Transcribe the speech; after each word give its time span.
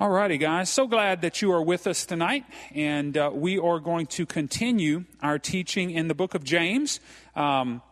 All 0.00 0.08
righty, 0.08 0.38
guys. 0.38 0.70
So 0.70 0.86
glad 0.86 1.20
that 1.20 1.42
you 1.42 1.52
are 1.52 1.60
with 1.60 1.86
us 1.86 2.06
tonight. 2.06 2.46
And 2.74 3.18
uh, 3.18 3.30
we 3.34 3.58
are 3.58 3.78
going 3.78 4.06
to 4.06 4.24
continue 4.24 5.04
our 5.20 5.38
teaching 5.38 5.90
in 5.90 6.08
the 6.08 6.14
book 6.14 6.34
of 6.34 6.42
James. 6.42 7.00
Um, 7.36 7.82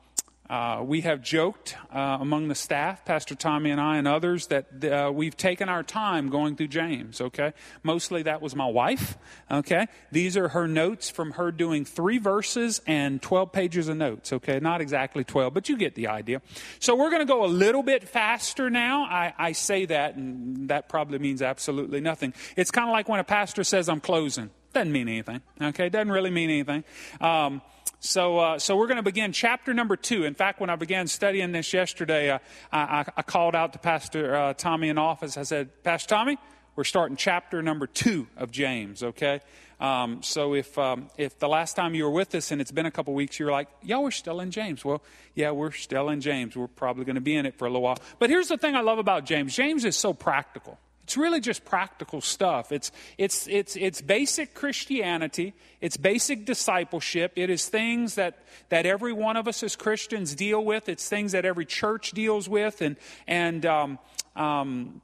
uh, 0.51 0.83
we 0.83 1.03
have 1.03 1.23
joked 1.23 1.77
uh, 1.93 2.19
among 2.21 2.49
the 2.49 2.55
staff, 2.55 3.05
Pastor 3.05 3.35
Tommy 3.35 3.71
and 3.71 3.81
I, 3.81 3.99
and 3.99 4.09
others, 4.09 4.47
that 4.47 4.85
uh, 4.85 5.11
we've 5.13 5.37
taken 5.37 5.69
our 5.69 5.83
time 5.83 6.31
going 6.31 6.57
through 6.57 6.69
James, 6.69 7.21
okay? 7.21 7.53
Mostly 7.83 8.23
that 8.23 8.41
was 8.41 8.57
my 8.57 8.67
wife, 8.67 9.19
okay? 9.51 9.89
These 10.11 10.39
are 10.39 10.49
her 10.49 10.67
notes 10.67 11.11
from 11.11 11.33
her 11.33 11.53
doing 11.53 11.85
three 11.85 12.17
verses 12.19 12.81
and 12.87 13.21
12 13.21 13.53
pages 13.53 13.89
of 13.89 13.99
notes, 13.99 14.33
okay? 14.33 14.59
Not 14.59 14.81
exactly 14.81 15.23
12, 15.23 15.53
but 15.53 15.69
you 15.69 15.77
get 15.77 15.95
the 15.95 16.09
idea. 16.09 16.41
So 16.79 16.97
we're 16.97 17.11
going 17.11 17.27
to 17.27 17.31
go 17.31 17.45
a 17.45 17.47
little 17.47 17.83
bit 17.83 18.09
faster 18.09 18.71
now. 18.71 19.03
I, 19.05 19.35
I 19.37 19.53
say 19.53 19.85
that, 19.87 20.17
and 20.17 20.69
that 20.71 20.89
probably 20.89 21.19
means 21.19 21.43
absolutely 21.43 22.01
nothing. 22.01 22.33
It's 22.57 22.71
kind 22.71 22.89
of 22.89 22.93
like 22.93 23.07
when 23.07 23.21
a 23.21 23.25
pastor 23.25 23.65
says, 23.65 23.89
I'm 23.91 24.01
closing. 24.01 24.49
Doesn't 24.73 24.93
mean 24.93 25.09
anything, 25.09 25.43
okay? 25.61 25.89
Doesn't 25.89 26.13
really 26.13 26.31
mean 26.31 26.51
anything. 26.51 26.85
Um, 27.21 27.63
so, 28.01 28.39
uh, 28.39 28.59
so 28.59 28.77
we're 28.77 28.87
going 28.87 28.99
to 28.99 29.03
begin 29.03 29.33
chapter 29.33 29.75
number 29.75 29.97
two. 29.97 30.25
In 30.25 30.35
fact, 30.35 30.61
when 30.61 30.71
I 30.71 30.77
began 30.77 31.09
studying 31.09 31.53
this 31.53 31.73
yesterday, 31.73 32.31
uh, 32.31 32.39
I, 32.73 33.05
I, 33.17 33.23
called 33.23 33.57
out 33.57 33.73
to 33.73 33.79
Pastor 33.81 34.35
uh, 34.35 34.55
Tommy 34.55 34.89
in 34.89 34.99
office. 34.99 35.37
I 35.37 35.43
said, 35.43 35.83
Pastor 35.83 36.09
Tommy, 36.09 36.39
we're 36.77 36.85
starting 36.85 37.17
chapter 37.17 37.61
number 37.61 37.89
two 37.89 38.29
of 38.37 38.53
James. 38.53 39.03
Okay. 39.03 39.41
Um, 39.81 40.23
so 40.23 40.55
if 40.55 40.77
um, 40.79 41.09
if 41.17 41.39
the 41.39 41.49
last 41.49 41.75
time 41.75 41.95
you 41.95 42.05
were 42.05 42.11
with 42.11 42.35
us 42.35 42.53
and 42.53 42.61
it's 42.61 42.71
been 42.71 42.87
a 42.87 42.91
couple 42.91 43.15
weeks, 43.15 43.39
you're 43.39 43.51
like, 43.51 43.69
yeah, 43.83 43.99
we're 43.99 44.13
still 44.13 44.41
in 44.41 44.51
James. 44.51 44.85
Well, 44.85 45.03
yeah, 45.35 45.51
we're 45.51 45.73
still 45.73 46.09
in 46.09 46.21
James. 46.21 46.57
We're 46.57 46.69
probably 46.69 47.05
going 47.05 47.17
to 47.17 47.21
be 47.21 47.35
in 47.35 47.47
it 47.47 47.59
for 47.59 47.67
a 47.67 47.69
little 47.69 47.83
while. 47.83 47.99
But 48.19 48.31
here's 48.31 48.49
the 48.49 48.59
thing 48.59 48.77
I 48.77 48.81
love 48.81 48.99
about 48.99 49.25
James. 49.25 49.55
James 49.55 49.85
is 49.85 49.97
so 49.97 50.13
practical. 50.13 50.79
It's 51.09 51.17
really 51.17 51.41
just 51.41 51.65
practical 51.65 52.21
stuff. 52.21 52.71
It's, 52.71 52.93
it's, 53.17 53.49
it's, 53.49 53.77
it's 53.77 54.03
basic 54.03 54.53
Christianity. 54.53 55.55
It's 55.81 55.97
basic 55.97 56.45
discipleship. 56.45 57.33
It 57.35 57.49
is 57.49 57.67
things 57.67 58.17
that, 58.17 58.45
that 58.69 58.85
every 58.85 59.15
one 59.15 59.39
of 59.39 59.49
us 59.49 59.63
as 59.63 59.75
Christians 59.75 60.35
deal 60.35 60.63
with. 60.63 60.87
It's 60.87 61.09
things 61.09 61.33
that 61.33 61.47
every 61.47 61.65
church 61.65 62.11
deals 62.11 62.47
with. 62.47 62.83
And, 62.83 62.97
and 63.27 63.65
um, 63.65 63.99
um, 64.37 65.01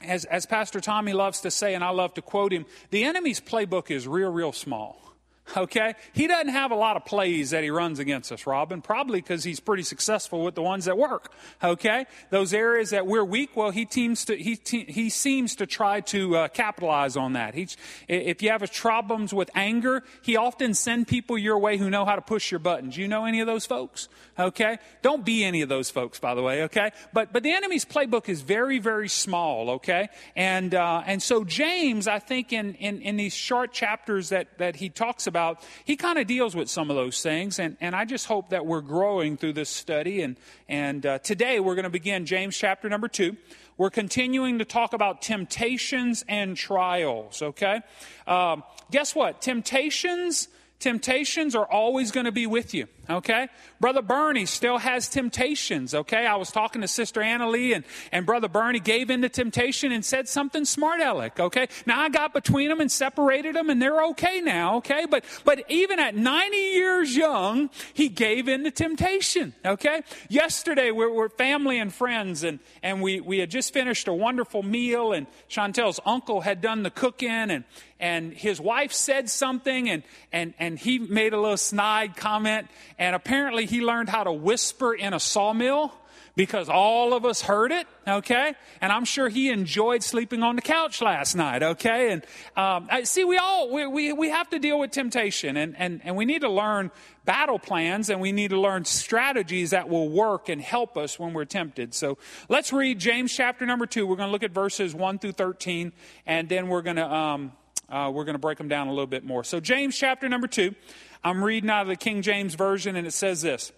as, 0.00 0.24
as 0.24 0.46
Pastor 0.46 0.80
Tommy 0.80 1.12
loves 1.12 1.42
to 1.42 1.52
say, 1.52 1.76
and 1.76 1.84
I 1.84 1.90
love 1.90 2.12
to 2.14 2.22
quote 2.22 2.52
him, 2.52 2.66
the 2.90 3.04
enemy's 3.04 3.40
playbook 3.40 3.92
is 3.92 4.08
real, 4.08 4.32
real 4.32 4.50
small. 4.50 5.09
Okay? 5.56 5.94
He 6.12 6.26
doesn't 6.26 6.52
have 6.52 6.70
a 6.70 6.76
lot 6.76 6.96
of 6.96 7.04
plays 7.04 7.50
that 7.50 7.62
he 7.62 7.70
runs 7.70 7.98
against 7.98 8.32
us, 8.32 8.46
Robin, 8.46 8.80
probably 8.82 9.20
because 9.20 9.44
he's 9.44 9.60
pretty 9.60 9.82
successful 9.82 10.44
with 10.44 10.54
the 10.54 10.62
ones 10.62 10.84
that 10.84 10.96
work. 10.96 11.32
Okay? 11.62 12.06
Those 12.30 12.54
areas 12.54 12.90
that 12.90 13.06
we're 13.06 13.24
weak, 13.24 13.56
well, 13.56 13.70
he, 13.70 13.84
teams 13.84 14.24
to, 14.26 14.36
he, 14.36 14.56
te- 14.56 14.90
he 14.90 15.10
seems 15.10 15.56
to 15.56 15.66
try 15.66 16.00
to 16.02 16.36
uh, 16.36 16.48
capitalize 16.48 17.16
on 17.16 17.34
that. 17.34 17.54
He's, 17.54 17.76
if 18.08 18.42
you 18.42 18.50
have 18.50 18.62
problems 18.72 19.34
with 19.34 19.50
anger, 19.54 20.02
he 20.22 20.36
often 20.36 20.74
send 20.74 21.08
people 21.08 21.36
your 21.36 21.58
way 21.58 21.76
who 21.76 21.90
know 21.90 22.04
how 22.04 22.14
to 22.14 22.22
push 22.22 22.50
your 22.50 22.60
buttons. 22.60 22.96
You 22.96 23.08
know 23.08 23.24
any 23.24 23.40
of 23.40 23.46
those 23.46 23.66
folks? 23.66 24.08
Okay? 24.38 24.78
Don't 25.02 25.24
be 25.24 25.44
any 25.44 25.62
of 25.62 25.68
those 25.68 25.90
folks, 25.90 26.18
by 26.18 26.34
the 26.34 26.42
way, 26.42 26.62
okay? 26.64 26.92
But, 27.12 27.32
but 27.32 27.42
the 27.42 27.52
enemy's 27.52 27.84
playbook 27.84 28.28
is 28.28 28.40
very, 28.40 28.78
very 28.78 29.08
small, 29.08 29.70
okay? 29.70 30.08
And, 30.36 30.74
uh, 30.74 31.02
and 31.06 31.22
so 31.22 31.44
James, 31.44 32.06
I 32.06 32.18
think 32.18 32.52
in, 32.52 32.74
in, 32.74 33.02
in 33.02 33.16
these 33.16 33.34
short 33.34 33.72
chapters 33.72 34.30
that, 34.30 34.58
that 34.58 34.76
he 34.76 34.88
talks 34.88 35.26
about, 35.26 35.39
about, 35.40 35.62
he 35.84 35.96
kind 35.96 36.18
of 36.18 36.26
deals 36.26 36.54
with 36.54 36.68
some 36.68 36.90
of 36.90 36.96
those 36.96 37.22
things. 37.22 37.58
And, 37.58 37.76
and 37.80 37.96
I 37.96 38.04
just 38.04 38.26
hope 38.26 38.50
that 38.50 38.66
we're 38.66 38.82
growing 38.82 39.36
through 39.36 39.54
this 39.54 39.70
study. 39.70 40.20
And, 40.22 40.36
and 40.68 41.04
uh, 41.06 41.18
today 41.20 41.60
we're 41.60 41.74
going 41.74 41.84
to 41.84 41.90
begin 41.90 42.26
James 42.26 42.56
chapter 42.56 42.88
number 42.88 43.08
two. 43.08 43.36
We're 43.78 43.90
continuing 43.90 44.58
to 44.58 44.66
talk 44.66 44.92
about 44.92 45.22
temptations 45.22 46.24
and 46.28 46.56
trials, 46.56 47.40
okay? 47.40 47.80
Um, 48.26 48.62
guess 48.90 49.14
what? 49.14 49.40
Temptations, 49.40 50.48
temptations 50.78 51.54
are 51.54 51.64
always 51.64 52.10
going 52.10 52.26
to 52.26 52.32
be 52.32 52.46
with 52.46 52.74
you 52.74 52.86
okay? 53.10 53.48
Brother 53.80 54.02
Bernie 54.02 54.46
still 54.46 54.78
has 54.78 55.08
temptations, 55.08 55.94
okay? 55.94 56.26
I 56.26 56.36
was 56.36 56.50
talking 56.50 56.82
to 56.82 56.88
Sister 56.88 57.20
Anna 57.20 57.48
Lee, 57.48 57.72
and, 57.72 57.84
and 58.12 58.24
Brother 58.24 58.48
Bernie 58.48 58.80
gave 58.80 59.10
in 59.10 59.22
to 59.22 59.28
temptation 59.28 59.92
and 59.92 60.04
said 60.04 60.28
something 60.28 60.64
smart 60.64 61.00
aleck, 61.00 61.40
okay? 61.40 61.68
Now 61.86 62.00
I 62.00 62.08
got 62.08 62.32
between 62.32 62.68
them 62.68 62.80
and 62.80 62.90
separated 62.90 63.56
them, 63.56 63.70
and 63.70 63.80
they're 63.80 64.04
okay 64.06 64.40
now, 64.40 64.76
okay? 64.76 65.06
But, 65.10 65.24
but 65.44 65.64
even 65.68 65.98
at 65.98 66.14
90 66.14 66.56
years 66.56 67.16
young, 67.16 67.70
he 67.92 68.08
gave 68.08 68.48
in 68.48 68.64
to 68.64 68.70
temptation, 68.70 69.54
okay? 69.64 70.02
Yesterday, 70.28 70.90
we 70.90 71.06
we're 71.06 71.28
family 71.28 71.78
and 71.78 71.92
friends, 71.92 72.44
and, 72.44 72.60
and 72.82 73.02
we, 73.02 73.20
we 73.20 73.38
had 73.38 73.50
just 73.50 73.72
finished 73.72 74.08
a 74.08 74.12
wonderful 74.12 74.62
meal, 74.62 75.12
and 75.12 75.26
Chantel's 75.48 76.00
uncle 76.06 76.40
had 76.40 76.60
done 76.60 76.82
the 76.82 76.90
cooking, 76.90 77.30
and, 77.30 77.64
and 77.98 78.32
his 78.32 78.60
wife 78.60 78.92
said 78.92 79.28
something, 79.28 79.88
and, 79.90 80.02
and, 80.32 80.54
and 80.58 80.78
he 80.78 80.98
made 80.98 81.32
a 81.32 81.40
little 81.40 81.56
snide 81.56 82.16
comment, 82.16 82.68
and 83.00 83.16
apparently 83.16 83.64
he 83.64 83.80
learned 83.80 84.10
how 84.10 84.22
to 84.22 84.32
whisper 84.32 84.92
in 84.94 85.14
a 85.14 85.18
sawmill 85.18 85.92
because 86.36 86.68
all 86.68 87.14
of 87.14 87.24
us 87.24 87.40
heard 87.40 87.72
it, 87.72 87.86
okay? 88.06 88.54
And 88.80 88.92
I'm 88.92 89.04
sure 89.04 89.28
he 89.28 89.48
enjoyed 89.48 90.02
sleeping 90.02 90.42
on 90.42 90.54
the 90.54 90.62
couch 90.62 91.02
last 91.02 91.34
night, 91.34 91.62
okay? 91.62 92.12
And 92.12 92.22
um, 92.56 92.88
I, 92.90 93.02
see, 93.04 93.24
we 93.24 93.38
all, 93.38 93.72
we, 93.72 93.86
we, 93.86 94.12
we 94.12 94.28
have 94.28 94.50
to 94.50 94.58
deal 94.58 94.78
with 94.78 94.90
temptation 94.90 95.56
and, 95.56 95.74
and, 95.78 96.02
and 96.04 96.14
we 96.14 96.26
need 96.26 96.42
to 96.42 96.50
learn 96.50 96.90
battle 97.24 97.58
plans 97.58 98.10
and 98.10 98.20
we 98.20 98.32
need 98.32 98.50
to 98.50 98.60
learn 98.60 98.84
strategies 98.84 99.70
that 99.70 99.88
will 99.88 100.08
work 100.08 100.50
and 100.50 100.60
help 100.60 100.98
us 100.98 101.18
when 101.18 101.32
we're 101.32 101.46
tempted. 101.46 101.94
So 101.94 102.18
let's 102.50 102.72
read 102.72 102.98
James 102.98 103.34
chapter 103.34 103.64
number 103.64 103.86
two. 103.86 104.06
We're 104.06 104.16
going 104.16 104.28
to 104.28 104.32
look 104.32 104.42
at 104.42 104.52
verses 104.52 104.94
1 104.94 105.18
through 105.18 105.32
13 105.32 105.92
and 106.26 106.48
then 106.48 106.68
we're 106.68 106.82
going 106.82 106.96
to, 106.96 107.12
um, 107.12 107.52
uh, 107.88 108.10
we're 108.12 108.24
going 108.24 108.34
to 108.34 108.40
break 108.40 108.58
them 108.58 108.68
down 108.68 108.88
a 108.88 108.90
little 108.90 109.06
bit 109.06 109.24
more. 109.24 109.42
So 109.42 109.58
James 109.58 109.96
chapter 109.96 110.28
number 110.28 110.46
2. 110.46 110.74
I'm 111.22 111.44
reading 111.44 111.70
out 111.70 111.82
of 111.82 111.88
the 111.88 111.96
King 111.96 112.22
James 112.22 112.54
Version, 112.54 112.96
and 112.96 113.06
it 113.06 113.12
says 113.12 113.42
this 113.42 113.72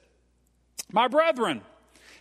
My 0.92 1.08
brethren, 1.08 1.62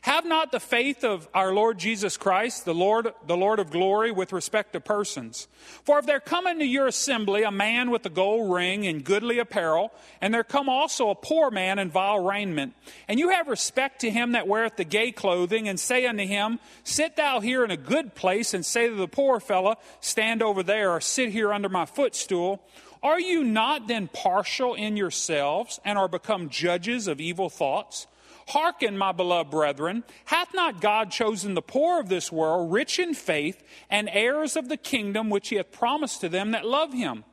have 0.01 0.25
not 0.25 0.51
the 0.51 0.59
faith 0.59 1.03
of 1.03 1.27
our 1.31 1.53
Lord 1.53 1.77
Jesus 1.77 2.17
Christ, 2.17 2.65
the 2.65 2.73
Lord, 2.73 3.13
the 3.27 3.37
Lord 3.37 3.59
of 3.59 3.69
glory, 3.69 4.11
with 4.11 4.33
respect 4.33 4.73
to 4.73 4.79
persons. 4.79 5.47
For 5.83 5.99
if 5.99 6.07
there 6.07 6.19
come 6.19 6.47
into 6.47 6.65
your 6.65 6.87
assembly 6.87 7.43
a 7.43 7.51
man 7.51 7.91
with 7.91 8.03
a 8.07 8.09
gold 8.09 8.51
ring 8.51 8.87
and 8.87 9.03
goodly 9.03 9.37
apparel, 9.37 9.93
and 10.19 10.33
there 10.33 10.43
come 10.43 10.69
also 10.69 11.11
a 11.11 11.15
poor 11.15 11.51
man 11.51 11.77
in 11.77 11.91
vile 11.91 12.19
raiment, 12.19 12.73
and 13.07 13.19
you 13.19 13.29
have 13.29 13.47
respect 13.47 14.01
to 14.01 14.09
him 14.09 14.31
that 14.31 14.47
weareth 14.47 14.75
the 14.75 14.83
gay 14.83 15.11
clothing, 15.11 15.67
and 15.67 15.79
say 15.79 16.07
unto 16.07 16.25
him, 16.25 16.59
Sit 16.83 17.15
thou 17.15 17.39
here 17.39 17.63
in 17.63 17.69
a 17.69 17.77
good 17.77 18.15
place, 18.15 18.55
and 18.55 18.65
say 18.65 18.87
to 18.89 18.95
the 18.95 19.07
poor 19.07 19.39
fellow, 19.39 19.75
Stand 19.99 20.41
over 20.41 20.63
there, 20.63 20.89
or 20.89 20.99
sit 20.99 21.29
here 21.29 21.53
under 21.53 21.69
my 21.69 21.85
footstool, 21.85 22.63
are 23.03 23.19
you 23.19 23.43
not 23.43 23.87
then 23.87 24.07
partial 24.07 24.75
in 24.75 24.95
yourselves 24.95 25.79
and 25.83 25.97
are 25.97 26.07
become 26.07 26.49
judges 26.49 27.07
of 27.07 27.19
evil 27.19 27.49
thoughts? 27.49 28.07
Hearken, 28.47 28.97
my 28.97 29.11
beloved 29.11 29.49
brethren, 29.49 30.03
hath 30.25 30.53
not 30.53 30.81
God 30.81 31.11
chosen 31.11 31.53
the 31.53 31.61
poor 31.61 31.99
of 31.99 32.09
this 32.09 32.31
world, 32.31 32.71
rich 32.71 32.99
in 32.99 33.13
faith, 33.13 33.63
and 33.89 34.09
heirs 34.11 34.55
of 34.55 34.67
the 34.67 34.77
kingdom 34.77 35.29
which 35.29 35.49
he 35.49 35.55
hath 35.55 35.71
promised 35.71 36.21
to 36.21 36.29
them 36.29 36.51
that 36.51 36.65
love 36.65 36.93
him? 36.93 37.23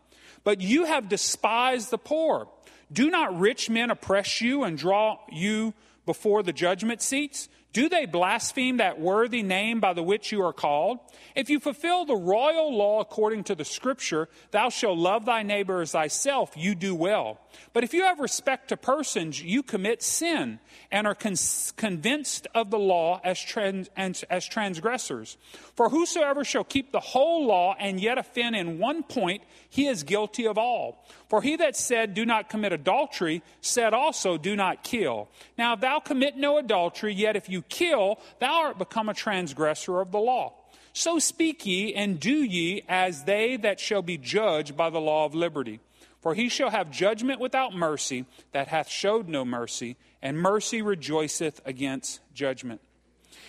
But 0.45 0.61
you 0.61 0.85
have 0.85 1.09
despised 1.09 1.91
the 1.91 1.99
poor. 1.99 2.49
Do 2.93 3.11
not 3.11 3.39
rich 3.39 3.69
men 3.69 3.91
oppress 3.91 4.41
you 4.41 4.65
and 4.65 4.79
draw 4.79 5.19
you 5.31 5.75
before 6.07 6.43
the 6.43 6.53
judgment 6.53 7.03
seats? 7.03 7.49
Do 7.79 7.89
they 7.89 8.07
blaspheme 8.07 8.79
that 8.79 8.99
worthy 8.99 9.45
name 9.45 9.79
by 9.79 9.93
the 9.93 10.03
which 10.03 10.33
you 10.33 10.43
are 10.43 10.53
called? 10.53 10.99
If 11.37 11.49
you 11.49 11.61
fulfill 11.61 12.05
the 12.05 12.17
royal 12.17 12.77
law 12.77 12.99
according 12.99 13.45
to 13.45 13.55
the 13.55 13.65
scripture, 13.65 14.29
thou 14.51 14.69
shalt 14.69 14.99
love 14.99 15.27
thy 15.27 15.45
neighbor 15.45 15.81
as 15.81 15.93
thyself, 15.93 16.55
you 16.57 16.75
do 16.75 16.93
well. 16.93 17.39
But 17.73 17.85
if 17.85 17.95
you 17.95 18.03
have 18.03 18.21
respect 18.21 18.69
to 18.69 18.77
persons, 18.77 19.43
you 19.43 19.63
commit 19.63 20.03
sin 20.03 20.61
and 20.91 21.07
are 21.07 21.15
con- 21.15 21.35
convinced 21.77 22.47
of 22.55 22.71
the 22.71 22.79
law 22.79 23.21
as, 23.25 23.41
trans- 23.41 23.89
as 23.97 24.47
transgressors. 24.47 25.37
For 25.75 25.89
whosoever 25.89 26.45
shall 26.45 26.65
keep 26.65 26.93
the 26.93 27.01
whole 27.01 27.47
law 27.47 27.75
and 27.79 28.01
yet 28.01 28.19
offend 28.19 28.57
in 28.57 28.79
one 28.79 29.03
point, 29.03 29.43
he 29.69 29.87
is 29.87 30.03
guilty 30.03 30.47
of 30.47 30.59
all. 30.59 31.07
For 31.29 31.43
he 31.43 31.57
that 31.57 31.77
said, 31.77 32.15
Do 32.15 32.25
not 32.25 32.49
commit 32.49 32.73
adultery, 32.73 33.43
said 33.61 33.95
also, 33.95 34.39
Do 34.39 34.57
not 34.57 34.83
kill. 34.83 35.29
Now, 35.57 35.75
if 35.75 35.81
thou 35.81 36.01
commit 36.01 36.37
no 36.37 36.59
adultery, 36.59 37.15
yet 37.15 37.37
if 37.37 37.49
you 37.49 37.63
kill, 37.63 38.19
thou 38.41 38.63
art 38.63 38.79
become 38.79 39.09
a 39.09 39.15
transgressor 39.15 40.01
of 40.01 40.13
the 40.13 40.19
law. 40.19 40.55
So 40.93 41.19
speak 41.21 41.65
ye 41.65 41.95
and 41.95 42.19
do 42.19 42.43
ye 42.43 42.83
as 42.89 43.25
they 43.25 43.57
that 43.59 43.79
shall 43.79 44.03
be 44.03 44.19
judged 44.19 44.77
by 44.77 44.91
the 44.91 45.01
law 45.01 45.25
of 45.27 45.35
liberty. 45.35 45.81
For 46.29 46.35
he 46.35 46.51
shall 46.51 46.69
have 46.69 46.91
judgment 46.91 47.41
without 47.41 47.75
mercy 47.75 48.27
that 48.53 48.69
hath 48.69 48.91
showed 48.91 49.31
no 49.31 49.47
mercy, 49.47 49.97
and 50.21 50.37
mercy 50.37 50.83
rejoiceth 50.83 51.63
against 51.65 52.21
judgment. 52.35 52.83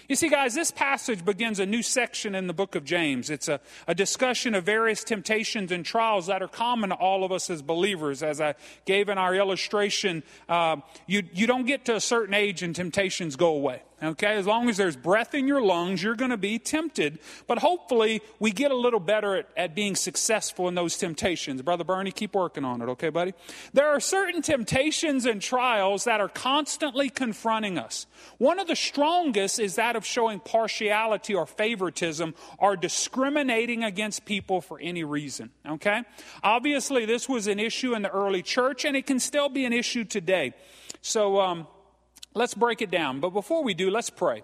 You 0.07 0.15
see, 0.15 0.29
guys, 0.29 0.55
this 0.55 0.71
passage 0.71 1.25
begins 1.25 1.59
a 1.59 1.65
new 1.65 1.83
section 1.83 2.35
in 2.35 2.47
the 2.47 2.53
book 2.53 2.75
of 2.75 2.85
James. 2.85 3.29
It's 3.29 3.49
a, 3.49 3.59
a, 3.85 3.93
discussion 3.93 4.55
of 4.55 4.63
various 4.63 5.03
temptations 5.03 5.73
and 5.73 5.83
trials 5.83 6.27
that 6.27 6.41
are 6.41 6.47
common 6.47 6.91
to 6.91 6.95
all 6.95 7.25
of 7.25 7.33
us 7.33 7.49
as 7.49 7.61
believers. 7.61 8.23
As 8.23 8.39
I 8.39 8.55
gave 8.85 9.09
in 9.09 9.17
our 9.17 9.35
illustration, 9.35 10.23
uh, 10.47 10.77
you, 11.05 11.23
you 11.33 11.47
don't 11.47 11.65
get 11.65 11.83
to 11.83 11.97
a 11.97 11.99
certain 11.99 12.33
age 12.33 12.63
and 12.63 12.73
temptations 12.73 13.35
go 13.35 13.55
away. 13.55 13.81
Okay, 14.01 14.35
as 14.35 14.47
long 14.47 14.69
as 14.69 14.77
there's 14.77 14.95
breath 14.95 15.33
in 15.33 15.45
your 15.45 15.61
lungs, 15.61 16.01
you're 16.01 16.15
going 16.15 16.31
to 16.31 16.37
be 16.37 16.57
tempted. 16.57 17.19
But 17.47 17.59
hopefully, 17.59 18.21
we 18.39 18.51
get 18.51 18.71
a 18.71 18.75
little 18.75 18.99
better 18.99 19.35
at, 19.35 19.49
at 19.57 19.75
being 19.75 19.95
successful 19.95 20.69
in 20.69 20.75
those 20.75 20.97
temptations. 20.97 21.61
Brother 21.61 21.83
Bernie, 21.83 22.11
keep 22.11 22.33
working 22.33 22.63
on 22.63 22.81
it, 22.81 22.85
okay, 22.89 23.09
buddy? 23.09 23.33
There 23.73 23.87
are 23.87 23.99
certain 23.99 24.41
temptations 24.41 25.25
and 25.25 25.41
trials 25.41 26.05
that 26.05 26.21
are 26.21 26.29
constantly 26.29 27.09
confronting 27.09 27.77
us. 27.77 28.07
One 28.37 28.59
of 28.59 28.67
the 28.67 28.75
strongest 28.75 29.59
is 29.59 29.75
that 29.75 29.97
of 29.97 30.05
showing 30.05 30.39
partiality 30.39 31.35
or 31.35 31.45
favoritism 31.45 32.35
or 32.57 32.77
discriminating 32.77 33.83
against 33.83 34.23
people 34.23 34.61
for 34.61 34.79
any 34.79 35.03
reason, 35.03 35.49
okay? 35.67 36.03
Obviously, 36.41 37.05
this 37.05 37.27
was 37.27 37.47
an 37.47 37.59
issue 37.59 37.93
in 37.95 38.01
the 38.03 38.09
early 38.09 38.41
church, 38.41 38.85
and 38.85 38.95
it 38.95 39.05
can 39.05 39.19
still 39.19 39.49
be 39.49 39.65
an 39.65 39.73
issue 39.73 40.05
today. 40.05 40.53
So, 41.01 41.39
um, 41.41 41.67
Let's 42.39 42.53
break 42.53 42.81
it 42.81 42.89
down. 42.89 43.19
But 43.19 43.31
before 43.31 43.65
we 43.65 43.73
do, 43.73 43.91
let's 43.91 44.09
pray 44.09 44.43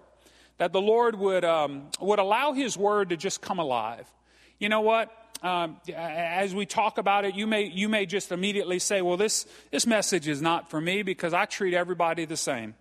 that 0.57 0.73
the 0.73 0.81
Lord 0.81 1.15
would, 1.17 1.45
um, 1.45 1.87
would 2.01 2.19
allow 2.19 2.51
His 2.51 2.77
word 2.77 3.11
to 3.11 3.15
just 3.15 3.39
come 3.39 3.57
alive. 3.57 4.05
You 4.59 4.67
know 4.67 4.81
what? 4.81 5.09
Um, 5.41 5.77
as 5.95 6.53
we 6.53 6.65
talk 6.65 6.97
about 6.97 7.23
it, 7.23 7.35
you 7.35 7.47
may, 7.47 7.63
you 7.63 7.87
may 7.87 8.05
just 8.05 8.33
immediately 8.33 8.79
say, 8.79 9.01
well, 9.01 9.15
this, 9.15 9.45
this 9.71 9.87
message 9.87 10.27
is 10.27 10.41
not 10.41 10.69
for 10.69 10.81
me 10.81 11.03
because 11.03 11.33
I 11.33 11.45
treat 11.45 11.73
everybody 11.73 12.25
the 12.25 12.35
same. 12.35 12.75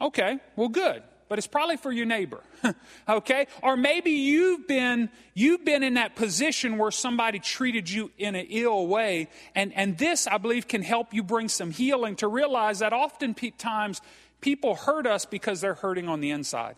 Okay, 0.00 0.38
well, 0.56 0.68
good. 0.68 1.02
But 1.28 1.38
it's 1.38 1.46
probably 1.46 1.76
for 1.76 1.90
your 1.90 2.06
neighbor. 2.06 2.40
okay? 3.08 3.46
Or 3.62 3.76
maybe 3.76 4.12
you've 4.12 4.66
been, 4.66 5.10
you've 5.32 5.64
been 5.64 5.82
in 5.82 5.94
that 5.94 6.16
position 6.16 6.78
where 6.78 6.90
somebody 6.90 7.38
treated 7.38 7.90
you 7.90 8.10
in 8.18 8.34
an 8.34 8.46
ill 8.50 8.86
way. 8.86 9.28
And, 9.54 9.72
and 9.74 9.96
this, 9.96 10.26
I 10.26 10.38
believe, 10.38 10.68
can 10.68 10.82
help 10.82 11.14
you 11.14 11.22
bring 11.22 11.48
some 11.48 11.70
healing 11.70 12.16
to 12.16 12.28
realize 12.28 12.80
that 12.80 12.92
oftentimes 12.92 14.02
people 14.44 14.74
hurt 14.74 15.06
us 15.06 15.24
because 15.24 15.62
they're 15.62 15.72
hurting 15.72 16.06
on 16.06 16.20
the 16.20 16.30
inside. 16.30 16.76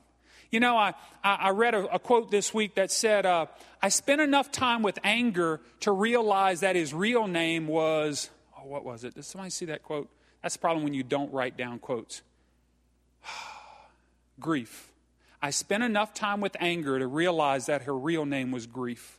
You 0.52 0.60
know, 0.60 0.76
I, 0.76 0.94
I 1.24 1.50
read 1.50 1.74
a, 1.74 1.96
a 1.96 1.98
quote 1.98 2.30
this 2.30 2.54
week 2.54 2.76
that 2.76 2.92
said, 2.92 3.26
uh, 3.26 3.46
I 3.82 3.88
spent 3.88 4.20
enough 4.20 4.52
time 4.52 4.82
with 4.82 5.00
anger 5.02 5.60
to 5.80 5.90
realize 5.90 6.60
that 6.60 6.76
his 6.76 6.94
real 6.94 7.26
name 7.26 7.66
was, 7.66 8.30
oh, 8.56 8.68
what 8.68 8.84
was 8.84 9.02
it? 9.02 9.16
Did 9.16 9.24
somebody 9.24 9.50
see 9.50 9.64
that 9.64 9.82
quote? 9.82 10.08
That's 10.42 10.54
the 10.54 10.60
problem 10.60 10.84
when 10.84 10.94
you 10.94 11.02
don't 11.02 11.32
write 11.32 11.56
down 11.56 11.80
quotes. 11.80 12.22
grief. 14.40 14.92
I 15.42 15.50
spent 15.50 15.82
enough 15.82 16.14
time 16.14 16.40
with 16.40 16.56
anger 16.60 17.00
to 17.00 17.06
realize 17.08 17.66
that 17.66 17.82
her 17.82 17.98
real 17.98 18.24
name 18.24 18.52
was 18.52 18.68
grief. 18.68 19.18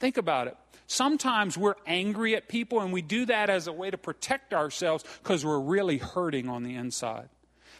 Think 0.00 0.16
about 0.16 0.48
it. 0.48 0.56
Sometimes 0.88 1.56
we're 1.56 1.76
angry 1.86 2.34
at 2.34 2.48
people, 2.48 2.80
and 2.80 2.92
we 2.92 3.02
do 3.02 3.24
that 3.26 3.50
as 3.50 3.68
a 3.68 3.72
way 3.72 3.92
to 3.92 3.96
protect 3.96 4.52
ourselves 4.52 5.04
because 5.22 5.44
we're 5.44 5.60
really 5.60 5.98
hurting 5.98 6.48
on 6.48 6.64
the 6.64 6.74
inside. 6.74 7.28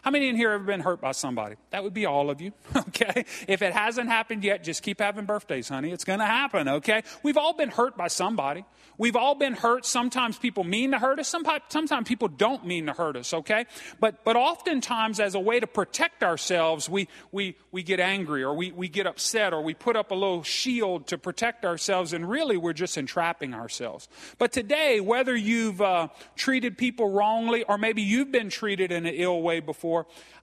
How 0.05 0.11
many 0.11 0.29
in 0.29 0.35
here 0.35 0.51
have 0.51 0.67
been 0.67 0.81
hurt 0.81 1.01
by 1.01 1.13
somebody? 1.13 1.55
That 1.71 1.83
would 1.83 1.95
be 1.95 2.05
all 2.05 2.29
of 2.29 2.39
you, 2.39 2.51
okay? 2.75 3.25
If 3.47 3.63
it 3.63 3.73
hasn't 3.73 4.07
happened 4.07 4.43
yet, 4.43 4.63
just 4.63 4.83
keep 4.83 4.99
having 4.99 5.25
birthdays, 5.25 5.67
honey. 5.67 5.91
It's 5.91 6.03
to 6.03 6.15
happen, 6.17 6.69
okay? 6.69 7.01
We've 7.23 7.37
all 7.37 7.53
been 7.53 7.69
hurt 7.69 7.97
by 7.97 8.09
somebody. 8.09 8.65
We've 8.99 9.15
all 9.15 9.33
been 9.33 9.53
hurt. 9.53 9.83
Sometimes 9.83 10.37
people 10.37 10.63
mean 10.63 10.91
to 10.91 10.99
hurt 10.99 11.17
us. 11.17 11.27
Sometimes, 11.27 11.63
sometimes 11.69 12.07
people 12.07 12.27
don't 12.27 12.67
mean 12.67 12.85
to 12.85 12.93
hurt 12.93 13.15
us, 13.15 13.33
okay? 13.33 13.65
But, 13.99 14.23
but 14.23 14.35
oftentimes, 14.35 15.19
as 15.19 15.33
a 15.33 15.39
way 15.39 15.59
to 15.59 15.65
protect 15.65 16.23
ourselves, 16.23 16.87
we, 16.87 17.07
we, 17.31 17.57
we 17.71 17.81
get 17.81 17.99
angry 17.99 18.43
or 18.43 18.53
we, 18.53 18.71
we 18.71 18.87
get 18.87 19.07
upset 19.07 19.53
or 19.53 19.63
we 19.63 19.73
put 19.73 19.95
up 19.95 20.11
a 20.11 20.13
little 20.13 20.43
shield 20.43 21.07
to 21.07 21.17
protect 21.17 21.65
ourselves, 21.65 22.13
and 22.13 22.29
really 22.29 22.57
we're 22.57 22.73
just 22.73 22.95
entrapping 22.95 23.55
ourselves. 23.55 24.07
But 24.37 24.51
today, 24.51 24.99
whether 24.99 25.35
you've 25.35 25.81
uh, 25.81 26.09
treated 26.35 26.77
people 26.77 27.09
wrongly 27.09 27.63
or 27.63 27.79
maybe 27.79 28.03
you've 28.03 28.31
been 28.31 28.51
treated 28.51 28.91
in 28.91 29.07
an 29.07 29.15
ill 29.15 29.41
way 29.41 29.61
before, 29.61 29.94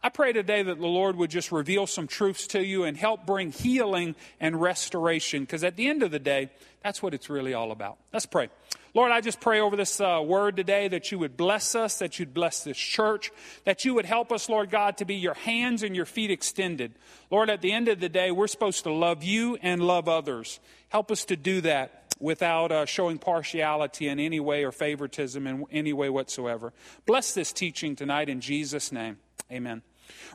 I 0.02 0.08
pray 0.08 0.32
today 0.32 0.62
that 0.62 0.81
the 0.81 0.87
Lord 0.87 1.16
would 1.16 1.31
just 1.31 1.52
reveal 1.52 1.87
some 1.87 2.06
truths 2.06 2.46
to 2.49 2.64
you 2.64 2.84
and 2.84 2.96
help 2.96 3.26
bring 3.26 3.52
healing 3.52 4.14
and 4.40 4.60
restoration, 4.60 5.43
because 5.43 5.62
at 5.64 5.76
the 5.76 5.88
end 5.88 6.02
of 6.02 6.10
the 6.10 6.19
day, 6.19 6.50
that's 6.82 7.02
what 7.02 7.14
it's 7.14 7.31
really 7.31 7.54
all 7.54 7.70
about. 7.70 7.99
Let's 8.12 8.26
pray. 8.26 8.49
Lord, 8.94 9.10
I 9.10 9.22
just 9.22 9.40
pray 9.40 9.60
over 9.60 9.75
this 9.75 10.00
uh, 10.00 10.20
word 10.22 10.56
today 10.56 10.88
that 10.88 11.10
you 11.10 11.19
would 11.19 11.37
bless 11.37 11.75
us, 11.75 11.99
that 12.00 12.19
you'd 12.19 12.34
bless 12.34 12.62
this 12.62 12.76
church, 12.76 13.31
that 13.64 13.84
you 13.87 13.94
would 13.94 14.04
help 14.04 14.31
us, 14.31 14.50
Lord 14.50 14.70
God, 14.70 14.99
to 14.99 15.06
be 15.06 15.14
your 15.14 15.34
hands 15.34 15.82
and 15.82 15.96
your 15.96 16.05
feet 16.05 16.31
extended. 16.31 16.93
Lord, 17.31 17.48
at 17.48 17.62
the 17.62 17.72
end 17.72 17.88
of 17.88 18.00
the 18.00 18.10
day, 18.10 18.31
we're 18.31 18.48
supposed 18.48 18.84
to 18.84 18.93
love 18.93 19.22
you 19.22 19.56
and 19.62 19.82
love 19.82 20.08
others. 20.08 20.60
Help 20.90 21.10
us 21.10 21.25
to 21.26 21.37
do 21.37 21.62
that 21.62 22.01
without 22.22 22.70
uh, 22.70 22.86
showing 22.86 23.19
partiality 23.19 24.06
in 24.06 24.20
any 24.20 24.40
way 24.40 24.64
or 24.64 24.70
favoritism 24.72 25.46
in 25.46 25.66
any 25.70 25.92
way 25.92 26.08
whatsoever. 26.08 26.72
Bless 27.04 27.34
this 27.34 27.52
teaching 27.52 27.96
tonight 27.96 28.28
in 28.28 28.40
Jesus' 28.40 28.92
name. 28.92 29.19
Amen. 29.50 29.82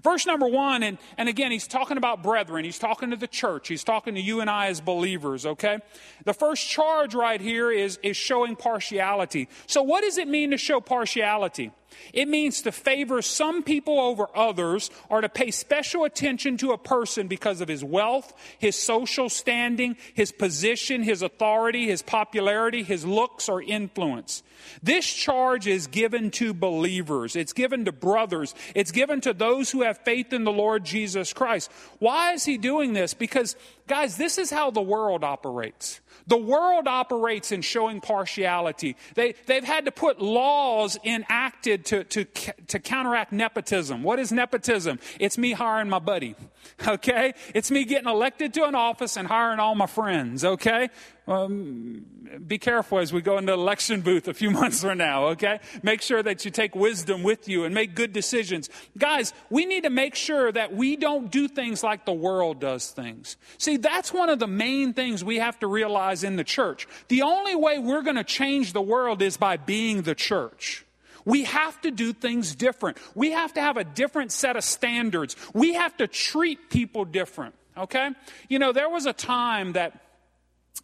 Verse 0.04 0.26
number 0.26 0.48
one, 0.48 0.84
and, 0.84 0.98
and 1.18 1.30
again, 1.30 1.52
he's 1.52 1.68
talking 1.68 1.98
about 1.98 2.24
brethren. 2.24 2.66
He's 2.66 2.80
talking 2.80 3.12
to 3.12 3.16
the 3.16 3.28
church. 3.28 3.68
He's 3.68 3.84
talking 3.84 4.16
to 4.16 4.22
you 4.22 4.42
and 4.42 4.50
I 4.50 4.68
as 4.68 4.82
believers, 4.82 5.46
okay? 5.46 5.80
The 6.26 6.34
first 6.34 6.68
charge 6.68 7.16
right 7.16 7.40
here 7.40 7.72
is, 7.72 8.00
is 8.04 8.18
showing 8.18 8.56
partiality. 8.56 9.48
So, 9.66 9.84
what 9.84 10.02
does 10.02 10.18
it 10.18 10.28
mean 10.28 10.52
to 10.52 10.58
show 10.58 10.82
partiality? 10.82 11.72
It 12.14 12.28
means 12.28 12.62
to 12.62 12.72
favor 12.72 13.22
some 13.22 13.64
people 13.64 14.00
over 14.00 14.28
others 14.36 14.90
or 15.10 15.22
to 15.22 15.30
pay 15.30 15.52
special 15.52 16.04
attention 16.04 16.58
to 16.58 16.72
a 16.72 16.78
person 16.78 17.28
because 17.28 17.62
of 17.62 17.68
his 17.68 17.84
wealth, 17.84 18.34
his 18.58 18.76
social 18.76 19.30
standing, 19.30 19.98
his 20.14 20.32
position, 20.32 21.04
his 21.04 21.22
authority, 21.22 21.88
his 21.88 22.02
popularity, 22.02 22.84
his 22.84 23.06
looks, 23.06 23.50
or 23.50 23.62
influence. 23.62 24.44
This 24.82 25.06
charge 25.06 25.68
is 25.68 25.88
given 25.88 26.32
to 26.32 26.54
believers. 26.54 27.36
It's 27.36 27.54
given 27.54 27.86
to 27.86 27.92
brothers. 27.92 28.56
It's 28.76 28.92
given 28.92 29.22
to 29.22 29.34
those 29.34 29.72
who 29.72 29.84
have 29.84 30.00
faith 30.00 30.34
in 30.34 30.44
the 30.44 30.52
Lord 30.52 30.84
Jesus 30.84 31.34
Christ. 31.34 31.72
Why 32.00 32.34
is 32.34 32.46
he 32.46 32.58
doing 32.58 32.94
this? 32.94 33.14
Because, 33.14 33.56
guys, 33.88 34.18
this 34.18 34.38
is 34.38 34.50
how 34.50 34.72
the 34.72 34.82
world 34.82 35.24
operates. 35.24 36.02
The 36.28 36.38
world 36.38 36.88
operates 36.88 37.54
in 37.54 37.62
showing 37.62 38.02
partiality. 38.02 38.98
They, 39.16 39.36
they've 39.46 39.64
had 39.64 39.86
to 39.86 39.92
put 39.92 40.22
laws 40.22 40.98
enacted 41.06 41.86
to, 41.86 42.04
to, 42.04 42.26
to 42.26 42.80
counteract 42.80 43.32
nepotism. 43.32 44.04
What 44.04 44.20
is 44.20 44.34
nepotism? 44.34 45.00
It's 45.20 45.38
me 45.38 45.54
hiring 45.54 45.90
my 45.90 46.00
buddy. 46.00 46.36
Okay? 46.86 47.34
It's 47.56 47.72
me 47.72 47.86
getting 47.86 48.10
elected 48.10 48.54
to 48.56 48.66
an 48.66 48.76
office 48.76 49.16
and 49.16 49.28
hiring 49.28 49.58
all 49.60 49.74
my 49.74 49.88
friends. 49.88 50.44
Okay? 50.44 50.90
Um, 51.28 52.06
be 52.48 52.58
careful 52.58 53.00
as 53.00 53.12
we 53.12 53.22
go 53.22 53.38
into 53.38 53.52
the 53.52 53.58
election 53.58 54.02
booth 54.02 54.28
a 54.28 54.34
few 54.34 54.50
months 54.52 54.82
from 54.82 54.98
now, 54.98 55.28
okay? 55.28 55.60
Make 55.84 56.02
sure 56.02 56.24
that 56.24 56.46
you 56.46 56.52
take 56.52 56.76
wisdom 56.76 57.24
with 57.24 57.50
you 57.50 57.66
and 57.66 57.76
make 57.76 57.96
good 57.96 58.14
decisions. 58.14 58.70
Guys, 58.98 59.34
we 59.50 59.66
need 59.66 59.84
to 59.84 59.90
make 59.90 60.16
sure 60.16 60.52
that 60.52 60.74
we 60.74 60.96
don't 60.96 61.30
do 61.30 61.48
things 61.48 61.84
like 61.84 62.06
the 62.06 62.14
world 62.14 62.60
does 62.60 62.90
things. 62.92 63.36
See, 63.58 63.78
that's 63.78 64.14
one 64.14 64.30
of 64.30 64.40
the 64.40 64.48
main 64.48 64.94
things 64.94 65.24
we 65.24 65.38
have 65.38 65.60
to 65.60 65.68
realize 65.68 66.24
in 66.24 66.38
the 66.38 66.44
church. 66.46 66.88
The 67.10 67.24
only 67.24 67.56
way 67.56 67.78
we're 67.78 68.04
going 68.04 68.16
to 68.16 68.24
change 68.24 68.72
the 68.72 68.82
world 68.82 69.22
is 69.22 69.36
by 69.36 69.58
being 69.58 70.04
the 70.04 70.16
church. 70.16 70.86
We 71.26 71.44
have 71.44 71.82
to 71.82 71.92
do 71.92 72.14
things 72.14 72.56
different. 72.56 72.98
We 73.14 73.32
have 73.32 73.54
to 73.56 73.62
have 73.62 73.76
a 73.76 73.84
different 73.84 74.32
set 74.32 74.56
of 74.56 74.64
standards. 74.64 75.36
We 75.54 75.74
have 75.74 75.98
to 75.98 76.08
treat 76.08 76.70
people 76.70 77.04
different, 77.04 77.54
okay? 77.78 78.12
You 78.48 78.60
know, 78.60 78.72
there 78.72 78.90
was 78.90 79.06
a 79.06 79.12
time 79.12 79.74
that 79.74 80.07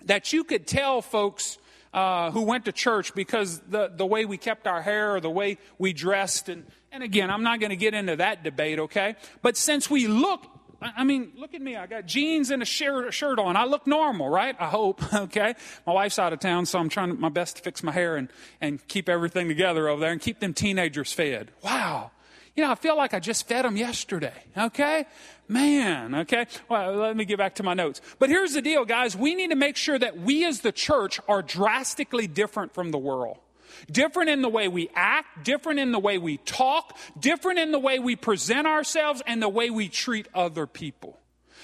that 0.06 0.34
you 0.34 0.44
could 0.44 0.68
tell 0.68 1.02
folks 1.02 1.58
uh, 1.94 2.32
who 2.32 2.42
went 2.42 2.66
to 2.66 2.72
church 2.72 3.14
because 3.14 3.60
the, 3.60 3.92
the 3.96 4.06
way 4.06 4.26
we 4.26 4.38
kept 4.38 4.68
our 4.68 4.82
hair 4.82 5.16
or 5.16 5.22
the 5.22 5.30
way 5.30 5.58
we 5.78 5.94
dressed. 5.94 6.50
And, 6.50 6.66
and 6.92 7.04
again, 7.04 7.30
I'm 7.30 7.44
not 7.44 7.60
going 7.60 7.70
to 7.70 7.76
get 7.76 7.94
into 7.94 8.16
that 8.16 8.44
debate, 8.44 8.80
okay? 8.80 9.16
But 9.42 9.58
since 9.58 9.90
we 9.90 10.08
look, 10.08 10.46
I 10.82 11.04
mean, 11.04 11.32
look 11.38 11.54
at 11.54 11.62
me. 11.62 11.76
I 11.76 11.88
got 11.88 12.06
jeans 12.06 12.50
and 12.50 12.62
a 12.62 12.66
shirt, 12.66 13.40
on. 13.40 13.56
I 13.56 13.66
look 13.66 13.88
normal, 13.88 14.28
right? 14.28 14.56
I 14.60 14.68
hope, 14.68 15.02
okay? 15.14 15.56
My 15.86 15.94
wife's 15.94 16.20
out 16.20 16.34
of 16.34 16.40
town, 16.40 16.66
so 16.66 16.80
I'm 16.80 16.90
trying 16.90 17.20
my 17.20 17.30
best 17.30 17.58
to 17.58 17.62
fix 17.62 17.84
my 17.84 17.92
hair 17.92 18.16
and, 18.16 18.30
and 18.60 18.86
keep 18.88 19.08
everything 19.08 19.48
together 19.48 19.88
over 19.88 20.02
there 20.02 20.12
and 20.12 20.20
keep 20.20 20.40
them 20.40 20.54
teenagers 20.54 21.14
fed. 21.14 21.52
Wow. 21.64 22.12
You 22.56 22.64
know, 22.64 22.72
I 22.72 22.76
feel 22.76 22.96
like 22.96 23.16
I 23.16 23.20
just 23.20 23.48
fed 23.48 23.66
them 23.66 23.78
yesterday, 23.78 24.34
okay? 24.56 25.08
Man, 25.48 26.14
okay? 26.14 26.46
Well, 26.70 26.96
let 26.98 27.18
me 27.18 27.26
get 27.26 27.40
back 27.40 27.56
to 27.56 27.64
my 27.64 27.74
notes. 27.74 28.00
But 28.20 28.30
here's 28.30 28.54
the 28.54 28.62
deal, 28.62 28.86
guys. 28.86 29.16
We 29.16 29.34
need 29.34 29.50
to 29.50 29.56
make 29.56 29.76
sure 29.76 29.98
that 29.98 30.20
we 30.20 30.46
as 30.46 30.60
the 30.60 30.72
church 30.72 31.20
are 31.28 31.42
drastically 31.42 32.28
different 32.28 32.76
from 32.76 32.92
the 32.92 33.00
world. 33.00 33.40
Different 33.92 34.30
in 34.30 34.44
the 34.44 34.50
way 34.50 34.68
we 34.68 34.90
act, 34.94 35.44
different 35.44 35.80
in 35.80 35.92
the 35.92 36.00
way 36.00 36.20
we 36.20 36.38
talk, 36.38 36.96
different 37.20 37.58
in 37.58 37.72
the 37.72 37.80
way 37.80 37.98
we 37.98 38.16
present 38.16 38.68
ourselves, 38.68 39.24
and 39.26 39.42
the 39.42 39.50
way 39.50 39.72
we 39.72 39.90
treat 39.90 40.28
other 40.36 40.68
people. 40.68 41.20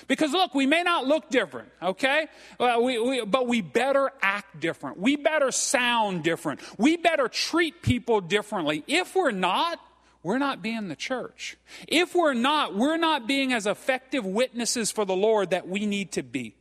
Because 0.08 0.32
look, 0.32 0.56
we 0.56 0.66
may 0.66 0.82
not 0.82 1.06
look 1.06 1.30
different, 1.30 1.70
okay? 1.84 2.28
Well, 2.60 2.84
we, 2.84 3.00
we, 3.00 3.26
but 3.26 3.48
we 3.48 3.62
better 3.62 4.10
act 4.22 4.60
different. 4.60 4.98
We 5.00 5.18
better 5.18 5.52
sound 5.52 6.24
different. 6.24 6.62
We 6.80 6.98
better 6.98 7.28
treat 7.28 7.84
people 7.84 8.22
differently. 8.22 8.84
If 8.88 9.16
we're 9.16 9.32
not, 9.32 9.80
we're 10.22 10.38
not 10.38 10.62
being 10.62 10.90
the 10.90 10.96
church. 10.96 11.58
If 11.88 12.14
we're 12.14 12.34
not, 12.34 12.76
we're 12.76 12.98
not 12.98 13.28
being 13.28 13.54
as 13.54 13.66
effective 13.66 14.26
witnesses 14.26 14.92
for 14.92 15.06
the 15.06 15.16
Lord 15.16 15.52
that 15.52 15.68
we 15.68 15.86
need 15.86 16.12
to 16.14 16.24
be. 16.24 16.56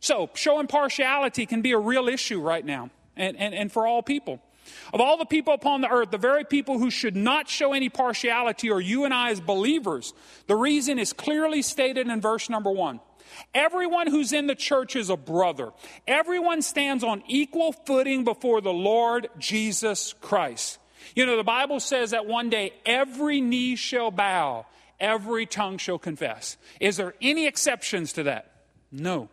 So, 0.00 0.30
showing 0.34 0.66
partiality 0.66 1.46
can 1.46 1.62
be 1.62 1.72
a 1.72 1.78
real 1.78 2.08
issue 2.08 2.40
right 2.40 2.64
now, 2.64 2.90
and, 3.16 3.36
and, 3.36 3.54
and 3.54 3.72
for 3.72 3.86
all 3.86 4.02
people. 4.02 4.40
Of 4.92 5.00
all 5.00 5.18
the 5.18 5.26
people 5.26 5.52
upon 5.52 5.82
the 5.82 5.90
earth, 5.90 6.10
the 6.10 6.18
very 6.18 6.44
people 6.44 6.78
who 6.78 6.90
should 6.90 7.16
not 7.16 7.48
show 7.48 7.72
any 7.72 7.88
partiality 7.88 8.70
are 8.70 8.80
you 8.80 9.04
and 9.04 9.12
I 9.12 9.30
as 9.30 9.40
believers. 9.40 10.14
The 10.46 10.56
reason 10.56 10.98
is 10.98 11.12
clearly 11.12 11.62
stated 11.62 12.08
in 12.08 12.20
verse 12.20 12.48
number 12.48 12.70
one. 12.70 13.00
Everyone 13.54 14.06
who's 14.06 14.32
in 14.32 14.46
the 14.46 14.54
church 14.54 14.96
is 14.96 15.10
a 15.10 15.16
brother. 15.16 15.72
Everyone 16.06 16.62
stands 16.62 17.04
on 17.04 17.22
equal 17.26 17.72
footing 17.72 18.24
before 18.24 18.60
the 18.60 18.72
Lord 18.72 19.28
Jesus 19.38 20.14
Christ. 20.20 20.78
You 21.14 21.26
know, 21.26 21.36
the 21.36 21.44
Bible 21.44 21.80
says 21.80 22.10
that 22.10 22.26
one 22.26 22.50
day 22.50 22.72
every 22.84 23.40
knee 23.40 23.76
shall 23.76 24.10
bow, 24.10 24.66
every 25.00 25.46
tongue 25.46 25.78
shall 25.78 25.98
confess. 25.98 26.56
Is 26.80 26.96
there 26.96 27.14
any 27.20 27.46
exceptions 27.46 28.12
to 28.14 28.24
that? 28.24 28.50
No. 28.90 29.28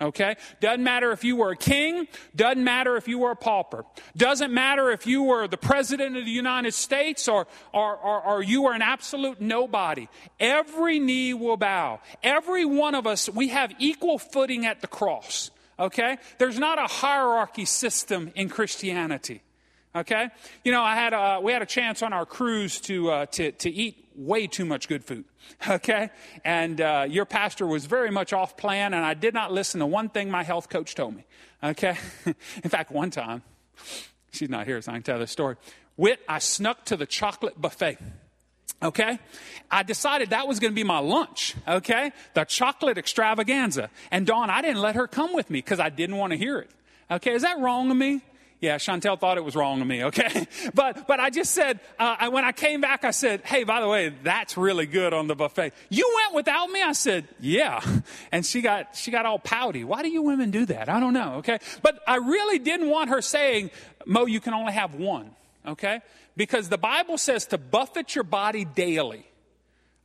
Okay? 0.00 0.36
Doesn't 0.60 0.84
matter 0.84 1.10
if 1.12 1.24
you 1.24 1.36
were 1.36 1.52
a 1.52 1.56
king, 1.56 2.06
doesn't 2.34 2.62
matter 2.62 2.96
if 2.96 3.08
you 3.08 3.18
were 3.18 3.30
a 3.30 3.36
pauper, 3.36 3.84
doesn't 4.14 4.52
matter 4.52 4.90
if 4.90 5.06
you 5.06 5.22
were 5.22 5.48
the 5.48 5.56
president 5.56 6.16
of 6.18 6.26
the 6.26 6.30
United 6.30 6.74
States 6.74 7.28
or, 7.28 7.46
or, 7.72 7.96
or, 7.96 8.22
or, 8.22 8.42
you 8.42 8.62
were 8.62 8.74
an 8.74 8.82
absolute 8.82 9.40
nobody. 9.40 10.08
Every 10.38 10.98
knee 10.98 11.32
will 11.32 11.56
bow. 11.56 12.00
Every 12.22 12.66
one 12.66 12.94
of 12.94 13.06
us, 13.06 13.30
we 13.30 13.48
have 13.48 13.72
equal 13.78 14.18
footing 14.18 14.66
at 14.66 14.82
the 14.82 14.86
cross. 14.86 15.50
Okay? 15.78 16.18
There's 16.38 16.58
not 16.58 16.78
a 16.78 16.86
hierarchy 16.86 17.64
system 17.64 18.32
in 18.34 18.50
Christianity. 18.50 19.40
Okay? 19.96 20.28
You 20.62 20.72
know, 20.72 20.82
I 20.82 20.94
had 20.94 21.14
a, 21.14 21.40
we 21.40 21.52
had 21.52 21.62
a 21.62 21.66
chance 21.66 22.02
on 22.02 22.12
our 22.12 22.26
cruise 22.26 22.80
to, 22.82 23.10
uh, 23.10 23.26
to, 23.26 23.52
to 23.52 23.70
eat 23.70 24.06
way 24.14 24.46
too 24.46 24.64
much 24.64 24.88
good 24.88 25.04
food. 25.04 25.24
Okay? 25.68 26.10
And 26.44 26.80
uh, 26.80 27.06
your 27.08 27.24
pastor 27.24 27.68
was 27.68 27.86
very 27.86 28.10
much 28.10 28.32
off 28.32 28.56
plan, 28.56 28.94
and 28.94 29.04
I 29.04 29.14
did 29.14 29.32
not 29.32 29.52
listen 29.52 29.78
to 29.78 29.86
one 29.86 30.08
thing 30.08 30.28
my 30.28 30.42
health 30.42 30.68
coach 30.68 30.96
told 30.96 31.14
me. 31.14 31.24
Okay? 31.62 31.96
In 32.64 32.68
fact, 32.68 32.90
one 32.90 33.10
time, 33.10 33.42
she's 34.32 34.50
not 34.50 34.66
here, 34.66 34.82
so 34.82 34.90
I 34.90 34.96
can 34.96 35.04
tell 35.04 35.20
this 35.20 35.30
story. 35.30 35.54
Wit, 35.96 36.18
I 36.28 36.40
snuck 36.40 36.84
to 36.86 36.96
the 36.96 37.06
chocolate 37.06 37.60
buffet. 37.60 37.98
Okay? 38.82 39.20
I 39.70 39.84
decided 39.84 40.30
that 40.30 40.48
was 40.48 40.58
going 40.58 40.72
to 40.72 40.74
be 40.74 40.82
my 40.82 40.98
lunch. 40.98 41.54
Okay? 41.66 42.10
The 42.34 42.44
chocolate 42.44 42.98
extravaganza. 42.98 43.88
And 44.10 44.26
Dawn, 44.26 44.50
I 44.50 44.62
didn't 44.62 44.82
let 44.82 44.96
her 44.96 45.06
come 45.06 45.32
with 45.32 45.48
me 45.48 45.58
because 45.58 45.78
I 45.78 45.90
didn't 45.90 46.16
want 46.16 46.32
to 46.32 46.36
hear 46.36 46.58
it. 46.58 46.70
Okay? 47.08 47.34
Is 47.34 47.42
that 47.42 47.60
wrong 47.60 47.88
of 47.90 47.96
me? 47.96 48.20
Yeah, 48.60 48.76
Chantel 48.76 49.20
thought 49.20 49.36
it 49.36 49.44
was 49.44 49.54
wrong 49.54 49.82
of 49.82 49.86
me, 49.86 50.04
okay? 50.04 50.46
But, 50.74 51.06
but 51.06 51.20
I 51.20 51.30
just 51.30 51.52
said, 51.52 51.80
uh, 51.98 52.16
I, 52.18 52.28
when 52.28 52.44
I 52.44 52.52
came 52.52 52.80
back, 52.80 53.04
I 53.04 53.10
said, 53.10 53.42
hey, 53.44 53.64
by 53.64 53.80
the 53.80 53.88
way, 53.88 54.12
that's 54.22 54.56
really 54.56 54.86
good 54.86 55.12
on 55.12 55.26
the 55.26 55.34
buffet. 55.34 55.72
You 55.90 56.10
went 56.16 56.34
without 56.34 56.70
me? 56.70 56.82
I 56.82 56.92
said, 56.92 57.28
yeah. 57.40 57.80
And 58.32 58.44
she 58.44 58.60
got, 58.62 58.96
she 58.96 59.10
got 59.10 59.26
all 59.26 59.38
pouty. 59.38 59.84
Why 59.84 60.02
do 60.02 60.08
you 60.08 60.22
women 60.22 60.50
do 60.50 60.66
that? 60.66 60.88
I 60.88 61.00
don't 61.00 61.12
know, 61.12 61.34
okay? 61.36 61.58
But 61.82 62.00
I 62.06 62.16
really 62.16 62.58
didn't 62.58 62.88
want 62.88 63.10
her 63.10 63.22
saying, 63.22 63.70
Mo, 64.06 64.26
you 64.26 64.40
can 64.40 64.54
only 64.54 64.72
have 64.72 64.94
one, 64.94 65.30
okay? 65.66 66.00
Because 66.36 66.68
the 66.68 66.78
Bible 66.78 67.18
says 67.18 67.46
to 67.46 67.58
buffet 67.58 68.14
your 68.14 68.24
body 68.24 68.64
daily. 68.64 69.26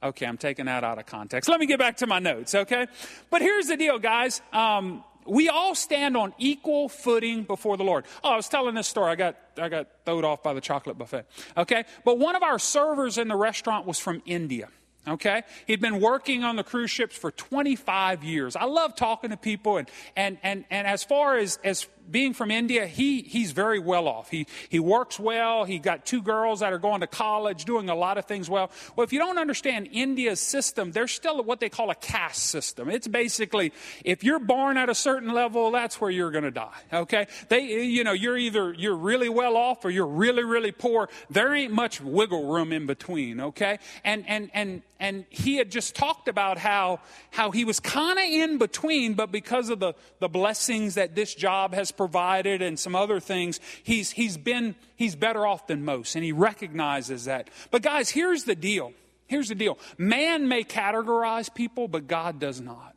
Okay, 0.03 0.25
I'm 0.25 0.37
taking 0.37 0.65
that 0.65 0.83
out 0.83 0.97
of 0.97 1.05
context. 1.05 1.49
Let 1.49 1.59
me 1.59 1.67
get 1.67 1.77
back 1.77 1.97
to 1.97 2.07
my 2.07 2.19
notes, 2.19 2.55
okay? 2.55 2.87
But 3.29 3.41
here's 3.41 3.67
the 3.67 3.77
deal, 3.77 3.99
guys. 3.99 4.41
Um, 4.51 5.03
we 5.25 5.49
all 5.49 5.75
stand 5.75 6.17
on 6.17 6.33
equal 6.37 6.89
footing 6.89 7.43
before 7.43 7.77
the 7.77 7.83
Lord. 7.83 8.05
Oh, 8.23 8.31
I 8.31 8.35
was 8.35 8.49
telling 8.49 8.75
this 8.75 8.87
story. 8.87 9.11
I 9.11 9.15
got, 9.15 9.37
I 9.57 9.69
got 9.69 9.87
thrown 10.05 10.25
off 10.25 10.43
by 10.43 10.53
the 10.53 10.61
chocolate 10.61 10.97
buffet. 10.97 11.25
Okay. 11.57 11.85
But 12.03 12.19
one 12.19 12.35
of 12.35 12.43
our 12.43 12.59
servers 12.59 13.17
in 13.17 13.27
the 13.27 13.35
restaurant 13.35 13.85
was 13.85 13.99
from 13.99 14.21
India. 14.25 14.69
Okay? 15.07 15.43
He'd 15.65 15.81
been 15.81 15.99
working 15.99 16.43
on 16.43 16.55
the 16.55 16.63
cruise 16.63 16.91
ships 16.91 17.15
for 17.15 17.31
25 17.31 18.23
years. 18.23 18.55
I 18.55 18.65
love 18.65 18.95
talking 18.95 19.31
to 19.31 19.37
people 19.37 19.77
and, 19.77 19.89
and, 20.15 20.37
and, 20.43 20.65
and 20.69 20.85
as 20.85 21.03
far 21.03 21.37
as, 21.37 21.57
as 21.63 21.87
being 22.09 22.33
from 22.33 22.51
India, 22.51 22.87
he, 22.87 23.21
he's 23.21 23.51
very 23.51 23.79
well 23.79 24.07
off. 24.07 24.29
He, 24.29 24.47
he 24.69 24.79
works 24.79 25.19
well. 25.19 25.63
He 25.65 25.79
got 25.79 26.05
two 26.05 26.21
girls 26.21 26.61
that 26.61 26.73
are 26.73 26.79
going 26.79 27.01
to 27.01 27.07
college, 27.07 27.65
doing 27.65 27.89
a 27.89 27.95
lot 27.95 28.17
of 28.17 28.25
things 28.25 28.49
well. 28.49 28.71
Well, 28.95 29.03
if 29.03 29.13
you 29.13 29.19
don't 29.19 29.37
understand 29.37 29.89
India's 29.91 30.39
system, 30.39 30.91
there's 30.91 31.11
still 31.11 31.43
what 31.43 31.59
they 31.59 31.69
call 31.69 31.89
a 31.89 31.95
caste 31.95 32.45
system. 32.45 32.89
It's 32.89 33.07
basically, 33.07 33.73
if 34.03 34.23
you're 34.23 34.39
born 34.39 34.77
at 34.77 34.89
a 34.89 34.95
certain 34.95 35.33
level, 35.33 35.71
that's 35.71 35.99
where 36.01 36.09
you're 36.11 36.31
going 36.31 36.43
to 36.43 36.51
die. 36.51 36.77
Okay? 36.91 37.27
They, 37.49 37.83
you 37.83 38.03
know, 38.03 38.13
you're 38.13 38.37
either, 38.37 38.73
you're 38.73 38.95
really 38.95 39.29
well 39.29 39.55
off 39.55 39.85
or 39.85 39.89
you're 39.89 40.07
really, 40.07 40.43
really 40.43 40.71
poor. 40.71 41.09
There 41.29 41.53
ain't 41.53 41.73
much 41.73 42.01
wiggle 42.01 42.51
room 42.51 42.71
in 42.73 42.85
between. 42.85 43.39
Okay? 43.39 43.79
And, 44.03 44.25
and, 44.27 44.49
and, 44.53 44.81
and 44.99 45.25
he 45.29 45.57
had 45.57 45.71
just 45.71 45.95
talked 45.95 46.27
about 46.27 46.57
how, 46.57 46.99
how 47.31 47.51
he 47.51 47.65
was 47.65 47.79
kind 47.79 48.19
of 48.19 48.25
in 48.25 48.57
between, 48.57 49.15
but 49.15 49.31
because 49.31 49.69
of 49.69 49.79
the, 49.79 49.93
the 50.19 50.29
blessings 50.29 50.95
that 50.95 51.15
this 51.15 51.33
job 51.33 51.73
has 51.73 51.90
provided 51.91 52.61
and 52.61 52.79
some 52.79 52.95
other 52.95 53.19
things, 53.19 53.59
he's, 53.83 54.11
he's 54.11 54.37
been, 54.37 54.75
he's 54.95 55.15
better 55.15 55.45
off 55.45 55.67
than 55.67 55.85
most. 55.85 56.15
And 56.15 56.23
he 56.23 56.31
recognizes 56.31 57.25
that. 57.25 57.49
But 57.69 57.81
guys, 57.81 58.09
here's 58.09 58.43
the 58.43 58.55
deal. 58.55 58.93
Here's 59.27 59.49
the 59.49 59.55
deal. 59.55 59.79
Man 59.97 60.47
may 60.47 60.63
categorize 60.63 61.53
people, 61.53 61.87
but 61.87 62.07
God 62.07 62.39
does 62.39 62.59
not. 62.59 62.95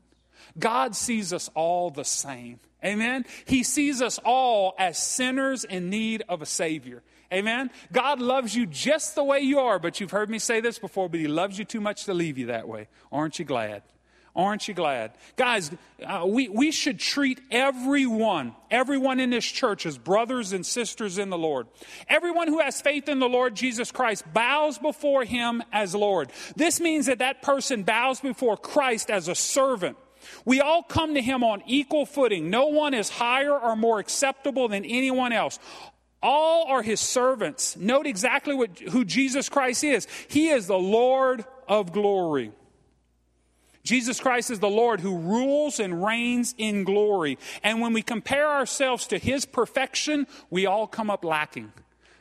God 0.58 0.94
sees 0.94 1.32
us 1.32 1.50
all 1.54 1.90
the 1.90 2.04
same. 2.04 2.60
Amen. 2.84 3.24
He 3.46 3.62
sees 3.62 4.02
us 4.02 4.18
all 4.24 4.74
as 4.78 4.98
sinners 4.98 5.64
in 5.64 5.90
need 5.90 6.22
of 6.28 6.42
a 6.42 6.46
Savior. 6.46 7.02
Amen. 7.32 7.70
God 7.92 8.20
loves 8.20 8.54
you 8.54 8.66
just 8.66 9.14
the 9.14 9.24
way 9.24 9.40
you 9.40 9.58
are, 9.58 9.78
but 9.78 10.00
you've 10.00 10.10
heard 10.10 10.30
me 10.30 10.38
say 10.38 10.60
this 10.60 10.78
before, 10.78 11.08
but 11.08 11.18
He 11.18 11.26
loves 11.26 11.58
you 11.58 11.64
too 11.64 11.80
much 11.80 12.04
to 12.04 12.14
leave 12.14 12.36
you 12.36 12.46
that 12.46 12.68
way. 12.68 12.88
Aren't 13.10 13.38
you 13.38 13.44
glad? 13.44 13.82
Aren't 14.36 14.66
you 14.66 14.74
glad? 14.74 15.12
Guys, 15.36 15.70
uh, 16.04 16.24
we, 16.26 16.48
we 16.48 16.72
should 16.72 16.98
treat 16.98 17.40
everyone, 17.52 18.56
everyone 18.68 19.20
in 19.20 19.30
this 19.30 19.44
church 19.44 19.86
as 19.86 19.96
brothers 19.96 20.52
and 20.52 20.66
sisters 20.66 21.18
in 21.18 21.30
the 21.30 21.38
Lord. 21.38 21.68
Everyone 22.08 22.48
who 22.48 22.58
has 22.58 22.80
faith 22.80 23.08
in 23.08 23.20
the 23.20 23.28
Lord 23.28 23.54
Jesus 23.54 23.92
Christ 23.92 24.24
bows 24.32 24.78
before 24.78 25.24
him 25.24 25.62
as 25.72 25.94
Lord. 25.94 26.32
This 26.56 26.80
means 26.80 27.06
that 27.06 27.20
that 27.20 27.42
person 27.42 27.84
bows 27.84 28.20
before 28.20 28.56
Christ 28.56 29.08
as 29.08 29.28
a 29.28 29.36
servant. 29.36 29.96
We 30.44 30.60
all 30.60 30.82
come 30.82 31.14
to 31.14 31.22
him 31.22 31.44
on 31.44 31.62
equal 31.66 32.04
footing. 32.04 32.50
No 32.50 32.66
one 32.66 32.92
is 32.92 33.10
higher 33.10 33.56
or 33.56 33.76
more 33.76 34.00
acceptable 34.00 34.66
than 34.66 34.84
anyone 34.84 35.32
else. 35.32 35.60
All 36.20 36.66
are 36.66 36.82
his 36.82 37.00
servants. 37.00 37.76
Note 37.76 38.06
exactly 38.06 38.54
what, 38.54 38.78
who 38.80 39.04
Jesus 39.04 39.48
Christ 39.48 39.84
is. 39.84 40.08
He 40.26 40.48
is 40.48 40.66
the 40.66 40.78
Lord 40.78 41.44
of 41.68 41.92
glory. 41.92 42.50
Jesus 43.84 44.18
Christ 44.18 44.50
is 44.50 44.60
the 44.60 44.68
Lord 44.68 45.00
who 45.00 45.18
rules 45.18 45.78
and 45.78 46.02
reigns 46.04 46.54
in 46.56 46.84
glory. 46.84 47.38
And 47.62 47.80
when 47.80 47.92
we 47.92 48.02
compare 48.02 48.48
ourselves 48.48 49.06
to 49.08 49.18
his 49.18 49.44
perfection, 49.44 50.26
we 50.50 50.66
all 50.66 50.86
come 50.86 51.10
up 51.10 51.24
lacking. 51.24 51.72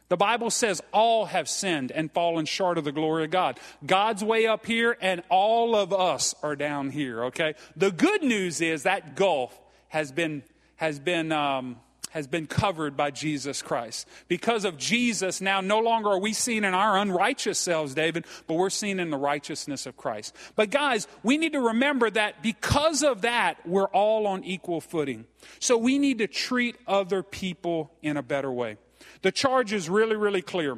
The 0.09 0.17
Bible 0.17 0.51
says 0.51 0.81
all 0.91 1.25
have 1.25 1.49
sinned 1.49 1.91
and 1.91 2.11
fallen 2.11 2.45
short 2.45 2.77
of 2.77 2.83
the 2.83 2.91
glory 2.91 3.23
of 3.23 3.31
God. 3.31 3.59
God's 3.85 4.23
way 4.23 4.45
up 4.45 4.65
here, 4.65 4.97
and 5.01 5.23
all 5.29 5.75
of 5.75 5.93
us 5.93 6.35
are 6.43 6.55
down 6.55 6.91
here, 6.91 7.23
okay? 7.25 7.55
The 7.75 7.91
good 7.91 8.21
news 8.21 8.61
is 8.61 8.83
that 8.83 9.15
gulf 9.15 9.57
has 9.87 10.11
been, 10.11 10.43
has 10.75 10.99
been, 10.99 11.31
um, 11.31 11.77
has 12.13 12.27
been 12.27 12.45
covered 12.45 12.95
by 12.95 13.09
Jesus 13.09 13.63
Christ. 13.63 14.07
Because 14.27 14.65
of 14.65 14.77
Jesus, 14.77 15.41
now 15.41 15.61
no 15.61 15.79
longer 15.79 16.11
are 16.11 16.19
we 16.19 16.31
seen 16.31 16.63
in 16.63 16.75
our 16.75 16.95
unrighteous 16.95 17.57
selves, 17.57 17.95
David, 17.95 18.25
but 18.45 18.53
we're 18.53 18.69
seen 18.69 18.99
in 18.99 19.09
the 19.09 19.17
righteousness 19.17 19.87
of 19.87 19.97
Christ. 19.97 20.35
But 20.55 20.69
guys, 20.69 21.07
we 21.23 21.39
need 21.39 21.53
to 21.53 21.59
remember 21.59 22.11
that 22.11 22.43
because 22.43 23.01
of 23.01 23.21
that, 23.21 23.57
we're 23.65 23.87
all 23.87 24.27
on 24.27 24.43
equal 24.43 24.79
footing. 24.79 25.25
So 25.59 25.75
we 25.75 25.97
need 25.97 26.19
to 26.19 26.27
treat 26.27 26.75
other 26.85 27.23
people 27.23 27.91
in 28.03 28.15
a 28.15 28.21
better 28.21 28.51
way. 28.51 28.77
The 29.23 29.31
charge 29.31 29.73
is 29.73 29.89
really, 29.89 30.15
really 30.15 30.43
clear. 30.43 30.77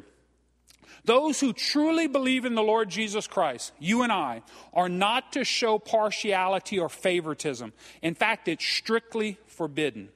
Those 1.04 1.38
who 1.38 1.52
truly 1.52 2.06
believe 2.06 2.46
in 2.46 2.54
the 2.54 2.62
Lord 2.62 2.88
Jesus 2.88 3.26
Christ, 3.26 3.74
you 3.78 4.02
and 4.02 4.10
I, 4.10 4.42
are 4.72 4.88
not 4.88 5.34
to 5.34 5.44
show 5.44 5.78
partiality 5.78 6.78
or 6.78 6.88
favoritism. 6.88 7.74
In 8.00 8.14
fact, 8.14 8.48
it's 8.48 8.64
strictly 8.64 9.38
forbidden. 9.46 10.08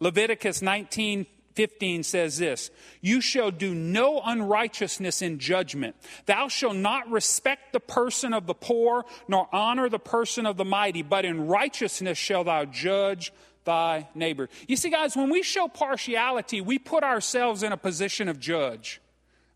Leviticus 0.00 0.62
19 0.62 1.26
15 1.56 2.02
says 2.02 2.36
this 2.38 2.70
You 3.00 3.20
shall 3.20 3.50
do 3.50 3.74
no 3.74 4.20
unrighteousness 4.24 5.22
in 5.22 5.38
judgment. 5.38 5.96
Thou 6.26 6.48
shalt 6.48 6.76
not 6.76 7.10
respect 7.10 7.72
the 7.72 7.80
person 7.80 8.32
of 8.32 8.46
the 8.46 8.54
poor, 8.54 9.04
nor 9.26 9.48
honor 9.52 9.88
the 9.88 9.98
person 9.98 10.46
of 10.46 10.56
the 10.56 10.64
mighty, 10.64 11.02
but 11.02 11.24
in 11.24 11.48
righteousness 11.48 12.18
shall 12.18 12.44
thou 12.44 12.66
judge 12.66 13.32
thy 13.64 14.06
neighbor. 14.14 14.48
You 14.68 14.76
see, 14.76 14.90
guys, 14.90 15.16
when 15.16 15.30
we 15.30 15.42
show 15.42 15.66
partiality, 15.66 16.60
we 16.60 16.78
put 16.78 17.02
ourselves 17.02 17.62
in 17.62 17.72
a 17.72 17.76
position 17.76 18.28
of 18.28 18.38
judge. 18.38 19.00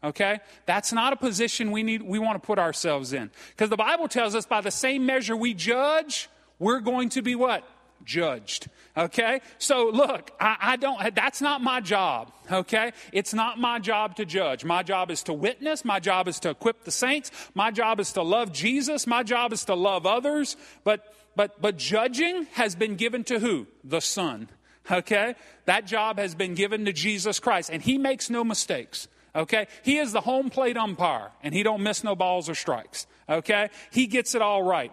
Okay? 0.02 0.40
That's 0.66 0.92
not 0.92 1.12
a 1.12 1.16
position 1.16 1.70
we 1.70 1.82
need 1.82 2.02
we 2.02 2.18
want 2.18 2.42
to 2.42 2.44
put 2.44 2.58
ourselves 2.58 3.12
in. 3.12 3.30
Because 3.50 3.68
the 3.68 3.76
Bible 3.76 4.08
tells 4.08 4.34
us 4.34 4.46
by 4.46 4.62
the 4.62 4.70
same 4.70 5.04
measure 5.04 5.36
we 5.36 5.52
judge, 5.52 6.28
we're 6.58 6.80
going 6.80 7.10
to 7.10 7.22
be 7.22 7.34
what? 7.34 7.62
Judged. 8.04 8.68
Okay? 8.96 9.40
So 9.58 9.88
look, 9.88 10.30
I, 10.40 10.56
I, 10.60 10.76
don't, 10.76 11.14
that's 11.14 11.40
not 11.40 11.62
my 11.62 11.80
job. 11.80 12.32
Okay? 12.50 12.92
It's 13.12 13.32
not 13.32 13.58
my 13.58 13.78
job 13.78 14.16
to 14.16 14.24
judge. 14.24 14.64
My 14.64 14.82
job 14.82 15.10
is 15.10 15.22
to 15.24 15.32
witness. 15.32 15.84
My 15.84 16.00
job 16.00 16.28
is 16.28 16.40
to 16.40 16.50
equip 16.50 16.84
the 16.84 16.90
saints. 16.90 17.30
My 17.54 17.70
job 17.70 18.00
is 18.00 18.12
to 18.12 18.22
love 18.22 18.52
Jesus. 18.52 19.06
My 19.06 19.22
job 19.22 19.52
is 19.52 19.64
to 19.66 19.74
love 19.74 20.06
others. 20.06 20.56
But, 20.84 21.14
but, 21.36 21.60
but 21.60 21.76
judging 21.76 22.46
has 22.52 22.74
been 22.74 22.96
given 22.96 23.24
to 23.24 23.38
who? 23.38 23.66
The 23.84 24.00
Son. 24.00 24.48
Okay? 24.90 25.34
That 25.66 25.86
job 25.86 26.18
has 26.18 26.34
been 26.34 26.54
given 26.54 26.84
to 26.86 26.92
Jesus 26.92 27.38
Christ, 27.38 27.70
and 27.70 27.82
he 27.82 27.98
makes 27.98 28.30
no 28.30 28.42
mistakes. 28.44 29.08
Okay? 29.34 29.68
He 29.82 29.98
is 29.98 30.12
the 30.12 30.20
home 30.20 30.50
plate 30.50 30.76
umpire, 30.76 31.30
and 31.42 31.54
he 31.54 31.62
don't 31.62 31.82
miss 31.82 32.02
no 32.02 32.16
balls 32.16 32.48
or 32.48 32.54
strikes. 32.54 33.06
Okay? 33.28 33.70
He 33.90 34.06
gets 34.06 34.34
it 34.34 34.42
all 34.42 34.62
right. 34.62 34.92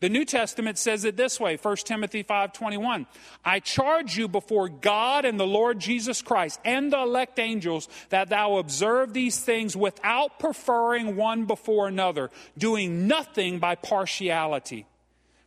The 0.00 0.08
New 0.08 0.24
Testament 0.24 0.76
says 0.76 1.04
it 1.04 1.16
this 1.16 1.40
way, 1.40 1.56
1 1.56 1.86
Timothy 1.86 2.22
5:21. 2.22 3.06
I 3.44 3.60
charge 3.60 4.18
you 4.18 4.28
before 4.28 4.68
God 4.68 5.24
and 5.24 5.38
the 5.38 5.46
Lord 5.46 5.78
Jesus 5.78 6.20
Christ 6.20 6.60
and 6.64 6.92
the 6.92 6.98
elect 6.98 7.38
angels 7.38 7.88
that 8.10 8.28
thou 8.28 8.56
observe 8.56 9.12
these 9.12 9.38
things 9.40 9.76
without 9.76 10.38
preferring 10.38 11.16
one 11.16 11.46
before 11.46 11.88
another, 11.88 12.30
doing 12.58 13.06
nothing 13.06 13.60
by 13.60 13.76
partiality. 13.76 14.86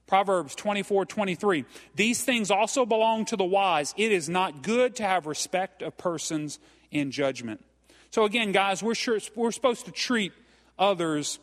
Proverbs 0.08 0.56
24, 0.56 1.06
23. 1.06 1.66
These 1.96 2.24
things 2.24 2.50
also 2.50 2.86
belong 2.86 3.26
to 3.26 3.36
the 3.36 3.44
wise. 3.44 3.94
It 3.98 4.14
is 4.14 4.30
not 4.30 4.64
good 4.64 4.96
to 4.96 5.04
have 5.04 5.28
respect 5.28 5.82
of 5.82 5.98
persons 5.98 6.60
in 6.92 7.12
judgment. 7.12 7.64
So 8.10 8.24
again, 8.24 8.54
guys, 8.54 8.82
we're, 8.82 8.96
sure, 8.96 9.20
we're 9.36 9.52
supposed 9.52 9.86
to 9.86 9.92
treat 9.92 10.32
others 10.80 11.40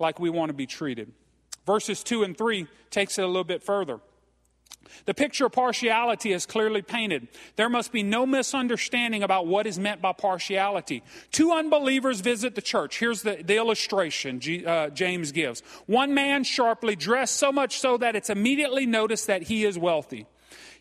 like 0.00 0.18
we 0.18 0.30
want 0.30 0.50
to 0.50 0.54
be 0.54 0.66
treated. 0.66 1.12
Verses 1.68 2.02
2 2.02 2.22
and 2.22 2.34
3 2.34 2.66
takes 2.88 3.18
it 3.18 3.24
a 3.24 3.26
little 3.26 3.44
bit 3.44 3.62
further. 3.62 4.00
The 5.04 5.12
picture 5.12 5.44
of 5.44 5.52
partiality 5.52 6.32
is 6.32 6.46
clearly 6.46 6.80
painted. 6.80 7.28
There 7.56 7.68
must 7.68 7.92
be 7.92 8.02
no 8.02 8.24
misunderstanding 8.24 9.22
about 9.22 9.46
what 9.46 9.66
is 9.66 9.78
meant 9.78 10.00
by 10.00 10.14
partiality. 10.14 11.02
Two 11.30 11.52
unbelievers 11.52 12.22
visit 12.22 12.54
the 12.54 12.62
church. 12.62 12.98
Here's 12.98 13.20
the, 13.20 13.42
the 13.44 13.58
illustration 13.58 14.40
G, 14.40 14.64
uh, 14.64 14.88
James 14.88 15.30
gives. 15.30 15.60
One 15.84 16.14
man 16.14 16.42
sharply 16.42 16.96
dressed, 16.96 17.36
so 17.36 17.52
much 17.52 17.78
so 17.78 17.98
that 17.98 18.16
it's 18.16 18.30
immediately 18.30 18.86
noticed 18.86 19.26
that 19.26 19.42
he 19.42 19.66
is 19.66 19.78
wealthy. 19.78 20.24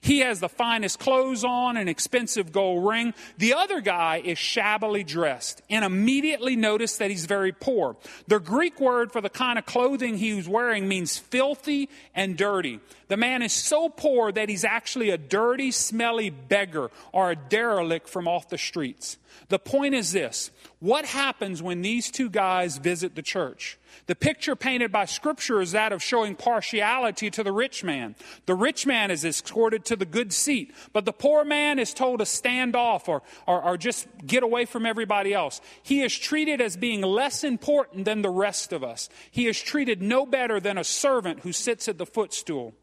He 0.01 0.19
has 0.19 0.39
the 0.39 0.49
finest 0.49 0.99
clothes 0.99 1.43
on, 1.43 1.77
an 1.77 1.87
expensive 1.87 2.51
gold 2.51 2.87
ring. 2.87 3.13
The 3.37 3.53
other 3.53 3.81
guy 3.81 4.21
is 4.23 4.37
shabbily 4.37 5.03
dressed 5.03 5.61
and 5.69 5.83
immediately 5.83 6.55
notice 6.55 6.97
that 6.97 7.09
he's 7.09 7.25
very 7.25 7.51
poor. 7.51 7.95
The 8.27 8.39
Greek 8.39 8.79
word 8.79 9.11
for 9.11 9.21
the 9.21 9.29
kind 9.29 9.59
of 9.59 9.65
clothing 9.65 10.17
he 10.17 10.33
was 10.33 10.47
wearing 10.47 10.87
means 10.87 11.17
filthy 11.17 11.89
and 12.15 12.37
dirty. 12.37 12.79
The 13.07 13.17
man 13.17 13.41
is 13.41 13.53
so 13.53 13.89
poor 13.89 14.31
that 14.31 14.49
he's 14.49 14.65
actually 14.65 15.09
a 15.09 15.17
dirty, 15.17 15.71
smelly 15.71 16.29
beggar 16.29 16.91
or 17.11 17.31
a 17.31 17.35
derelict 17.35 18.09
from 18.09 18.27
off 18.27 18.49
the 18.49 18.57
streets. 18.57 19.17
The 19.49 19.59
point 19.59 19.95
is 19.95 20.11
this 20.11 20.51
what 20.79 21.05
happens 21.05 21.63
when 21.63 21.81
these 21.81 22.11
two 22.11 22.29
guys 22.29 22.77
visit 22.77 23.15
the 23.15 23.23
church? 23.23 23.79
The 24.05 24.15
picture 24.15 24.55
painted 24.55 24.91
by 24.91 25.05
Scripture 25.05 25.59
is 25.59 25.71
that 25.71 25.91
of 25.91 26.03
showing 26.03 26.35
partiality 26.35 27.31
to 27.31 27.43
the 27.43 27.51
rich 27.51 27.83
man. 27.83 28.15
The 28.45 28.53
rich 28.53 28.85
man 28.85 29.09
is 29.09 29.25
escorted 29.25 29.85
to 29.85 29.95
the 29.95 30.05
good 30.05 30.31
seat, 30.31 30.73
but 30.93 31.05
the 31.05 31.13
poor 31.13 31.43
man 31.43 31.79
is 31.79 31.95
told 31.95 32.19
to 32.19 32.27
stand 32.27 32.75
off 32.75 33.09
or, 33.09 33.23
or, 33.47 33.63
or 33.63 33.77
just 33.77 34.07
get 34.25 34.43
away 34.43 34.65
from 34.65 34.85
everybody 34.85 35.33
else. 35.33 35.61
He 35.81 36.03
is 36.03 36.15
treated 36.15 36.61
as 36.61 36.77
being 36.77 37.01
less 37.01 37.43
important 37.43 38.05
than 38.05 38.21
the 38.21 38.29
rest 38.29 38.71
of 38.71 38.83
us. 38.83 39.09
He 39.31 39.47
is 39.47 39.59
treated 39.59 40.01
no 40.01 40.27
better 40.27 40.59
than 40.59 40.77
a 40.77 40.83
servant 40.83 41.39
who 41.39 41.53
sits 41.53 41.87
at 41.87 41.97
the 41.97 42.05
footstool. 42.05 42.75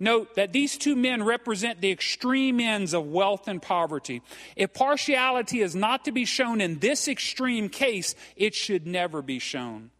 Note 0.00 0.34
that 0.34 0.52
these 0.52 0.78
two 0.78 0.96
men 0.96 1.22
represent 1.22 1.80
the 1.80 1.92
extreme 1.92 2.58
ends 2.58 2.94
of 2.94 3.06
wealth 3.06 3.46
and 3.46 3.60
poverty. 3.60 4.22
If 4.56 4.72
partiality 4.72 5.60
is 5.60 5.76
not 5.76 6.06
to 6.06 6.12
be 6.12 6.24
shown 6.24 6.62
in 6.62 6.78
this 6.78 7.06
extreme 7.06 7.68
case, 7.68 8.14
it 8.34 8.54
should 8.54 8.86
never 8.86 9.20
be 9.20 9.38
shown. 9.38 9.90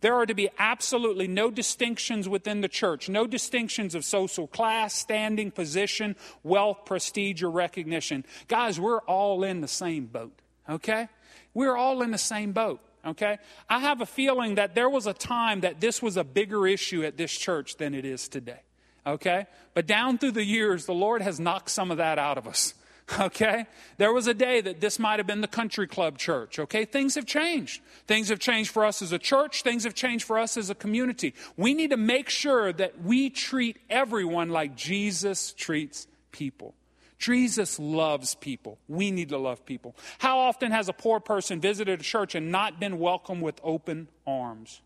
There 0.00 0.14
are 0.14 0.24
to 0.24 0.34
be 0.34 0.48
absolutely 0.58 1.28
no 1.28 1.50
distinctions 1.50 2.28
within 2.28 2.62
the 2.62 2.68
church, 2.68 3.08
no 3.10 3.26
distinctions 3.26 3.94
of 3.94 4.04
social 4.04 4.46
class, 4.46 4.94
standing, 4.94 5.50
position, 5.50 6.16
wealth, 6.42 6.86
prestige, 6.86 7.42
or 7.42 7.50
recognition. 7.50 8.24
Guys, 8.48 8.80
we're 8.80 9.00
all 9.00 9.44
in 9.44 9.60
the 9.60 9.68
same 9.68 10.06
boat, 10.06 10.32
okay? 10.68 11.08
We're 11.52 11.76
all 11.76 12.00
in 12.00 12.12
the 12.12 12.18
same 12.18 12.52
boat, 12.52 12.80
okay? 13.04 13.38
I 13.68 13.80
have 13.80 14.00
a 14.00 14.06
feeling 14.06 14.54
that 14.54 14.74
there 14.74 14.88
was 14.88 15.06
a 15.06 15.12
time 15.12 15.60
that 15.60 15.80
this 15.80 16.00
was 16.00 16.16
a 16.16 16.24
bigger 16.24 16.66
issue 16.66 17.04
at 17.04 17.18
this 17.18 17.32
church 17.36 17.76
than 17.76 17.94
it 17.94 18.06
is 18.06 18.26
today, 18.26 18.60
okay? 19.06 19.46
But 19.74 19.86
down 19.86 20.18
through 20.18 20.32
the 20.32 20.44
years, 20.44 20.86
the 20.86 20.94
Lord 20.94 21.22
has 21.22 21.40
knocked 21.40 21.70
some 21.70 21.90
of 21.90 21.98
that 21.98 22.18
out 22.18 22.38
of 22.38 22.46
us. 22.46 22.74
Okay? 23.18 23.66
There 23.98 24.12
was 24.12 24.28
a 24.28 24.34
day 24.34 24.60
that 24.60 24.80
this 24.80 25.00
might 25.00 25.18
have 25.18 25.26
been 25.26 25.40
the 25.40 25.48
country 25.48 25.88
club 25.88 26.16
church. 26.16 26.60
Okay? 26.60 26.84
Things 26.84 27.16
have 27.16 27.26
changed. 27.26 27.82
Things 28.06 28.28
have 28.28 28.38
changed 28.38 28.70
for 28.70 28.84
us 28.84 29.02
as 29.02 29.10
a 29.10 29.18
church. 29.18 29.62
Things 29.62 29.82
have 29.82 29.94
changed 29.94 30.24
for 30.24 30.38
us 30.38 30.56
as 30.56 30.70
a 30.70 30.76
community. 30.76 31.34
We 31.56 31.74
need 31.74 31.90
to 31.90 31.96
make 31.96 32.30
sure 32.30 32.72
that 32.72 33.02
we 33.02 33.28
treat 33.28 33.78
everyone 33.90 34.50
like 34.50 34.76
Jesus 34.76 35.52
treats 35.54 36.06
people. 36.30 36.74
Jesus 37.18 37.78
loves 37.78 38.34
people. 38.34 38.78
We 38.88 39.10
need 39.10 39.28
to 39.28 39.38
love 39.38 39.66
people. 39.66 39.94
How 40.18 40.38
often 40.38 40.70
has 40.70 40.88
a 40.88 40.92
poor 40.92 41.20
person 41.20 41.60
visited 41.60 42.00
a 42.00 42.02
church 42.02 42.34
and 42.34 42.50
not 42.50 42.80
been 42.80 42.98
welcomed 42.98 43.42
with 43.42 43.60
open 43.62 44.08
arms? 44.26 44.80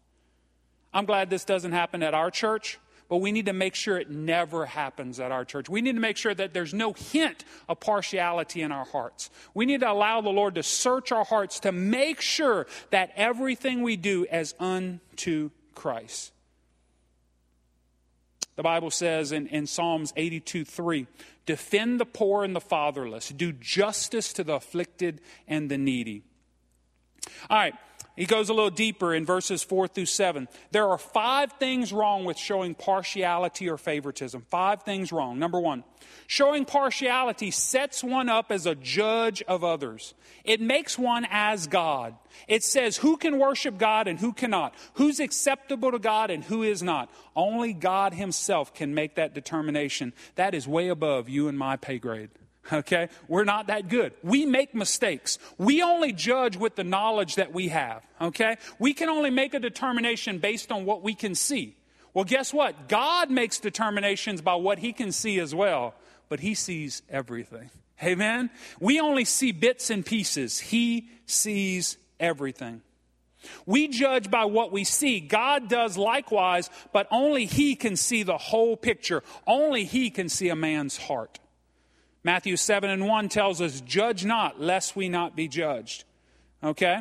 I'm 0.93 1.05
glad 1.05 1.31
this 1.31 1.45
doesn't 1.45 1.73
happen 1.73 2.03
at 2.03 2.15
our 2.15 2.31
church 2.31 2.79
but 3.09 3.19
we 3.19 3.33
need 3.33 3.47
to 3.47 3.53
make 3.53 3.75
sure 3.75 3.99
it 3.99 4.11
never 4.11 4.67
happens 4.67 5.21
at 5.21 5.31
our 5.31 5.45
church. 5.45 5.69
We 5.69 5.83
need 5.83 5.95
to 5.95 6.01
make 6.01 6.17
sure 6.17 6.35
that 6.35 6.55
there's 6.55 6.75
no 6.75 6.93
hint 6.93 7.45
of 7.69 7.81
partiality 7.81 8.63
in 8.63 8.73
our 8.73 8.85
hearts. 8.85 9.31
We 9.53 9.67
need 9.67 9.81
to 9.81 9.91
allow 9.91 10.21
the 10.21 10.31
Lord 10.31 10.55
to 10.57 10.63
search 10.63 11.13
our 11.13 11.25
hearts 11.25 11.61
to 11.61 11.73
make 11.73 12.21
sure 12.21 12.67
that 12.91 13.13
everything 13.17 13.83
we 13.83 13.97
do 13.97 14.27
is 14.31 14.55
unto 14.59 15.51
Christ. 15.75 16.33
The 18.57 18.63
Bible 18.63 18.91
says 18.91 19.33
in, 19.33 19.49
in 19.49 19.67
Psalms 19.67 20.13
82 20.17 20.65
3, 20.65 21.07
defend 21.45 22.01
the 22.01 22.07
poor 22.07 22.45
and 22.45 22.55
the 22.55 22.61
fatherless, 22.61 23.29
do 23.31 23.53
justice 23.53 24.33
to 24.35 24.45
the 24.45 24.55
afflicted 24.55 25.21
and 25.49 25.71
the 25.71 25.79
needy. 25.79 26.23
All 27.51 27.59
right. 27.59 27.75
He 28.17 28.27
goes 28.27 28.49
a 28.49 28.55
little 28.55 28.71
deeper 28.71 29.13
in 29.13 29.27
verses 29.27 29.65
4 29.65 29.89
through 29.89 30.07
7. 30.07 30.47
There 30.71 30.89
are 30.89 30.99
five 30.99 31.53
things 31.55 31.93
wrong 31.93 32.25
with 32.25 32.39
showing 32.39 32.77
partiality 32.77 33.69
or 33.69 33.77
favoritism. 33.77 34.47
Five 34.51 34.85
things 34.85 35.11
wrong. 35.11 35.41
Number 35.41 35.59
one, 35.59 35.83
showing 36.29 36.65
partiality 36.65 37.51
sets 37.51 38.05
one 38.05 38.29
up 38.29 38.53
as 38.53 38.67
a 38.67 38.77
judge 38.77 39.43
of 39.43 39.65
others. 39.65 40.15
It 40.45 40.61
makes 40.61 40.97
one 40.97 41.27
as 41.29 41.67
God. 41.67 42.15
It 42.47 42.63
says 42.63 42.99
who 42.99 43.17
can 43.17 43.41
worship 43.41 43.79
God 43.79 44.07
and 44.07 44.21
who 44.21 44.33
cannot, 44.33 44.75
who's 44.95 45.19
acceptable 45.19 45.91
to 45.91 45.99
God 45.99 46.31
and 46.31 46.45
who 46.45 46.63
is 46.63 46.85
not. 46.85 47.11
Only 47.35 47.73
God 47.73 48.15
Himself 48.15 48.73
can 48.75 48.95
make 48.95 49.17
that 49.17 49.35
determination. 49.35 50.13
That 50.37 50.55
is 50.55 50.69
way 50.69 50.89
above 50.89 51.29
you 51.29 51.49
and 51.49 51.59
my 51.59 51.77
pay 51.77 51.99
grade. 51.99 52.31
Okay? 52.73 53.09
We're 53.29 53.45
not 53.45 53.67
that 53.67 53.89
good. 53.89 54.15
We 54.23 54.47
make 54.47 54.75
mistakes. 54.75 55.39
We 55.59 55.83
only 55.83 56.13
judge 56.13 56.57
with 56.57 56.77
the 56.77 56.85
knowledge 56.85 57.35
that 57.35 57.53
we 57.53 57.69
have. 57.69 58.07
Okay? 58.21 58.57
We 58.79 58.95
can 58.95 59.09
only 59.11 59.31
make 59.31 59.55
a 59.55 59.59
determination 59.59 60.39
based 60.39 60.73
on 60.73 60.85
what 60.85 61.03
we 61.03 61.15
can 61.15 61.35
see. 61.35 61.77
Well, 62.15 62.25
guess 62.25 62.55
what? 62.55 62.89
God 62.89 63.31
makes 63.31 63.59
determinations 63.59 64.41
by 64.41 64.55
what 64.55 64.79
he 64.79 64.93
can 64.93 65.13
see 65.13 65.41
as 65.41 65.55
well, 65.55 65.95
but 66.29 66.41
he 66.41 66.55
sees 66.55 67.03
everything. 67.11 67.71
Amen? 68.03 68.51
We 68.81 69.01
only 69.01 69.25
see 69.25 69.53
bits 69.53 69.91
and 69.91 70.05
pieces. 70.05 70.59
He 70.59 71.09
sees 71.27 71.97
everything. 72.19 72.83
We 73.67 73.89
judge 73.89 74.31
by 74.31 74.47
what 74.47 74.73
we 74.73 74.85
see. 74.85 75.21
God 75.21 75.69
does 75.69 75.97
likewise, 75.97 76.71
but 76.93 77.07
only 77.11 77.47
He 77.47 77.77
can 77.77 77.97
see 77.97 78.23
the 78.23 78.39
whole 78.39 78.77
picture. 78.77 79.23
Only 79.47 79.85
He 79.85 80.11
can 80.11 80.29
see 80.29 80.49
a 80.49 80.57
man's 80.57 80.97
heart. 80.97 81.39
Matthew 82.25 82.57
7 82.57 82.91
and 82.91 83.07
1 83.07 83.29
tells 83.29 83.61
us, 83.61 83.83
Judge 83.83 84.25
not, 84.25 84.61
lest 84.61 84.97
we 84.97 85.09
not 85.09 85.37
be 85.37 85.47
judged. 85.47 86.05
Okay? 86.63 87.01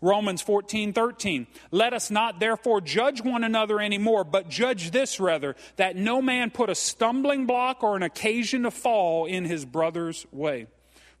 Romans 0.00 0.42
14, 0.42 0.92
13. 0.92 1.46
Let 1.70 1.92
us 1.92 2.10
not 2.10 2.40
therefore 2.40 2.80
judge 2.80 3.22
one 3.22 3.44
another 3.44 3.80
anymore, 3.80 4.24
but 4.24 4.48
judge 4.48 4.90
this 4.90 5.20
rather, 5.20 5.54
that 5.76 5.94
no 5.94 6.20
man 6.20 6.50
put 6.50 6.70
a 6.70 6.74
stumbling 6.74 7.46
block 7.46 7.84
or 7.84 7.94
an 7.96 8.02
occasion 8.02 8.64
to 8.64 8.72
fall 8.72 9.26
in 9.26 9.44
his 9.44 9.64
brother's 9.64 10.26
way. 10.32 10.66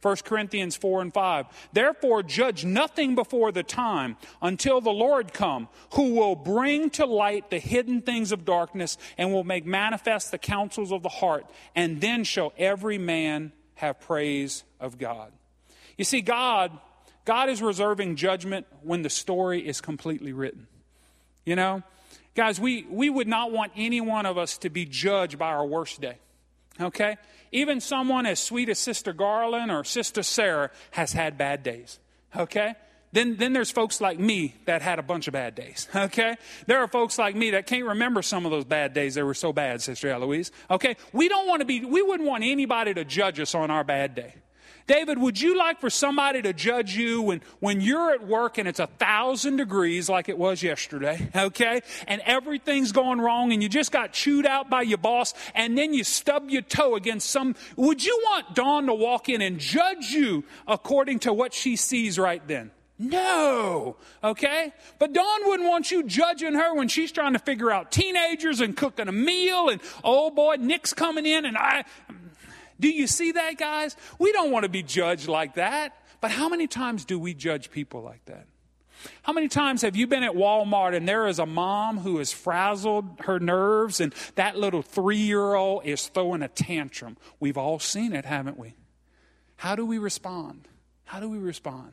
1 0.02 0.16
Corinthians 0.24 0.76
4 0.76 1.00
and 1.00 1.14
5. 1.14 1.46
Therefore, 1.72 2.22
judge 2.22 2.64
nothing 2.64 3.14
before 3.14 3.52
the 3.52 3.62
time 3.62 4.16
until 4.42 4.80
the 4.80 4.90
Lord 4.90 5.32
come, 5.32 5.68
who 5.94 6.14
will 6.14 6.34
bring 6.34 6.90
to 6.90 7.06
light 7.06 7.50
the 7.50 7.60
hidden 7.60 8.02
things 8.02 8.32
of 8.32 8.44
darkness 8.44 8.98
and 9.16 9.32
will 9.32 9.44
make 9.44 9.64
manifest 9.64 10.32
the 10.32 10.38
counsels 10.38 10.92
of 10.92 11.02
the 11.02 11.08
heart, 11.08 11.46
and 11.76 12.00
then 12.00 12.24
shall 12.24 12.52
every 12.58 12.98
man 12.98 13.52
have 13.76 14.00
praise 14.00 14.64
of 14.80 14.98
God. 14.98 15.32
You 15.96 16.04
see, 16.04 16.20
God, 16.20 16.76
God 17.24 17.48
is 17.48 17.62
reserving 17.62 18.16
judgment 18.16 18.66
when 18.82 19.02
the 19.02 19.10
story 19.10 19.66
is 19.66 19.80
completely 19.80 20.32
written. 20.32 20.66
You 21.44 21.56
know? 21.56 21.82
Guys, 22.34 22.58
we, 22.58 22.86
we 22.88 23.10
would 23.10 23.28
not 23.28 23.52
want 23.52 23.72
any 23.76 24.00
one 24.00 24.26
of 24.26 24.38
us 24.38 24.58
to 24.58 24.70
be 24.70 24.84
judged 24.84 25.38
by 25.38 25.48
our 25.48 25.66
worst 25.66 26.00
day. 26.00 26.16
Okay? 26.80 27.16
Even 27.52 27.80
someone 27.80 28.26
as 28.26 28.40
sweet 28.40 28.68
as 28.68 28.78
Sister 28.78 29.12
Garland 29.12 29.70
or 29.70 29.84
Sister 29.84 30.22
Sarah 30.22 30.70
has 30.92 31.12
had 31.12 31.38
bad 31.38 31.62
days. 31.62 31.98
Okay? 32.34 32.74
Then, 33.12 33.36
then 33.36 33.52
there's 33.52 33.70
folks 33.70 34.00
like 34.00 34.18
me 34.18 34.54
that 34.64 34.80
had 34.80 34.98
a 34.98 35.02
bunch 35.02 35.28
of 35.28 35.32
bad 35.32 35.54
days, 35.54 35.86
okay? 35.94 36.36
There 36.66 36.78
are 36.78 36.88
folks 36.88 37.18
like 37.18 37.36
me 37.36 37.50
that 37.50 37.66
can't 37.66 37.84
remember 37.84 38.22
some 38.22 38.46
of 38.46 38.50
those 38.50 38.64
bad 38.64 38.94
days 38.94 39.16
that 39.16 39.24
were 39.24 39.34
so 39.34 39.52
bad, 39.52 39.82
Sister 39.82 40.08
Eloise, 40.08 40.50
okay? 40.70 40.96
We 41.12 41.28
don't 41.28 41.46
want 41.46 41.60
to 41.60 41.66
be, 41.66 41.84
we 41.84 42.00
wouldn't 42.00 42.26
want 42.26 42.42
anybody 42.42 42.94
to 42.94 43.04
judge 43.04 43.38
us 43.38 43.54
on 43.54 43.70
our 43.70 43.84
bad 43.84 44.14
day. 44.14 44.34
David, 44.86 45.18
would 45.18 45.40
you 45.40 45.56
like 45.56 45.80
for 45.80 45.90
somebody 45.90 46.42
to 46.42 46.52
judge 46.52 46.96
you 46.96 47.22
when, 47.22 47.40
when 47.60 47.80
you're 47.80 48.10
at 48.10 48.26
work 48.26 48.58
and 48.58 48.68
it's 48.68 48.80
a 48.80 48.86
thousand 48.86 49.56
degrees 49.56 50.08
like 50.08 50.28
it 50.28 50.38
was 50.38 50.62
yesterday, 50.62 51.28
okay? 51.36 51.82
And 52.06 52.20
everything's 52.24 52.92
going 52.92 53.20
wrong 53.20 53.52
and 53.52 53.62
you 53.62 53.68
just 53.68 53.92
got 53.92 54.12
chewed 54.12 54.46
out 54.46 54.70
by 54.70 54.82
your 54.82 54.98
boss 54.98 55.34
and 55.54 55.76
then 55.76 55.94
you 55.94 56.04
stub 56.04 56.50
your 56.50 56.62
toe 56.62 56.96
against 56.96 57.30
some, 57.30 57.54
would 57.76 58.04
you 58.04 58.20
want 58.24 58.54
Dawn 58.54 58.86
to 58.86 58.94
walk 58.94 59.28
in 59.28 59.42
and 59.42 59.58
judge 59.58 60.10
you 60.10 60.44
according 60.66 61.20
to 61.20 61.32
what 61.32 61.54
she 61.54 61.76
sees 61.76 62.18
right 62.18 62.46
then? 62.46 62.70
No. 62.98 63.96
Okay? 64.22 64.72
But 64.98 65.12
Dawn 65.12 65.40
wouldn't 65.46 65.68
want 65.68 65.90
you 65.90 66.04
judging 66.04 66.54
her 66.54 66.74
when 66.74 66.86
she's 66.88 67.10
trying 67.10 67.32
to 67.32 67.38
figure 67.40 67.70
out 67.70 67.90
teenagers 67.90 68.60
and 68.60 68.76
cooking 68.76 69.08
a 69.08 69.12
meal 69.12 69.68
and, 69.68 69.80
oh 70.04 70.30
boy, 70.30 70.56
Nick's 70.60 70.92
coming 70.92 71.26
in 71.26 71.44
and 71.44 71.56
I. 71.56 71.84
Do 72.82 72.90
you 72.90 73.06
see 73.06 73.30
that, 73.32 73.56
guys? 73.58 73.96
We 74.18 74.32
don't 74.32 74.50
want 74.50 74.64
to 74.64 74.68
be 74.68 74.82
judged 74.82 75.28
like 75.28 75.54
that. 75.54 75.96
But 76.20 76.32
how 76.32 76.48
many 76.48 76.66
times 76.66 77.04
do 77.04 77.18
we 77.18 77.32
judge 77.32 77.70
people 77.70 78.02
like 78.02 78.24
that? 78.26 78.46
How 79.22 79.32
many 79.32 79.48
times 79.48 79.82
have 79.82 79.96
you 79.96 80.06
been 80.08 80.24
at 80.24 80.32
Walmart 80.32 80.94
and 80.94 81.08
there 81.08 81.28
is 81.28 81.38
a 81.38 81.46
mom 81.46 81.98
who 81.98 82.18
has 82.18 82.32
frazzled 82.32 83.20
her 83.20 83.38
nerves 83.38 84.00
and 84.00 84.12
that 84.34 84.56
little 84.56 84.82
three 84.82 85.16
year 85.16 85.54
old 85.54 85.84
is 85.86 86.08
throwing 86.08 86.42
a 86.42 86.48
tantrum? 86.48 87.16
We've 87.38 87.56
all 87.56 87.78
seen 87.78 88.12
it, 88.12 88.24
haven't 88.24 88.58
we? 88.58 88.74
How 89.56 89.76
do 89.76 89.86
we 89.86 89.98
respond? 89.98 90.66
How 91.04 91.20
do 91.20 91.28
we 91.28 91.38
respond? 91.38 91.92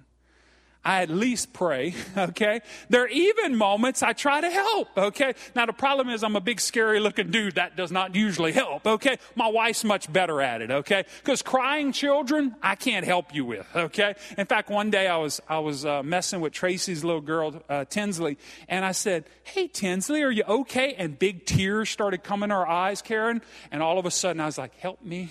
I 0.83 1.01
at 1.01 1.09
least 1.09 1.51
pray, 1.51 1.93
okay? 2.17 2.61
There 2.89 3.03
are 3.03 3.09
even 3.09 3.55
moments 3.57 4.01
I 4.01 4.13
try 4.13 4.39
to 4.39 4.49
help, 4.49 4.87
okay? 4.97 5.33
Now 5.53 5.65
the 5.65 5.73
problem 5.73 6.09
is 6.09 6.23
I'm 6.23 6.37
a 6.37 6.41
big 6.41 6.61
scary 6.61 7.01
looking 7.01 7.31
dude. 7.31 7.55
That 7.55 7.75
does 7.75 7.91
not 7.91 8.15
usually 8.15 8.53
help, 8.53 8.87
okay? 8.87 9.17
My 9.35 9.47
wife's 9.47 9.83
much 9.83 10.11
better 10.11 10.41
at 10.41 10.61
it, 10.61 10.71
okay? 10.71 11.05
Because 11.17 11.41
crying 11.41 11.91
children, 11.91 12.55
I 12.63 12.75
can't 12.75 13.05
help 13.05 13.35
you 13.35 13.43
with, 13.43 13.67
okay? 13.75 14.15
In 14.37 14.45
fact, 14.45 14.69
one 14.69 14.89
day 14.89 15.07
I 15.07 15.17
was, 15.17 15.41
I 15.49 15.59
was 15.59 15.85
uh, 15.85 16.01
messing 16.01 16.39
with 16.39 16.53
Tracy's 16.53 17.03
little 17.03 17.21
girl, 17.21 17.61
uh, 17.67 17.83
Tinsley, 17.85 18.37
and 18.69 18.85
I 18.85 18.93
said, 18.93 19.25
hey, 19.43 19.67
Tinsley, 19.67 20.23
are 20.23 20.31
you 20.31 20.43
okay? 20.47 20.93
And 20.97 21.19
big 21.19 21.45
tears 21.45 21.89
started 21.89 22.23
coming 22.23 22.49
to 22.49 22.55
her 22.55 22.67
eyes, 22.67 23.01
Karen, 23.01 23.41
and 23.71 23.83
all 23.83 23.99
of 23.99 24.05
a 24.05 24.11
sudden 24.11 24.39
I 24.39 24.45
was 24.45 24.57
like, 24.57 24.75
help 24.77 25.03
me. 25.03 25.29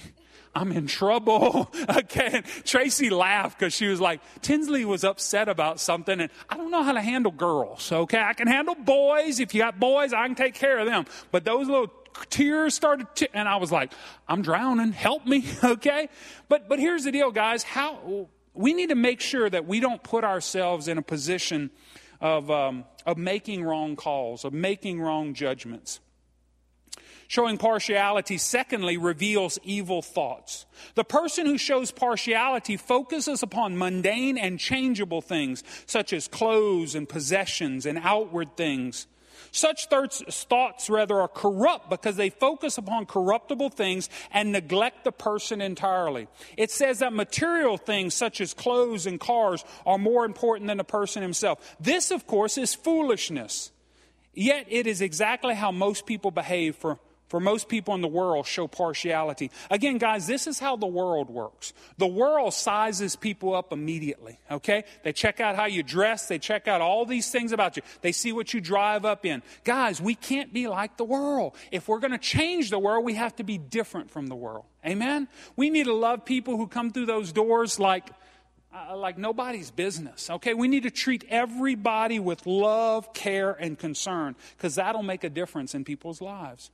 I'm 0.58 0.72
in 0.72 0.88
trouble. 0.88 1.70
okay. 1.88 2.42
Tracy 2.64 3.10
laughed 3.10 3.60
because 3.60 3.72
she 3.72 3.86
was 3.86 4.00
like, 4.00 4.20
Tinsley 4.42 4.84
was 4.84 5.04
upset 5.04 5.48
about 5.48 5.78
something 5.78 6.20
and 6.20 6.30
I 6.48 6.56
don't 6.56 6.72
know 6.72 6.82
how 6.82 6.92
to 6.92 7.00
handle 7.00 7.30
girls. 7.30 7.92
Okay. 7.92 8.20
I 8.20 8.32
can 8.32 8.48
handle 8.48 8.74
boys. 8.74 9.38
If 9.38 9.54
you 9.54 9.60
got 9.60 9.78
boys, 9.78 10.12
I 10.12 10.26
can 10.26 10.34
take 10.34 10.54
care 10.54 10.78
of 10.78 10.86
them. 10.86 11.04
But 11.30 11.44
those 11.44 11.68
little 11.68 11.92
tears 12.28 12.74
started 12.74 13.06
to, 13.16 13.36
and 13.36 13.48
I 13.48 13.56
was 13.56 13.70
like, 13.70 13.92
I'm 14.26 14.42
drowning. 14.42 14.90
Help 14.90 15.24
me. 15.26 15.46
okay. 15.64 16.08
But, 16.48 16.68
but 16.68 16.80
here's 16.80 17.04
the 17.04 17.12
deal, 17.12 17.30
guys. 17.30 17.62
How, 17.62 18.26
we 18.52 18.74
need 18.74 18.88
to 18.88 18.96
make 18.96 19.20
sure 19.20 19.48
that 19.48 19.64
we 19.64 19.78
don't 19.78 20.02
put 20.02 20.24
ourselves 20.24 20.88
in 20.88 20.98
a 20.98 21.02
position 21.02 21.70
of, 22.20 22.50
um, 22.50 22.84
of 23.06 23.16
making 23.16 23.62
wrong 23.62 23.94
calls, 23.94 24.44
of 24.44 24.52
making 24.52 25.00
wrong 25.00 25.34
judgments. 25.34 26.00
Showing 27.28 27.58
partiality, 27.58 28.38
secondly, 28.38 28.96
reveals 28.96 29.58
evil 29.62 30.00
thoughts. 30.00 30.64
The 30.94 31.04
person 31.04 31.44
who 31.44 31.58
shows 31.58 31.90
partiality 31.90 32.78
focuses 32.78 33.42
upon 33.42 33.76
mundane 33.76 34.38
and 34.38 34.58
changeable 34.58 35.20
things, 35.20 35.62
such 35.84 36.14
as 36.14 36.26
clothes 36.26 36.94
and 36.94 37.06
possessions 37.06 37.84
and 37.84 37.98
outward 38.02 38.56
things. 38.56 39.06
Such 39.50 39.88
thoughts, 39.88 40.88
rather, 40.90 41.20
are 41.20 41.28
corrupt 41.28 41.90
because 41.90 42.16
they 42.16 42.30
focus 42.30 42.78
upon 42.78 43.04
corruptible 43.04 43.70
things 43.70 44.08
and 44.32 44.50
neglect 44.50 45.04
the 45.04 45.12
person 45.12 45.60
entirely. 45.60 46.28
It 46.56 46.70
says 46.70 47.00
that 47.00 47.12
material 47.12 47.76
things 47.76 48.14
such 48.14 48.40
as 48.40 48.54
clothes 48.54 49.06
and 49.06 49.20
cars 49.20 49.66
are 49.84 49.98
more 49.98 50.24
important 50.24 50.68
than 50.68 50.78
the 50.78 50.84
person 50.84 51.22
himself. 51.22 51.76
This, 51.78 52.10
of 52.10 52.26
course, 52.26 52.56
is 52.56 52.74
foolishness. 52.74 53.70
Yet 54.34 54.66
it 54.68 54.86
is 54.86 55.02
exactly 55.02 55.54
how 55.54 55.72
most 55.72 56.06
people 56.06 56.30
behave 56.30 56.76
for 56.76 56.98
for 57.28 57.40
most 57.40 57.68
people 57.68 57.94
in 57.94 58.00
the 58.00 58.08
world 58.08 58.46
show 58.46 58.66
partiality. 58.66 59.50
Again, 59.70 59.98
guys, 59.98 60.26
this 60.26 60.46
is 60.46 60.58
how 60.58 60.76
the 60.76 60.86
world 60.86 61.30
works. 61.30 61.72
The 61.98 62.06
world 62.06 62.54
sizes 62.54 63.16
people 63.16 63.54
up 63.54 63.72
immediately, 63.72 64.38
okay? 64.50 64.84
They 65.04 65.12
check 65.12 65.40
out 65.40 65.56
how 65.56 65.66
you 65.66 65.82
dress, 65.82 66.28
they 66.28 66.38
check 66.38 66.68
out 66.68 66.80
all 66.80 67.06
these 67.06 67.30
things 67.30 67.52
about 67.52 67.76
you. 67.76 67.82
They 68.00 68.12
see 68.12 68.32
what 68.32 68.52
you 68.54 68.60
drive 68.60 69.04
up 69.04 69.24
in. 69.24 69.42
Guys, 69.64 70.00
we 70.00 70.14
can't 70.14 70.52
be 70.52 70.68
like 70.68 70.96
the 70.96 71.04
world. 71.04 71.54
If 71.70 71.88
we're 71.88 72.00
going 72.00 72.12
to 72.12 72.18
change 72.18 72.70
the 72.70 72.78
world, 72.78 73.04
we 73.04 73.14
have 73.14 73.36
to 73.36 73.44
be 73.44 73.58
different 73.58 74.10
from 74.10 74.26
the 74.26 74.36
world. 74.36 74.64
Amen? 74.84 75.28
We 75.56 75.70
need 75.70 75.84
to 75.84 75.94
love 75.94 76.24
people 76.24 76.56
who 76.56 76.66
come 76.66 76.92
through 76.92 77.06
those 77.06 77.32
doors 77.32 77.78
like 77.78 78.10
uh, 78.70 78.96
like 78.96 79.16
nobody's 79.16 79.70
business. 79.70 80.28
Okay, 80.28 80.52
we 80.52 80.68
need 80.68 80.82
to 80.82 80.90
treat 80.90 81.24
everybody 81.30 82.18
with 82.18 82.46
love, 82.46 83.14
care, 83.14 83.52
and 83.52 83.78
concern 83.78 84.36
because 84.56 84.74
that'll 84.74 85.02
make 85.02 85.24
a 85.24 85.30
difference 85.30 85.74
in 85.74 85.84
people's 85.84 86.20
lives. 86.20 86.70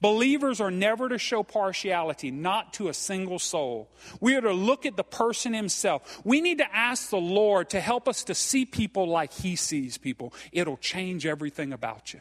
Believers 0.00 0.60
are 0.60 0.70
never 0.70 1.08
to 1.08 1.18
show 1.18 1.42
partiality, 1.42 2.30
not 2.30 2.72
to 2.74 2.88
a 2.88 2.94
single 2.94 3.38
soul. 3.38 3.90
We 4.20 4.34
are 4.36 4.40
to 4.40 4.52
look 4.52 4.86
at 4.86 4.96
the 4.96 5.04
person 5.04 5.54
himself. 5.54 6.20
We 6.24 6.40
need 6.40 6.58
to 6.58 6.74
ask 6.74 7.10
the 7.10 7.16
Lord 7.16 7.70
to 7.70 7.80
help 7.80 8.08
us 8.08 8.24
to 8.24 8.34
see 8.34 8.64
people 8.64 9.06
like 9.06 9.32
he 9.32 9.56
sees 9.56 9.98
people. 9.98 10.32
It'll 10.52 10.76
change 10.76 11.26
everything 11.26 11.72
about 11.72 12.12
you. 12.14 12.20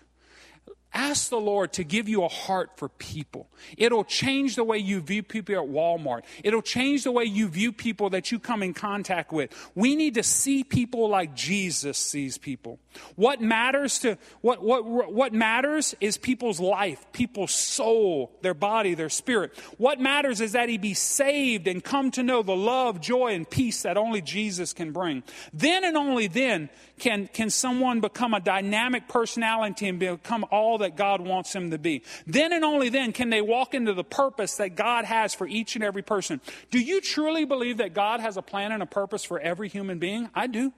Ask 0.97 1.29
the 1.29 1.39
Lord 1.39 1.73
to 1.73 1.83
give 1.83 2.10
you 2.10 2.23
a 2.23 2.27
heart 2.27 2.71
for 2.75 2.89
people. 2.89 3.47
It'll 3.77 4.03
change 4.03 4.55
the 4.55 4.63
way 4.63 4.79
you 4.79 4.99
view 4.99 5.21
people 5.21 5.53
at 5.53 5.69
Walmart. 5.69 6.23
It'll 6.43 6.63
change 6.63 7.03
the 7.03 7.12
way 7.12 7.23
you 7.23 7.49
view 7.49 7.71
people 7.71 8.10
that 8.10 8.31
you 8.31 8.39
come 8.39 8.63
in 8.63 8.73
contact 8.73 9.31
with. 9.31 9.51
We 9.75 9.95
need 9.95 10.15
to 10.15 10.23
see 10.23 10.63
people 10.63 11.07
like 11.07 11.36
Jesus 11.36 11.99
sees 11.99 12.39
people. 12.39 12.79
What 13.15 13.41
matters 13.41 13.99
to 13.99 14.17
what 14.41 14.63
what 14.63 14.86
what 15.13 15.33
matters 15.33 15.93
is 16.01 16.17
people's 16.17 16.60
life, 16.60 17.05
people's 17.13 17.53
soul, 17.53 18.31
their 18.41 18.55
body, 18.55 18.95
their 18.95 19.10
spirit. 19.10 19.55
What 19.77 19.99
matters 19.99 20.41
is 20.41 20.53
that 20.53 20.67
he 20.67 20.79
be 20.79 20.95
saved 20.95 21.67
and 21.67 21.83
come 21.83 22.10
to 22.12 22.23
know 22.23 22.41
the 22.41 22.55
love, 22.55 23.01
joy 23.01 23.36
and 23.36 23.47
peace 23.47 23.83
that 23.83 23.97
only 23.97 24.23
Jesus 24.23 24.73
can 24.73 24.93
bring. 24.93 25.21
Then 25.53 25.83
and 25.83 25.95
only 25.95 26.25
then 26.25 26.69
can 26.97 27.27
can 27.27 27.51
someone 27.51 27.99
become 27.99 28.33
a 28.33 28.39
dynamic 28.39 29.07
personality 29.07 29.88
and 29.88 29.99
become 29.99 30.43
all 30.49 30.79
that 30.79 30.87
that 30.88 30.95
God 30.95 31.19
wants 31.19 31.52
them 31.52 31.71
to 31.71 31.78
be. 31.78 32.04
Then 32.26 32.54
and 32.54 32.63
only 32.63 32.88
then 32.88 33.12
can 33.12 33.30
they 33.30 33.41
walk 33.41 33.73
into 33.73 33.93
the 33.93 34.04
purpose 34.04 34.56
that 34.56 34.76
God 34.76 35.04
has 35.04 35.34
for 35.34 35.45
each 35.45 35.76
and 35.76 35.84
every 35.84 36.02
person. 36.02 36.39
Do 36.71 36.80
you 36.80 37.02
truly 37.02 37.43
believe 37.43 37.78
that 37.78 37.93
God 37.93 38.21
has 38.21 38.38
a 38.38 38.41
plan 38.41 38.71
and 38.71 38.82
a 38.82 38.86
purpose 38.86 39.26
for 39.26 39.38
every 39.39 39.67
human 39.67 40.00
being? 40.00 40.30
I 40.34 40.47
do. 40.47 40.71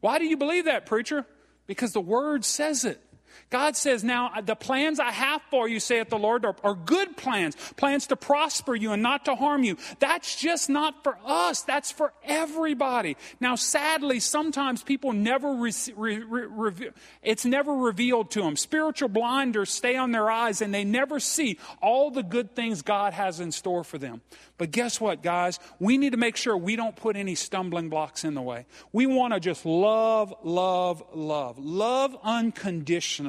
Why 0.00 0.18
do 0.18 0.26
you 0.26 0.36
believe 0.36 0.66
that, 0.66 0.86
preacher? 0.86 1.26
Because 1.66 1.92
the 1.92 2.00
Word 2.00 2.44
says 2.44 2.84
it. 2.84 3.00
God 3.50 3.76
says, 3.76 4.02
Now, 4.02 4.32
uh, 4.34 4.40
the 4.40 4.56
plans 4.56 4.98
I 4.98 5.10
have 5.10 5.42
for 5.50 5.68
you, 5.68 5.80
saith 5.80 6.08
the 6.08 6.18
Lord, 6.18 6.44
are, 6.44 6.56
are, 6.64 6.74
good 6.74 7.16
plans, 7.16 7.54
plans 7.76 8.06
to 8.08 8.16
prosper 8.16 8.74
you 8.74 8.92
and 8.92 9.02
not 9.02 9.26
to 9.26 9.34
harm 9.34 9.62
you. 9.62 9.76
That's 9.98 10.36
just 10.36 10.68
not 10.70 11.02
for 11.04 11.18
us, 11.24 11.62
that's 11.62 11.92
for 11.92 12.12
everybody. 12.24 13.16
Now, 13.40 13.56
sadly, 13.56 14.20
sometimes 14.20 14.82
people 14.82 15.12
never, 15.12 15.54
re- 15.54 15.72
re- 15.96 16.24
re- 16.24 16.90
it's 17.22 17.44
never 17.44 17.72
revealed 17.72 18.30
to 18.32 18.42
them. 18.42 18.56
Spiritual 18.56 19.08
blinders 19.08 19.70
stay 19.70 19.96
on 19.96 20.12
their 20.12 20.30
eyes 20.30 20.62
and 20.62 20.72
they 20.72 20.84
never 20.84 21.20
see 21.20 21.58
all 21.80 22.10
the 22.10 22.22
good 22.22 22.54
things 22.56 22.82
God 22.82 23.12
has 23.12 23.40
in 23.40 23.52
store 23.52 23.84
for 23.84 23.98
them. 23.98 24.22
But 24.58 24.70
guess 24.70 25.00
what, 25.00 25.22
guys? 25.22 25.58
We 25.80 25.98
need 25.98 26.12
to 26.12 26.18
make 26.18 26.36
sure 26.36 26.56
we 26.56 26.76
don't 26.76 26.94
put 26.94 27.16
any 27.16 27.34
stumbling 27.34 27.88
blocks 27.88 28.24
in 28.24 28.34
the 28.34 28.42
way. 28.42 28.66
We 28.92 29.06
want 29.06 29.34
to 29.34 29.40
just 29.40 29.66
love, 29.66 30.32
love, 30.42 31.02
love. 31.14 31.58
Love 31.58 32.16
unconditionally. 32.22 33.21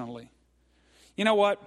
You 1.15 1.25
know 1.25 1.35
what? 1.35 1.61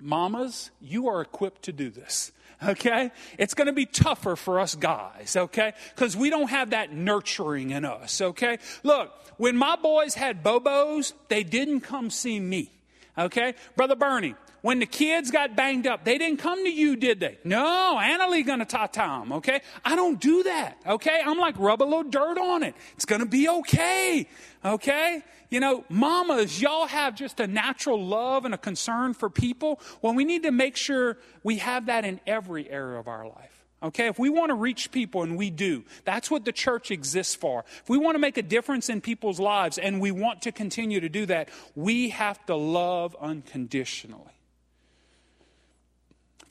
Mamas, 0.00 0.70
you 0.80 1.08
are 1.08 1.20
equipped 1.20 1.62
to 1.62 1.72
do 1.72 1.90
this. 1.90 2.32
Okay? 2.62 3.10
It's 3.38 3.54
to 3.66 3.72
be 3.72 3.86
tougher 3.86 4.34
for 4.36 4.58
us 4.58 4.74
guys, 4.74 5.36
okay? 5.36 5.74
Because 5.94 6.16
we 6.16 6.30
don't 6.30 6.50
have 6.50 6.70
that 6.70 6.92
nurturing 6.92 7.70
in 7.70 7.84
us, 7.84 8.20
okay? 8.20 8.58
Look, 8.82 9.12
when 9.36 9.56
my 9.56 9.76
boys 9.76 10.14
had 10.14 10.42
Bobos, 10.42 11.12
they 11.28 11.44
didn't 11.44 11.82
come 11.82 12.10
see 12.10 12.40
me. 12.40 12.72
Okay? 13.16 13.54
Brother 13.76 13.96
Bernie, 13.96 14.34
when 14.62 14.78
the 14.78 14.86
kids 14.86 15.30
got 15.30 15.56
banged 15.56 15.86
up, 15.86 16.04
they 16.04 16.18
didn't 16.18 16.38
come 16.38 16.64
to 16.64 16.70
you, 16.70 16.96
did 16.96 17.20
they? 17.20 17.38
No, 17.44 17.98
Annalie 18.00 18.44
gonna 18.44 18.64
ta-ta 18.64 19.20
them, 19.20 19.32
okay? 19.34 19.60
I 19.84 19.96
don't 19.96 20.20
do 20.20 20.42
that, 20.44 20.78
okay? 20.86 21.20
I'm 21.24 21.38
like, 21.38 21.58
rub 21.58 21.82
a 21.82 21.84
little 21.84 22.04
dirt 22.04 22.38
on 22.38 22.62
it. 22.62 22.74
It's 22.94 23.04
gonna 23.04 23.26
be 23.26 23.48
okay, 23.48 24.28
okay? 24.64 25.22
You 25.50 25.60
know, 25.60 25.84
mamas, 25.88 26.60
y'all 26.60 26.86
have 26.86 27.14
just 27.14 27.40
a 27.40 27.46
natural 27.46 28.04
love 28.04 28.44
and 28.44 28.52
a 28.52 28.58
concern 28.58 29.14
for 29.14 29.30
people. 29.30 29.80
Well, 30.02 30.14
we 30.14 30.24
need 30.24 30.42
to 30.42 30.50
make 30.50 30.76
sure 30.76 31.16
we 31.42 31.58
have 31.58 31.86
that 31.86 32.04
in 32.04 32.20
every 32.26 32.68
area 32.68 32.98
of 32.98 33.08
our 33.08 33.26
life. 33.26 33.54
Okay, 33.80 34.08
if 34.08 34.18
we 34.18 34.28
want 34.28 34.50
to 34.50 34.56
reach 34.56 34.90
people, 34.90 35.22
and 35.22 35.36
we 35.36 35.50
do, 35.50 35.84
that's 36.04 36.32
what 36.32 36.44
the 36.44 36.50
church 36.50 36.90
exists 36.90 37.36
for. 37.36 37.64
If 37.68 37.88
we 37.88 37.96
want 37.96 38.16
to 38.16 38.18
make 38.18 38.36
a 38.36 38.42
difference 38.42 38.88
in 38.88 39.00
people's 39.00 39.38
lives, 39.38 39.78
and 39.78 40.00
we 40.00 40.10
want 40.10 40.42
to 40.42 40.52
continue 40.52 40.98
to 40.98 41.08
do 41.08 41.26
that, 41.26 41.48
we 41.76 42.08
have 42.08 42.44
to 42.46 42.56
love 42.56 43.16
unconditionally. 43.20 44.32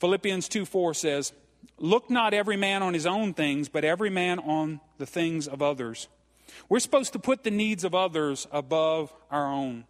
Philippians 0.00 0.48
2 0.48 0.64
4 0.64 0.94
says, 0.94 1.32
Look 1.78 2.10
not 2.10 2.34
every 2.34 2.56
man 2.56 2.82
on 2.82 2.94
his 2.94 3.06
own 3.06 3.34
things, 3.34 3.68
but 3.68 3.84
every 3.84 4.10
man 4.10 4.38
on 4.38 4.80
the 4.98 5.06
things 5.06 5.46
of 5.46 5.62
others. 5.62 6.08
We're 6.68 6.80
supposed 6.80 7.12
to 7.12 7.18
put 7.18 7.44
the 7.44 7.50
needs 7.50 7.84
of 7.84 7.94
others 7.94 8.46
above 8.50 9.12
our 9.30 9.46
own. 9.46 9.84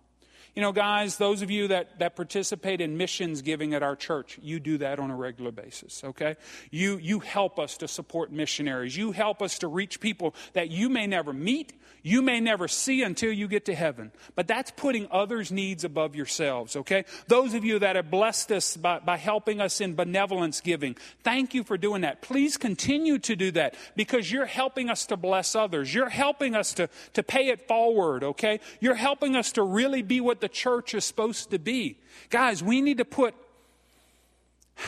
You 0.58 0.62
know, 0.62 0.72
guys, 0.72 1.18
those 1.18 1.42
of 1.42 1.52
you 1.52 1.68
that, 1.68 2.00
that 2.00 2.16
participate 2.16 2.80
in 2.80 2.96
missions 2.96 3.42
giving 3.42 3.74
at 3.74 3.84
our 3.84 3.94
church, 3.94 4.40
you 4.42 4.58
do 4.58 4.78
that 4.78 4.98
on 4.98 5.08
a 5.08 5.14
regular 5.14 5.52
basis, 5.52 6.02
okay? 6.02 6.34
You, 6.72 6.96
you 6.96 7.20
help 7.20 7.60
us 7.60 7.76
to 7.76 7.86
support 7.86 8.32
missionaries. 8.32 8.96
You 8.96 9.12
help 9.12 9.40
us 9.40 9.60
to 9.60 9.68
reach 9.68 10.00
people 10.00 10.34
that 10.54 10.68
you 10.68 10.88
may 10.88 11.06
never 11.06 11.32
meet, 11.32 11.74
you 12.02 12.22
may 12.22 12.40
never 12.40 12.66
see 12.66 13.02
until 13.02 13.32
you 13.32 13.46
get 13.46 13.66
to 13.66 13.74
heaven. 13.74 14.10
But 14.34 14.48
that's 14.48 14.72
putting 14.72 15.06
others' 15.12 15.52
needs 15.52 15.84
above 15.84 16.16
yourselves, 16.16 16.74
okay? 16.74 17.04
Those 17.28 17.54
of 17.54 17.64
you 17.64 17.78
that 17.78 17.94
have 17.94 18.10
blessed 18.10 18.50
us 18.50 18.76
by, 18.76 18.98
by 18.98 19.16
helping 19.16 19.60
us 19.60 19.80
in 19.80 19.94
benevolence 19.94 20.60
giving, 20.60 20.96
thank 21.22 21.54
you 21.54 21.62
for 21.62 21.78
doing 21.78 22.02
that. 22.02 22.20
Please 22.20 22.56
continue 22.56 23.20
to 23.20 23.36
do 23.36 23.52
that 23.52 23.76
because 23.94 24.32
you're 24.32 24.46
helping 24.46 24.90
us 24.90 25.06
to 25.06 25.16
bless 25.16 25.54
others. 25.54 25.94
You're 25.94 26.08
helping 26.08 26.56
us 26.56 26.72
to, 26.74 26.88
to 27.12 27.22
pay 27.22 27.48
it 27.48 27.68
forward, 27.68 28.24
okay? 28.24 28.58
You're 28.80 28.94
helping 28.96 29.36
us 29.36 29.52
to 29.52 29.62
really 29.62 30.02
be 30.02 30.20
what 30.20 30.40
the 30.40 30.47
church 30.48 30.94
is 30.94 31.04
supposed 31.04 31.50
to 31.50 31.58
be. 31.58 31.98
Guys, 32.30 32.62
we 32.62 32.80
need 32.80 32.98
to 32.98 33.04
put 33.04 33.34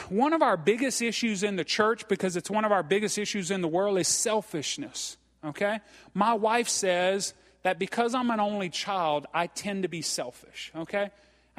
one 0.08 0.32
of 0.32 0.42
our 0.42 0.56
biggest 0.56 1.02
issues 1.02 1.42
in 1.42 1.56
the 1.56 1.64
church, 1.64 2.06
because 2.08 2.36
it's 2.36 2.50
one 2.50 2.64
of 2.64 2.72
our 2.72 2.82
biggest 2.82 3.18
issues 3.18 3.50
in 3.50 3.60
the 3.60 3.68
world, 3.68 3.98
is 3.98 4.08
selfishness. 4.08 5.16
Okay? 5.44 5.80
My 6.14 6.34
wife 6.34 6.68
says 6.68 7.34
that 7.62 7.78
because 7.78 8.14
I'm 8.14 8.30
an 8.30 8.40
only 8.40 8.70
child, 8.70 9.26
I 9.34 9.48
tend 9.48 9.82
to 9.82 9.88
be 9.88 10.02
selfish. 10.02 10.72
Okay? 10.76 11.10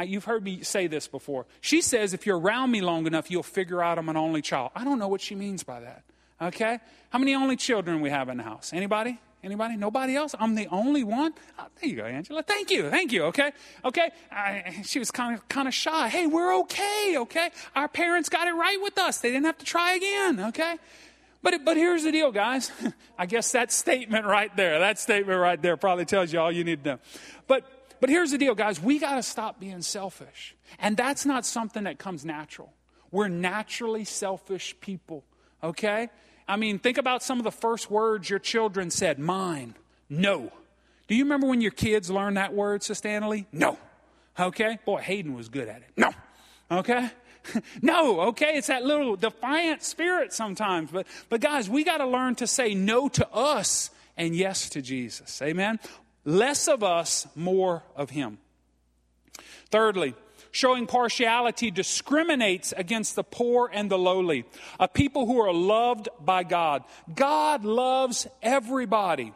You've 0.04 0.26
heard 0.26 0.44
me 0.44 0.64
say 0.64 0.88
this 0.88 1.08
before. 1.08 1.46
She 1.60 1.82
says 1.82 2.14
if 2.14 2.26
you're 2.26 2.40
around 2.40 2.72
me 2.72 2.82
long 2.82 3.06
enough, 3.06 3.30
you'll 3.30 3.44
figure 3.44 3.84
out 3.84 4.00
I'm 4.00 4.10
an 4.10 4.18
only 4.18 4.42
child. 4.42 4.72
I 4.76 4.84
don't 4.84 4.98
know 4.98 5.08
what 5.08 5.22
she 5.22 5.36
means 5.36 5.64
by 5.64 5.82
that. 5.82 6.04
Okay? 6.42 6.80
How 7.12 7.20
many 7.20 7.36
only 7.36 7.56
children 7.56 8.02
we 8.02 8.10
have 8.10 8.30
in 8.30 8.38
the 8.38 8.44
house? 8.44 8.72
Anybody? 8.74 9.20
Anybody? 9.43 9.75
Nobody 9.75 10.15
else? 10.15 10.36
I'm 10.39 10.54
the 10.54 10.67
only 10.67 11.04
one. 11.04 11.34
Oh, 11.58 11.65
there 11.80 11.89
you 11.89 11.95
go, 11.95 12.06
Angela. 12.06 12.43
Thank 12.43 12.69
you. 12.69 12.89
Thank 12.91 13.12
you. 13.12 13.23
Okay. 13.25 13.51
Okay. 13.84 14.12
I, 14.32 14.82
she 14.86 14.99
was 14.99 15.10
kind 15.10 15.34
of 15.34 15.47
kind 15.49 15.67
of 15.67 15.73
shy. 15.73 16.10
Hey, 16.10 16.27
we're 16.27 16.60
okay. 16.60 17.15
Okay. 17.17 17.49
Our 17.75 17.88
parents 17.88 18.30
got 18.30 18.47
it 18.47 18.54
right 18.54 18.77
with 18.82 18.99
us. 18.99 19.17
They 19.17 19.30
didn't 19.30 19.45
have 19.45 19.58
to 19.58 19.65
try 19.65 19.93
again. 19.93 20.39
Okay. 20.49 20.75
But, 21.43 21.65
but 21.65 21.75
here's 21.75 22.04
the 22.04 22.12
deal, 22.12 22.32
guys. 22.32 22.71
I 23.17 23.25
guess 23.25 23.51
that 23.54 23.71
statement 23.71 24.25
right 24.25 24.56
there, 24.56 24.80
that 24.80 24.99
statement 24.99 25.39
right 25.39 25.60
there 25.62 25.75
probably 25.77 26.06
tells 26.06 26.32
you 26.32 26.39
all 26.39 26.51
you 26.51 26.63
need 26.63 26.84
to 26.84 26.91
know. 26.91 26.99
But, 27.47 27.65
but 27.99 28.10
here's 28.10 28.32
the 28.32 28.38
deal, 28.38 28.54
guys. 28.54 28.80
We 28.82 28.99
got 28.99 29.15
to 29.15 29.23
stop 29.23 29.60
being 29.60 29.82
selfish. 29.82 30.56
And 30.80 30.95
that's 30.95 31.25
not 31.25 31.45
something 31.45 31.86
that 31.86 31.97
comes 31.97 32.23
natural. 32.23 32.73
We're 33.12 33.27
naturally 33.27 34.06
selfish 34.06 34.75
people, 34.80 35.23
okay? 35.63 36.10
I 36.52 36.58
mean, 36.58 36.80
think 36.80 36.98
about 36.98 37.24
some 37.24 37.38
of 37.38 37.46
the 37.46 37.52
first 37.52 37.90
words 37.90 38.30
your 38.30 38.38
children 38.38 38.92
said 38.92 39.20
mine, 39.20 39.74
no. 40.10 40.52
Do 41.08 41.16
you 41.16 41.24
remember 41.24 41.48
when 41.48 41.62
your 41.62 41.72
kids 41.72 42.12
learned 42.12 42.36
that 42.36 42.54
word, 42.54 42.84
Sister 42.84 43.08
Annalie? 43.08 43.46
No. 43.54 43.78
Okay? 44.38 44.78
Boy, 44.86 45.00
Hayden 45.00 45.34
was 45.34 45.48
good 45.48 45.70
at 45.70 45.78
it. 45.78 45.92
No. 45.96 46.12
Okay? 46.70 47.10
no, 47.82 48.20
okay? 48.20 48.58
It's 48.58 48.68
that 48.68 48.84
little 48.84 49.16
defiant 49.16 49.82
spirit 49.82 50.34
sometimes. 50.34 50.92
But, 50.92 51.08
but 51.30 51.40
guys, 51.40 51.70
we 51.70 51.86
got 51.86 52.00
to 52.00 52.06
learn 52.06 52.36
to 52.36 52.48
say 52.48 52.74
no 52.74 53.08
to 53.08 53.30
us 53.32 53.90
and 54.18 54.36
yes 54.36 54.72
to 54.72 54.82
Jesus. 54.82 55.42
Amen? 55.42 55.80
Less 56.26 56.68
of 56.68 56.84
us, 56.84 57.28
more 57.34 57.82
of 57.96 58.10
Him. 58.10 58.40
Thirdly, 59.70 60.16
showing 60.52 60.88
partiality 60.88 61.72
discriminates 61.72 62.74
against 62.76 63.16
the 63.16 63.24
poor 63.24 63.70
and 63.72 63.90
the 63.90 63.98
lowly, 63.98 64.46
a 64.80 64.88
people 64.88 65.26
who 65.26 65.40
are 65.40 65.54
loved 65.54 66.10
by 66.20 66.44
God. 66.44 66.84
God 67.14 67.64
loves 67.64 68.28
everybody. 68.42 69.34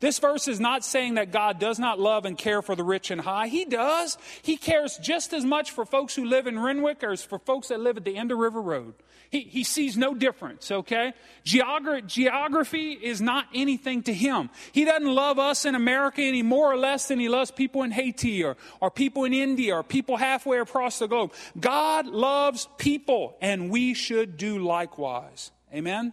This 0.00 0.18
verse 0.18 0.48
is 0.48 0.60
not 0.60 0.84
saying 0.84 1.14
that 1.14 1.30
God 1.30 1.58
does 1.58 1.78
not 1.78 1.98
love 1.98 2.24
and 2.24 2.36
care 2.36 2.60
for 2.60 2.74
the 2.74 2.84
rich 2.84 3.10
and 3.10 3.20
high. 3.20 3.48
He 3.48 3.64
does. 3.64 4.18
He 4.42 4.56
cares 4.56 4.98
just 4.98 5.32
as 5.32 5.44
much 5.44 5.70
for 5.70 5.84
folks 5.84 6.14
who 6.14 6.24
live 6.24 6.46
in 6.46 6.58
Renwick 6.58 7.02
as 7.02 7.22
for 7.22 7.38
folks 7.38 7.68
that 7.68 7.80
live 7.80 7.96
at 7.96 8.04
the 8.04 8.16
end 8.16 8.32
of 8.32 8.38
River 8.38 8.60
Road. 8.60 8.94
He, 9.30 9.40
he 9.40 9.64
sees 9.64 9.96
no 9.96 10.14
difference, 10.14 10.70
okay? 10.70 11.12
Geogra- 11.44 12.06
geography 12.06 12.92
is 12.92 13.20
not 13.20 13.46
anything 13.54 14.02
to 14.04 14.14
him. 14.14 14.50
He 14.72 14.84
doesn't 14.84 15.12
love 15.12 15.38
us 15.38 15.64
in 15.64 15.74
America 15.74 16.22
any 16.22 16.42
more 16.42 16.72
or 16.72 16.76
less 16.76 17.08
than 17.08 17.18
he 17.18 17.28
loves 17.28 17.50
people 17.50 17.82
in 17.82 17.90
Haiti 17.90 18.44
or, 18.44 18.56
or 18.80 18.90
people 18.90 19.24
in 19.24 19.32
India 19.32 19.74
or 19.74 19.82
people 19.82 20.16
halfway 20.16 20.58
across 20.58 20.98
the 20.98 21.08
globe. 21.08 21.32
God 21.58 22.06
loves 22.06 22.68
people, 22.78 23.36
and 23.40 23.70
we 23.70 23.94
should 23.94 24.36
do 24.36 24.58
likewise. 24.58 25.50
Amen? 25.74 26.12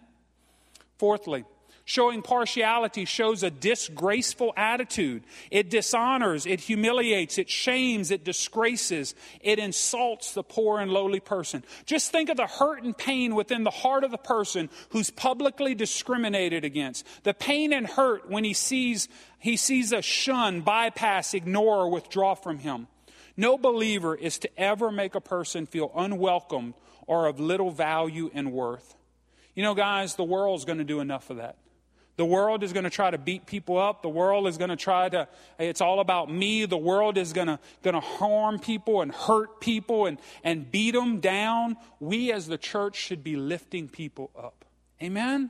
Fourthly, 0.97 1.45
Showing 1.85 2.21
partiality 2.21 3.03
shows 3.03 3.43
a 3.43 3.51
disgraceful 3.51 4.53
attitude. 4.55 5.23
It 5.51 5.69
dishonors, 5.69 6.45
it 6.45 6.61
humiliates, 6.61 7.37
it 7.37 7.49
shames, 7.49 8.09
it 8.09 8.23
disgraces, 8.23 9.15
it 9.41 9.59
insults 9.59 10.33
the 10.33 10.43
poor 10.43 10.79
and 10.79 10.91
lowly 10.91 11.19
person. 11.19 11.65
Just 11.85 12.09
think 12.09 12.29
of 12.29 12.37
the 12.37 12.47
hurt 12.47 12.83
and 12.83 12.97
pain 12.97 13.35
within 13.35 13.65
the 13.65 13.69
heart 13.69 14.05
of 14.05 14.11
the 14.11 14.17
person 14.17 14.69
who's 14.91 15.09
publicly 15.09 15.75
discriminated 15.75 16.63
against. 16.63 17.05
The 17.23 17.33
pain 17.33 17.73
and 17.73 17.85
hurt 17.85 18.29
when 18.29 18.45
he 18.45 18.53
sees 18.53 19.09
he 19.39 19.57
sees 19.57 19.91
a 19.91 20.01
shun, 20.01 20.61
bypass, 20.61 21.33
ignore, 21.33 21.79
or 21.79 21.89
withdraw 21.89 22.33
from 22.33 22.59
him. 22.59 22.87
No 23.35 23.57
believer 23.57 24.15
is 24.15 24.39
to 24.39 24.59
ever 24.59 24.89
make 24.89 25.15
a 25.15 25.21
person 25.21 25.65
feel 25.65 25.91
unwelcome 25.93 26.75
or 27.07 27.27
of 27.27 27.41
little 27.41 27.71
value 27.71 28.31
and 28.33 28.53
worth. 28.53 28.95
You 29.53 29.63
know, 29.63 29.75
guys, 29.75 30.15
the 30.15 30.23
world's 30.23 30.63
going 30.63 30.77
to 30.77 30.85
do 30.85 31.01
enough 31.01 31.29
of 31.29 31.37
that. 31.37 31.57
The 32.15 32.25
world 32.25 32.63
is 32.63 32.73
going 32.73 32.83
to 32.83 32.91
try 32.91 33.09
to 33.09 33.17
beat 33.17 33.47
people 33.47 33.77
up. 33.77 34.03
The 34.03 34.09
world 34.09 34.47
is 34.47 34.57
going 34.57 34.69
to 34.69 34.75
try 34.75 35.09
to, 35.09 35.27
it's 35.57 35.81
all 35.81 35.99
about 35.99 36.31
me. 36.31 36.65
The 36.65 36.77
world 36.77 37.17
is 37.17 37.33
going 37.33 37.47
to, 37.47 37.59
going 37.81 37.95
to 37.95 38.01
harm 38.01 38.59
people 38.59 39.01
and 39.01 39.11
hurt 39.11 39.59
people 39.59 40.05
and, 40.05 40.19
and 40.43 40.71
beat 40.71 40.91
them 40.91 41.19
down. 41.19 41.75
We 41.99 42.31
as 42.31 42.47
the 42.47 42.57
church 42.57 42.97
should 42.97 43.23
be 43.23 43.35
lifting 43.35 43.87
people 43.89 44.29
up. 44.37 44.63
Amen? 45.01 45.49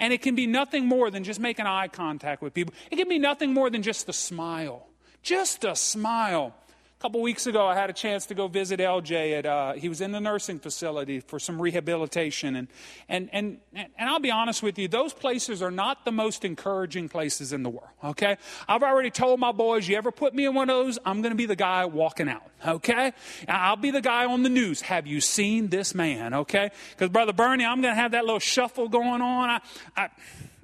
And 0.00 0.12
it 0.12 0.20
can 0.20 0.34
be 0.34 0.46
nothing 0.46 0.86
more 0.86 1.10
than 1.10 1.22
just 1.22 1.38
making 1.38 1.66
eye 1.66 1.88
contact 1.88 2.42
with 2.42 2.54
people. 2.54 2.74
It 2.90 2.96
can 2.96 3.08
be 3.08 3.18
nothing 3.18 3.54
more 3.54 3.70
than 3.70 3.82
just 3.82 4.08
a 4.08 4.12
smile. 4.12 4.88
Just 5.22 5.64
a 5.64 5.76
smile. 5.76 6.54
A 7.00 7.02
couple 7.02 7.22
weeks 7.22 7.46
ago, 7.46 7.66
I 7.66 7.74
had 7.74 7.88
a 7.88 7.94
chance 7.94 8.26
to 8.26 8.34
go 8.34 8.46
visit 8.46 8.78
LJ. 8.78 9.38
At, 9.38 9.46
uh, 9.46 9.72
he 9.72 9.88
was 9.88 10.02
in 10.02 10.12
the 10.12 10.20
nursing 10.20 10.58
facility 10.58 11.20
for 11.20 11.38
some 11.38 11.58
rehabilitation. 11.58 12.54
And, 12.54 12.68
and, 13.08 13.30
and, 13.32 13.58
and 13.74 14.10
I'll 14.10 14.20
be 14.20 14.30
honest 14.30 14.62
with 14.62 14.78
you, 14.78 14.86
those 14.86 15.14
places 15.14 15.62
are 15.62 15.70
not 15.70 16.04
the 16.04 16.12
most 16.12 16.44
encouraging 16.44 17.08
places 17.08 17.54
in 17.54 17.62
the 17.62 17.70
world, 17.70 17.88
okay? 18.04 18.36
I've 18.68 18.82
already 18.82 19.10
told 19.10 19.40
my 19.40 19.50
boys, 19.50 19.88
you 19.88 19.96
ever 19.96 20.12
put 20.12 20.34
me 20.34 20.44
in 20.44 20.52
one 20.52 20.68
of 20.68 20.76
those, 20.76 20.98
I'm 21.06 21.22
going 21.22 21.32
to 21.32 21.38
be 21.38 21.46
the 21.46 21.56
guy 21.56 21.86
walking 21.86 22.28
out, 22.28 22.44
okay? 22.66 23.14
I'll 23.48 23.76
be 23.76 23.92
the 23.92 24.02
guy 24.02 24.26
on 24.26 24.42
the 24.42 24.50
news. 24.50 24.82
Have 24.82 25.06
you 25.06 25.22
seen 25.22 25.68
this 25.68 25.94
man, 25.94 26.34
okay? 26.34 26.70
Because, 26.90 27.08
Brother 27.08 27.32
Bernie, 27.32 27.64
I'm 27.64 27.80
going 27.80 27.94
to 27.94 27.98
have 27.98 28.10
that 28.10 28.26
little 28.26 28.40
shuffle 28.40 28.90
going 28.90 29.22
on. 29.22 29.48
I, 29.48 29.60
I, 29.96 30.08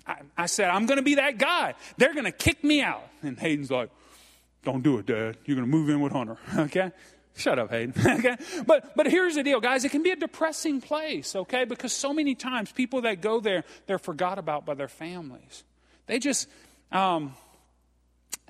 I, 0.07 0.17
I 0.37 0.47
said, 0.47 0.69
I'm 0.69 0.85
going 0.85 0.99
to 0.99 1.03
be 1.03 1.15
that 1.15 1.39
guy. 1.39 1.73
They're 1.97 2.13
going 2.13 2.27
to 2.27 2.31
kick 2.31 2.63
me 2.63 2.83
out. 2.83 3.09
And 3.23 3.39
Hayden's 3.39 3.71
like, 3.71 3.89
don't 4.67 4.83
do 4.83 4.99
it, 4.99 5.07
Dad. 5.07 5.37
You're 5.45 5.55
going 5.55 5.71
to 5.71 5.71
move 5.71 5.89
in 5.89 6.01
with 6.01 6.13
Hunter. 6.13 6.37
Okay? 6.59 6.91
Shut 7.37 7.59
up, 7.59 7.71
Hayden. 7.71 7.95
okay? 8.07 8.37
But, 8.67 8.97
but 8.97 9.07
here's 9.07 9.35
the 9.35 9.43
deal, 9.43 9.61
guys. 9.61 9.85
It 9.85 9.91
can 9.91 10.03
be 10.03 10.11
a 10.11 10.17
depressing 10.17 10.81
place, 10.81 11.37
okay? 11.37 11.65
Because 11.65 11.93
so 11.93 12.13
many 12.13 12.35
times 12.35 12.73
people 12.73 13.03
that 13.03 13.21
go 13.21 13.41
there, 13.41 13.63
they're 13.87 13.99
forgot 13.99 14.39
about 14.39 14.65
by 14.65 14.75
their 14.75 14.89
families. 14.89 15.63
They 16.07 16.19
just, 16.19 16.49
um, 16.91 17.35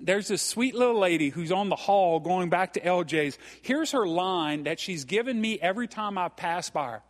there's 0.00 0.28
this 0.28 0.40
sweet 0.40 0.74
little 0.74 0.98
lady 0.98 1.30
who's 1.30 1.52
on 1.52 1.68
the 1.68 1.76
hall 1.76 2.20
going 2.20 2.48
back 2.48 2.74
to 2.74 2.80
LJ's. 2.80 3.38
Here's 3.60 3.90
her 3.90 4.06
line 4.06 4.62
that 4.64 4.80
she's 4.80 5.04
given 5.04 5.38
me 5.38 5.58
every 5.60 5.88
time 5.88 6.16
I 6.16 6.28
pass 6.28 6.70
by 6.70 6.92
her 6.92 7.02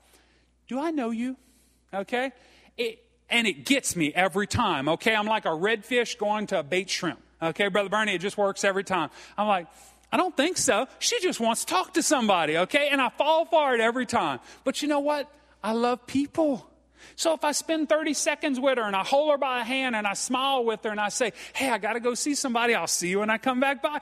Do 0.67 0.81
I 0.81 0.91
know 0.91 1.11
you? 1.11 1.37
Okay? 1.95 2.33
It, 2.77 3.05
and 3.29 3.47
it 3.47 3.67
gets 3.67 3.95
me 3.95 4.13
every 4.15 4.47
time, 4.47 4.89
okay? 4.89 5.15
I'm 5.15 5.27
like 5.27 5.45
a 5.45 5.51
redfish 5.51 6.19
going 6.19 6.49
to 6.49 6.61
a 6.61 6.63
bait 6.65 6.91
shrimp. 6.91 7.21
Okay, 7.43 7.69
Brother 7.69 7.89
Bernie, 7.89 8.15
it 8.15 8.21
just 8.21 8.39
works 8.39 8.65
every 8.65 8.85
time. 8.85 9.11
I'm 9.37 9.47
like, 9.47 9.67
I 10.11 10.17
don't 10.17 10.37
think 10.37 10.57
so. 10.57 10.87
She 10.99 11.21
just 11.21 11.41
wants 11.41 11.65
to 11.65 11.73
talk 11.73 11.95
to 11.95 12.03
somebody, 12.03 12.57
okay? 12.59 12.89
And 12.91 13.01
I 13.01 13.11
fall 13.11 13.45
for 13.45 13.75
it 13.75 13.81
every 13.81 14.07
time. 14.07 14.41
But 14.65 14.81
you 14.81 14.89
know 14.89 15.01
what? 15.01 15.31
I 15.63 15.73
love 15.73 16.07
people. 16.07 16.69
So 17.15 17.35
if 17.35 17.45
I 17.45 17.53
spend 17.53 17.89
30 17.89 18.15
seconds 18.15 18.59
with 18.59 18.79
her 18.79 18.85
and 18.85 18.97
I 18.97 19.05
hold 19.05 19.31
her 19.33 19.39
by 19.39 19.61
a 19.61 19.65
hand 19.65 19.95
and 19.95 20.07
I 20.07 20.15
smile 20.15 20.65
with 20.65 20.83
her 20.85 20.91
and 20.91 21.01
I 21.01 21.09
say, 21.09 21.33
hey, 21.53 21.71
I 21.71 21.79
got 21.79 21.93
to 21.95 22.01
go 22.01 22.15
see 22.15 22.35
somebody, 22.35 22.75
I'll 22.75 22.87
see 22.87 23.09
you 23.09 23.21
when 23.21 23.31
I 23.31 23.39
come 23.39 23.61
back 23.61 23.83
by, 23.83 24.01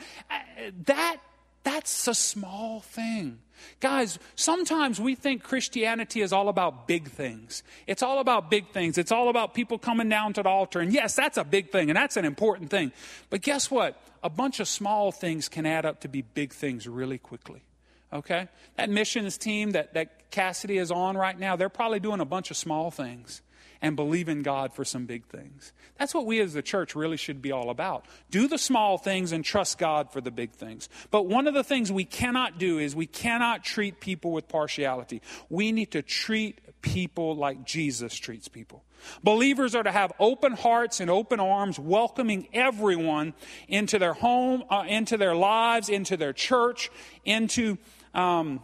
that 0.86 1.18
That's 1.64 2.06
a 2.06 2.14
small 2.14 2.80
thing. 2.80 3.38
Guys, 3.80 4.18
sometimes 4.34 5.00
we 5.00 5.14
think 5.14 5.42
Christianity 5.42 6.20
is 6.20 6.32
all 6.32 6.48
about 6.48 6.86
big 6.86 7.10
things. 7.10 7.62
It's 7.86 8.02
all 8.02 8.18
about 8.18 8.50
big 8.50 8.68
things. 8.70 8.98
It's 8.98 9.12
all 9.12 9.28
about 9.28 9.54
people 9.54 9.78
coming 9.78 10.08
down 10.08 10.32
to 10.34 10.42
the 10.42 10.48
altar. 10.48 10.80
And 10.80 10.92
yes, 10.92 11.14
that's 11.14 11.36
a 11.36 11.44
big 11.44 11.70
thing 11.70 11.90
and 11.90 11.96
that's 11.96 12.16
an 12.16 12.24
important 12.24 12.70
thing. 12.70 12.92
But 13.30 13.42
guess 13.42 13.70
what? 13.70 14.00
A 14.22 14.30
bunch 14.30 14.60
of 14.60 14.68
small 14.68 15.12
things 15.12 15.48
can 15.48 15.66
add 15.66 15.84
up 15.84 16.00
to 16.00 16.08
be 16.08 16.22
big 16.22 16.52
things 16.52 16.86
really 16.86 17.18
quickly. 17.18 17.62
Okay? 18.12 18.48
That 18.76 18.90
missions 18.90 19.36
team 19.36 19.72
that, 19.72 19.94
that 19.94 20.30
Cassidy 20.30 20.78
is 20.78 20.90
on 20.90 21.16
right 21.16 21.38
now, 21.38 21.56
they're 21.56 21.68
probably 21.68 22.00
doing 22.00 22.20
a 22.20 22.24
bunch 22.24 22.50
of 22.50 22.56
small 22.56 22.90
things 22.90 23.42
and 23.84 23.96
believe 23.96 24.30
in 24.30 24.40
God 24.40 24.72
for 24.72 24.82
some 24.82 25.04
big 25.04 25.26
things. 25.26 25.74
That's 25.98 26.14
what 26.14 26.24
we 26.24 26.40
as 26.40 26.54
the 26.54 26.62
church 26.62 26.96
really 26.96 27.18
should 27.18 27.42
be 27.42 27.52
all 27.52 27.68
about. 27.68 28.06
Do 28.30 28.48
the 28.48 28.56
small 28.56 28.96
things 28.96 29.30
and 29.30 29.44
trust 29.44 29.76
God 29.76 30.10
for 30.10 30.22
the 30.22 30.30
big 30.30 30.52
things. 30.52 30.88
But 31.10 31.26
one 31.26 31.46
of 31.46 31.52
the 31.52 31.62
things 31.62 31.92
we 31.92 32.06
cannot 32.06 32.56
do 32.58 32.78
is 32.78 32.96
we 32.96 33.06
cannot 33.06 33.62
treat 33.62 34.00
people 34.00 34.32
with 34.32 34.48
partiality. 34.48 35.20
We 35.50 35.70
need 35.70 35.90
to 35.90 36.00
treat 36.00 36.60
people 36.80 37.36
like 37.36 37.66
Jesus 37.66 38.14
treats 38.14 38.48
people. 38.48 38.84
Believers 39.22 39.74
are 39.74 39.82
to 39.82 39.92
have 39.92 40.14
open 40.18 40.52
hearts 40.52 41.00
and 41.00 41.10
open 41.10 41.38
arms, 41.38 41.78
welcoming 41.78 42.48
everyone 42.54 43.34
into 43.68 43.98
their 43.98 44.14
home, 44.14 44.64
uh, 44.70 44.84
into 44.88 45.18
their 45.18 45.34
lives, 45.34 45.90
into 45.90 46.16
their 46.16 46.32
church, 46.32 46.90
into 47.26 47.76
um, 48.14 48.60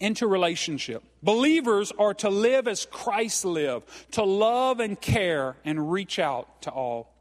into 0.00 0.26
relationship. 0.26 1.02
Believers 1.22 1.92
are 1.98 2.14
to 2.14 2.28
live 2.28 2.68
as 2.68 2.86
Christ 2.86 3.44
lived, 3.44 3.88
to 4.12 4.22
love 4.22 4.80
and 4.80 5.00
care 5.00 5.56
and 5.64 5.90
reach 5.90 6.18
out 6.18 6.62
to 6.62 6.70
all. 6.70 7.12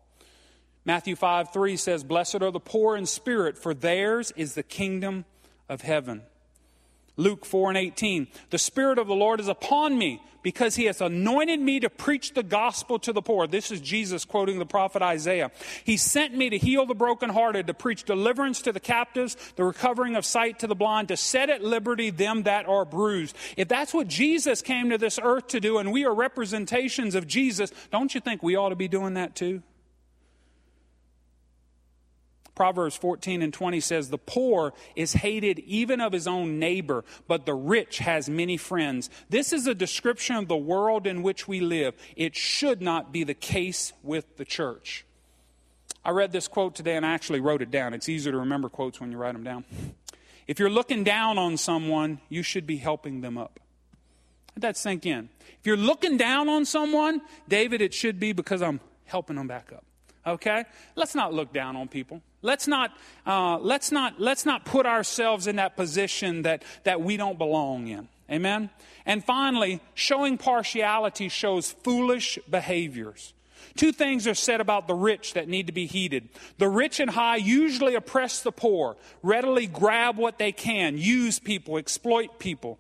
Matthew 0.85 1.15
5 1.15 1.51
3 1.51 1.75
says, 1.75 2.03
Blessed 2.03 2.41
are 2.41 2.51
the 2.51 2.59
poor 2.59 2.95
in 2.95 3.05
spirit, 3.05 3.57
for 3.57 3.73
theirs 3.73 4.31
is 4.35 4.53
the 4.53 4.63
kingdom 4.63 5.25
of 5.67 5.81
heaven. 5.81 6.21
Luke 7.17 7.45
4 7.45 7.69
and 7.69 7.77
18. 7.77 8.27
The 8.51 8.57
Spirit 8.57 8.99
of 8.99 9.07
the 9.07 9.15
Lord 9.15 9.39
is 9.39 9.47
upon 9.47 9.97
me 9.97 10.21
because 10.43 10.75
he 10.75 10.85
has 10.85 11.01
anointed 11.01 11.59
me 11.59 11.79
to 11.79 11.89
preach 11.89 12.33
the 12.33 12.43
gospel 12.43 12.99
to 12.99 13.11
the 13.11 13.21
poor. 13.21 13.47
This 13.47 13.69
is 13.69 13.81
Jesus 13.81 14.23
quoting 14.23 14.59
the 14.59 14.65
prophet 14.65 15.01
Isaiah. 15.01 15.51
He 15.83 15.97
sent 15.97 16.35
me 16.35 16.49
to 16.49 16.57
heal 16.57 16.85
the 16.85 16.95
brokenhearted, 16.95 17.67
to 17.67 17.73
preach 17.73 18.03
deliverance 18.05 18.61
to 18.61 18.71
the 18.71 18.79
captives, 18.79 19.35
the 19.57 19.65
recovering 19.65 20.15
of 20.15 20.25
sight 20.25 20.59
to 20.59 20.67
the 20.67 20.75
blind, 20.75 21.09
to 21.09 21.17
set 21.17 21.49
at 21.49 21.63
liberty 21.63 22.11
them 22.11 22.43
that 22.43 22.65
are 22.65 22.85
bruised. 22.85 23.35
If 23.57 23.67
that's 23.67 23.93
what 23.93 24.07
Jesus 24.07 24.61
came 24.61 24.91
to 24.91 24.97
this 24.97 25.19
earth 25.21 25.47
to 25.47 25.59
do 25.59 25.79
and 25.79 25.91
we 25.91 26.05
are 26.05 26.15
representations 26.15 27.13
of 27.13 27.27
Jesus, 27.27 27.71
don't 27.91 28.15
you 28.15 28.21
think 28.21 28.41
we 28.41 28.55
ought 28.55 28.69
to 28.69 28.77
be 28.77 28.87
doing 28.87 29.15
that 29.15 29.35
too? 29.35 29.63
Proverbs 32.57 32.95
14 32.95 33.43
and 33.43 33.53
20 33.53 33.79
says, 33.79 34.09
The 34.09 34.17
poor 34.17 34.73
is 34.95 35.13
hated 35.13 35.59
even 35.59 36.01
of 36.01 36.11
his 36.11 36.25
own 36.25 36.57
neighbor, 36.57 37.05
but 37.27 37.45
the 37.45 37.53
rich 37.53 37.99
has 37.99 38.31
many 38.31 38.57
friends. 38.57 39.11
This 39.29 39.53
is 39.53 39.67
a 39.67 39.75
description 39.75 40.37
of 40.37 40.47
the 40.47 40.57
world 40.57 41.05
in 41.05 41.21
which 41.21 41.47
we 41.47 41.59
live. 41.59 41.93
It 42.15 42.35
should 42.35 42.81
not 42.81 43.13
be 43.13 43.23
the 43.23 43.35
case 43.35 43.93
with 44.01 44.37
the 44.37 44.43
church. 44.43 45.05
I 46.03 46.09
read 46.09 46.31
this 46.31 46.47
quote 46.47 46.73
today 46.73 46.95
and 46.95 47.05
I 47.05 47.13
actually 47.13 47.41
wrote 47.41 47.61
it 47.61 47.69
down. 47.69 47.93
It's 47.93 48.09
easier 48.09 48.31
to 48.31 48.39
remember 48.39 48.69
quotes 48.69 48.99
when 48.99 49.11
you 49.11 49.17
write 49.19 49.33
them 49.33 49.43
down. 49.43 49.63
If 50.47 50.57
you're 50.57 50.71
looking 50.71 51.03
down 51.03 51.37
on 51.37 51.57
someone, 51.57 52.21
you 52.27 52.41
should 52.41 52.65
be 52.65 52.77
helping 52.77 53.21
them 53.21 53.37
up. 53.37 53.59
Let 54.55 54.61
that 54.63 54.77
sink 54.77 55.05
in. 55.05 55.29
If 55.59 55.67
you're 55.67 55.77
looking 55.77 56.17
down 56.17 56.49
on 56.49 56.65
someone, 56.65 57.21
David, 57.47 57.83
it 57.83 57.93
should 57.93 58.19
be 58.19 58.31
because 58.33 58.63
I'm 58.63 58.79
helping 59.05 59.35
them 59.35 59.47
back 59.47 59.71
up. 59.71 59.85
Okay? 60.25 60.65
Let's 60.95 61.13
not 61.13 61.35
look 61.35 61.53
down 61.53 61.75
on 61.75 61.87
people. 61.87 62.23
Let's 62.41 62.67
not, 62.67 62.95
uh, 63.25 63.57
let's 63.57 63.91
not, 63.91 64.19
let's 64.19 64.45
not 64.45 64.65
put 64.65 64.85
ourselves 64.85 65.47
in 65.47 65.55
that 65.55 65.75
position 65.75 66.43
that, 66.43 66.63
that 66.83 67.01
we 67.01 67.17
don't 67.17 67.37
belong 67.37 67.87
in. 67.87 68.07
Amen? 68.29 68.69
And 69.05 69.23
finally, 69.23 69.79
showing 69.93 70.37
partiality 70.37 71.29
shows 71.29 71.71
foolish 71.71 72.37
behaviors. 72.49 73.33
Two 73.75 73.91
things 73.91 74.27
are 74.27 74.33
said 74.33 74.59
about 74.59 74.87
the 74.87 74.93
rich 74.93 75.33
that 75.33 75.47
need 75.47 75.67
to 75.67 75.73
be 75.73 75.85
heeded. 75.85 76.29
The 76.57 76.67
rich 76.67 76.99
and 76.99 77.09
high 77.09 77.37
usually 77.37 77.95
oppress 77.95 78.41
the 78.41 78.51
poor, 78.51 78.97
readily 79.23 79.67
grab 79.67 80.17
what 80.17 80.39
they 80.39 80.51
can, 80.51 80.97
use 80.97 81.39
people, 81.39 81.77
exploit 81.77 82.39
people. 82.39 82.79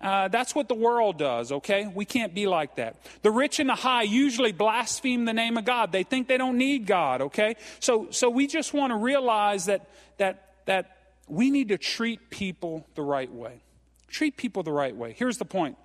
Uh, 0.00 0.28
that's 0.28 0.54
what 0.54 0.68
the 0.68 0.74
world 0.74 1.18
does, 1.18 1.50
okay? 1.50 1.90
We 1.92 2.04
can't 2.04 2.32
be 2.32 2.46
like 2.46 2.76
that. 2.76 2.96
The 3.22 3.32
rich 3.32 3.58
and 3.58 3.68
the 3.68 3.74
high 3.74 4.02
usually 4.02 4.52
blaspheme 4.52 5.24
the 5.24 5.32
name 5.32 5.56
of 5.56 5.64
God. 5.64 5.90
They 5.90 6.04
think 6.04 6.28
they 6.28 6.38
don't 6.38 6.56
need 6.56 6.86
God, 6.86 7.20
okay? 7.22 7.56
So, 7.80 8.06
so 8.10 8.30
we 8.30 8.46
just 8.46 8.72
want 8.72 8.92
to 8.92 8.96
realize 8.96 9.66
that, 9.66 9.88
that, 10.18 10.54
that 10.66 10.96
we 11.26 11.50
need 11.50 11.68
to 11.68 11.78
treat 11.78 12.30
people 12.30 12.86
the 12.94 13.02
right 13.02 13.32
way. 13.32 13.60
Treat 14.06 14.36
people 14.36 14.62
the 14.62 14.72
right 14.72 14.94
way. 14.94 15.16
Here's 15.18 15.38
the 15.38 15.44
point. 15.44 15.76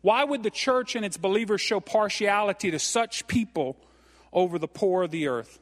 Why 0.00 0.24
would 0.24 0.42
the 0.42 0.50
church 0.50 0.96
and 0.96 1.04
its 1.04 1.16
believers 1.16 1.60
show 1.60 1.80
partiality 1.80 2.70
to 2.70 2.78
such 2.78 3.26
people 3.26 3.76
over 4.32 4.58
the 4.58 4.68
poor 4.68 5.02
of 5.02 5.10
the 5.10 5.28
earth? 5.28 5.58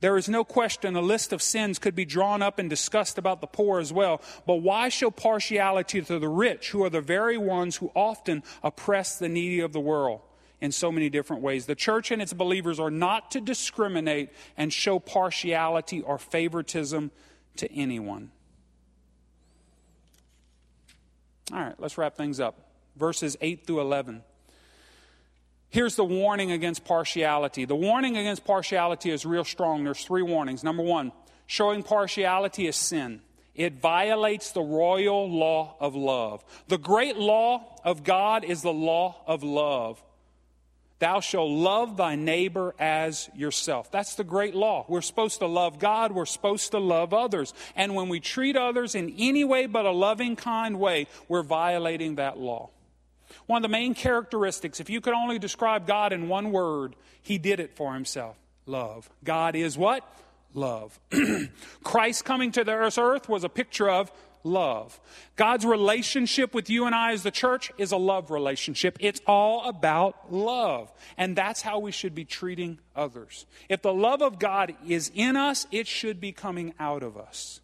There 0.00 0.16
is 0.16 0.28
no 0.28 0.44
question 0.44 0.96
a 0.96 1.02
list 1.02 1.32
of 1.32 1.42
sins 1.42 1.78
could 1.78 1.94
be 1.94 2.06
drawn 2.06 2.40
up 2.40 2.58
and 2.58 2.70
discussed 2.70 3.18
about 3.18 3.42
the 3.42 3.46
poor 3.46 3.80
as 3.80 3.92
well. 3.92 4.22
But 4.46 4.56
why 4.56 4.88
show 4.88 5.10
partiality 5.10 6.00
to 6.00 6.18
the 6.18 6.28
rich, 6.28 6.70
who 6.70 6.82
are 6.84 6.90
the 6.90 7.02
very 7.02 7.36
ones 7.36 7.76
who 7.76 7.92
often 7.94 8.42
oppress 8.62 9.18
the 9.18 9.28
needy 9.28 9.60
of 9.60 9.72
the 9.72 9.80
world 9.80 10.22
in 10.60 10.72
so 10.72 10.90
many 10.90 11.10
different 11.10 11.42
ways? 11.42 11.66
The 11.66 11.74
church 11.74 12.10
and 12.10 12.22
its 12.22 12.32
believers 12.32 12.80
are 12.80 12.90
not 12.90 13.30
to 13.32 13.42
discriminate 13.42 14.30
and 14.56 14.72
show 14.72 14.98
partiality 14.98 16.00
or 16.00 16.16
favoritism 16.16 17.10
to 17.56 17.70
anyone. 17.70 18.30
All 21.52 21.60
right, 21.60 21.78
let's 21.78 21.98
wrap 21.98 22.16
things 22.16 22.40
up. 22.40 22.70
Verses 22.96 23.36
8 23.42 23.66
through 23.66 23.80
11. 23.80 24.22
Here's 25.70 25.94
the 25.94 26.04
warning 26.04 26.50
against 26.50 26.84
partiality. 26.84 27.64
The 27.64 27.76
warning 27.76 28.16
against 28.16 28.44
partiality 28.44 29.10
is 29.10 29.24
real 29.24 29.44
strong. 29.44 29.84
There's 29.84 30.04
three 30.04 30.22
warnings. 30.22 30.64
Number 30.64 30.82
one, 30.82 31.12
showing 31.46 31.84
partiality 31.84 32.66
is 32.66 32.74
sin. 32.74 33.20
It 33.54 33.74
violates 33.74 34.50
the 34.50 34.62
royal 34.62 35.30
law 35.30 35.76
of 35.80 35.94
love. 35.94 36.44
The 36.68 36.78
great 36.78 37.16
law 37.16 37.76
of 37.84 38.02
God 38.02 38.44
is 38.44 38.62
the 38.62 38.72
law 38.72 39.16
of 39.26 39.44
love. 39.44 40.02
Thou 40.98 41.20
shalt 41.20 41.50
love 41.50 41.96
thy 41.96 42.14
neighbor 42.14 42.74
as 42.78 43.30
yourself. 43.34 43.90
That's 43.90 44.16
the 44.16 44.24
great 44.24 44.54
law. 44.54 44.84
We're 44.88 45.00
supposed 45.00 45.38
to 45.38 45.46
love 45.46 45.78
God. 45.78 46.12
We're 46.12 46.26
supposed 46.26 46.72
to 46.72 46.78
love 46.78 47.14
others. 47.14 47.54
And 47.74 47.94
when 47.94 48.08
we 48.08 48.20
treat 48.20 48.56
others 48.56 48.94
in 48.94 49.14
any 49.18 49.44
way 49.44 49.66
but 49.66 49.86
a 49.86 49.92
loving, 49.92 50.36
kind 50.36 50.78
way, 50.78 51.06
we're 51.26 51.42
violating 51.42 52.16
that 52.16 52.38
law. 52.38 52.70
One 53.46 53.58
of 53.58 53.62
the 53.62 53.72
main 53.72 53.94
characteristics, 53.94 54.80
if 54.80 54.90
you 54.90 55.00
could 55.00 55.14
only 55.14 55.38
describe 55.38 55.86
God 55.86 56.12
in 56.12 56.28
one 56.28 56.52
word, 56.52 56.96
he 57.22 57.38
did 57.38 57.60
it 57.60 57.76
for 57.76 57.94
himself 57.94 58.36
love. 58.66 59.10
God 59.24 59.56
is 59.56 59.76
what? 59.76 60.04
Love. 60.54 60.98
Christ 61.84 62.24
coming 62.24 62.52
to 62.52 62.64
the 62.64 62.72
earth 62.72 63.28
was 63.28 63.44
a 63.44 63.48
picture 63.48 63.90
of 63.90 64.12
love. 64.42 65.00
God's 65.36 65.64
relationship 65.64 66.54
with 66.54 66.70
you 66.70 66.86
and 66.86 66.94
I 66.94 67.12
as 67.12 67.22
the 67.22 67.30
church 67.30 67.70
is 67.78 67.92
a 67.92 67.96
love 67.96 68.30
relationship. 68.30 68.96
It's 69.00 69.20
all 69.26 69.68
about 69.68 70.32
love. 70.32 70.92
And 71.16 71.36
that's 71.36 71.62
how 71.62 71.78
we 71.78 71.92
should 71.92 72.14
be 72.14 72.24
treating 72.24 72.78
others. 72.96 73.46
If 73.68 73.82
the 73.82 73.92
love 73.92 74.22
of 74.22 74.38
God 74.38 74.74
is 74.86 75.10
in 75.14 75.36
us, 75.36 75.66
it 75.70 75.86
should 75.86 76.20
be 76.20 76.32
coming 76.32 76.74
out 76.78 77.02
of 77.02 77.16
us. 77.16 77.60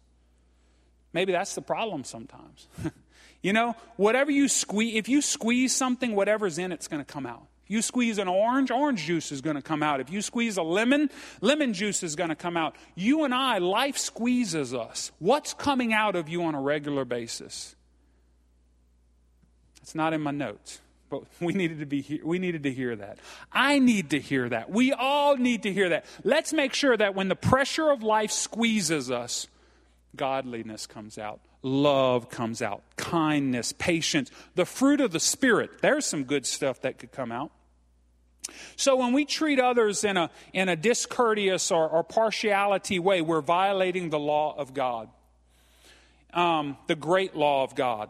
Maybe 1.13 1.31
that's 1.31 1.55
the 1.55 1.61
problem 1.61 2.03
sometimes. 2.03 2.67
You 3.41 3.53
know, 3.53 3.75
whatever 3.95 4.31
you 4.31 4.47
squeeze, 4.47 4.95
if 4.95 5.07
you 5.07 5.21
squeeze 5.21 5.75
something, 5.75 6.15
whatever's 6.15 6.57
in 6.57 6.71
it's 6.71 6.87
going 6.87 7.03
to 7.03 7.11
come 7.11 7.25
out. 7.25 7.47
If 7.65 7.71
you 7.71 7.81
squeeze 7.81 8.17
an 8.17 8.27
orange, 8.27 8.71
orange 8.71 9.03
juice 9.03 9.31
is 9.31 9.41
going 9.41 9.57
to 9.57 9.61
come 9.61 9.83
out. 9.83 9.99
If 9.99 10.09
you 10.09 10.21
squeeze 10.21 10.57
a 10.57 10.63
lemon, 10.63 11.09
lemon 11.41 11.73
juice 11.73 12.01
is 12.01 12.15
going 12.15 12.29
to 12.29 12.35
come 12.35 12.55
out. 12.57 12.75
You 12.95 13.25
and 13.25 13.33
I, 13.33 13.57
life 13.57 13.97
squeezes 13.97 14.73
us. 14.73 15.11
What's 15.19 15.53
coming 15.53 15.93
out 15.93 16.15
of 16.15 16.29
you 16.29 16.43
on 16.43 16.55
a 16.55 16.61
regular 16.61 17.05
basis? 17.05 17.75
It's 19.81 19.95
not 19.95 20.13
in 20.13 20.21
my 20.21 20.31
notes, 20.31 20.79
but 21.09 21.23
we 21.41 21.53
needed 21.53 21.79
to 21.79 21.85
be 21.85 22.01
here. 22.01 22.21
we 22.23 22.39
needed 22.39 22.63
to 22.63 22.71
hear 22.71 22.95
that. 22.95 23.19
I 23.51 23.79
need 23.79 24.11
to 24.11 24.19
hear 24.19 24.49
that. 24.49 24.69
We 24.69 24.93
all 24.93 25.35
need 25.37 25.63
to 25.63 25.73
hear 25.73 25.89
that. 25.89 26.05
Let's 26.23 26.53
make 26.53 26.73
sure 26.73 26.97
that 26.97 27.15
when 27.15 27.27
the 27.27 27.35
pressure 27.35 27.91
of 27.91 28.01
life 28.01 28.31
squeezes 28.31 29.11
us, 29.11 29.47
godliness 30.15 30.87
comes 30.87 31.17
out 31.17 31.41
love 31.61 32.29
comes 32.29 32.61
out, 32.61 32.83
kindness, 32.95 33.73
patience, 33.73 34.31
the 34.55 34.65
fruit 34.65 35.01
of 35.01 35.11
the 35.11 35.19
Spirit. 35.19 35.81
There's 35.81 36.05
some 36.05 36.23
good 36.23 36.45
stuff 36.45 36.81
that 36.81 36.99
could 36.99 37.11
come 37.11 37.31
out. 37.31 37.51
So 38.75 38.95
when 38.95 39.13
we 39.13 39.25
treat 39.25 39.59
others 39.59 40.03
in 40.03 40.17
a, 40.17 40.29
in 40.53 40.69
a 40.69 40.75
discourteous 40.75 41.71
or, 41.71 41.87
or 41.87 42.03
partiality 42.03 42.99
way, 42.99 43.21
we're 43.21 43.41
violating 43.41 44.09
the 44.09 44.19
law 44.19 44.55
of 44.57 44.73
God, 44.73 45.09
um, 46.33 46.77
the 46.87 46.95
great 46.95 47.35
law 47.35 47.63
of 47.63 47.75
God. 47.75 48.09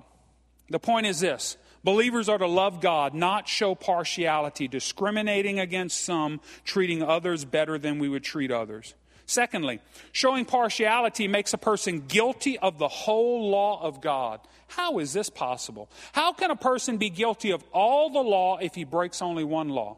The 0.70 0.80
point 0.80 1.06
is 1.08 1.20
this 1.22 1.58
believers 1.84 2.28
are 2.28 2.38
to 2.38 2.48
love 2.48 2.82
God, 2.82 3.14
not 3.14 3.48
show 3.48 3.74
partiality, 3.74 4.68
discriminating 4.68 5.60
against 5.60 6.02
some, 6.02 6.42
treating 6.66 7.02
others 7.02 7.46
better 7.46 7.78
than 7.78 7.98
we 7.98 8.10
would 8.10 8.24
treat 8.24 8.52
others. 8.52 8.94
Secondly, 9.28 9.82
showing 10.14 10.46
partiality 10.46 11.28
makes 11.28 11.54
a 11.54 11.58
person 11.58 12.06
guilty 12.08 12.58
of 12.58 12.80
the 12.80 12.88
whole 12.88 13.50
law 13.52 13.84
of 13.84 14.00
God. 14.00 14.40
How 14.70 15.00
is 15.00 15.12
this 15.12 15.30
possible? 15.30 15.90
How 16.14 16.32
can 16.32 16.50
a 16.50 16.56
person 16.56 16.98
be 16.98 17.10
guilty 17.10 17.52
of 17.52 17.62
all 17.74 18.10
the 18.10 18.22
law 18.22 18.58
if 18.58 18.74
he 18.74 18.86
breaks 18.86 19.22
only 19.22 19.44
one 19.44 19.68
law? 19.68 19.98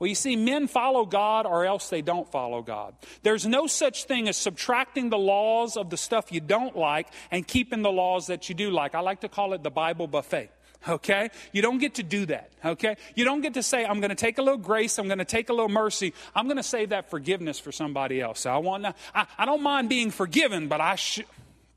Well, 0.00 0.08
you 0.08 0.16
see, 0.16 0.34
men 0.34 0.66
follow 0.66 1.06
God 1.06 1.46
or 1.46 1.64
else 1.64 1.88
they 1.88 2.02
don't 2.02 2.30
follow 2.32 2.62
God. 2.62 2.94
There's 3.22 3.46
no 3.46 3.68
such 3.68 4.04
thing 4.04 4.28
as 4.28 4.36
subtracting 4.36 5.08
the 5.08 5.18
laws 5.18 5.76
of 5.76 5.88
the 5.88 5.96
stuff 5.96 6.32
you 6.32 6.40
don't 6.40 6.76
like 6.76 7.06
and 7.30 7.46
keeping 7.46 7.82
the 7.82 7.92
laws 7.92 8.26
that 8.26 8.48
you 8.48 8.56
do 8.56 8.70
like. 8.70 8.96
I 8.96 9.00
like 9.00 9.20
to 9.20 9.28
call 9.28 9.52
it 9.52 9.62
the 9.62 9.70
Bible 9.70 10.08
buffet. 10.08 10.50
Okay? 10.88 11.30
You 11.52 11.62
don't 11.62 11.78
get 11.78 11.94
to 11.96 12.02
do 12.02 12.26
that. 12.26 12.52
Okay? 12.64 12.96
You 13.14 13.24
don't 13.24 13.40
get 13.40 13.54
to 13.54 13.62
say, 13.62 13.84
I'm 13.84 14.00
going 14.00 14.10
to 14.10 14.16
take 14.16 14.38
a 14.38 14.42
little 14.42 14.58
grace, 14.58 14.98
I'm 14.98 15.06
going 15.06 15.18
to 15.18 15.24
take 15.24 15.48
a 15.48 15.52
little 15.52 15.68
mercy, 15.68 16.14
I'm 16.34 16.46
going 16.46 16.56
to 16.56 16.62
save 16.62 16.90
that 16.90 17.10
forgiveness 17.10 17.58
for 17.58 17.72
somebody 17.72 18.20
else. 18.20 18.46
I 18.46 18.56
want 18.58 18.84
to, 18.84 18.94
I, 19.14 19.26
I 19.38 19.44
don't 19.46 19.62
mind 19.62 19.88
being 19.88 20.10
forgiven, 20.10 20.68
but 20.68 20.80
I 20.80 20.96
should. 20.96 21.26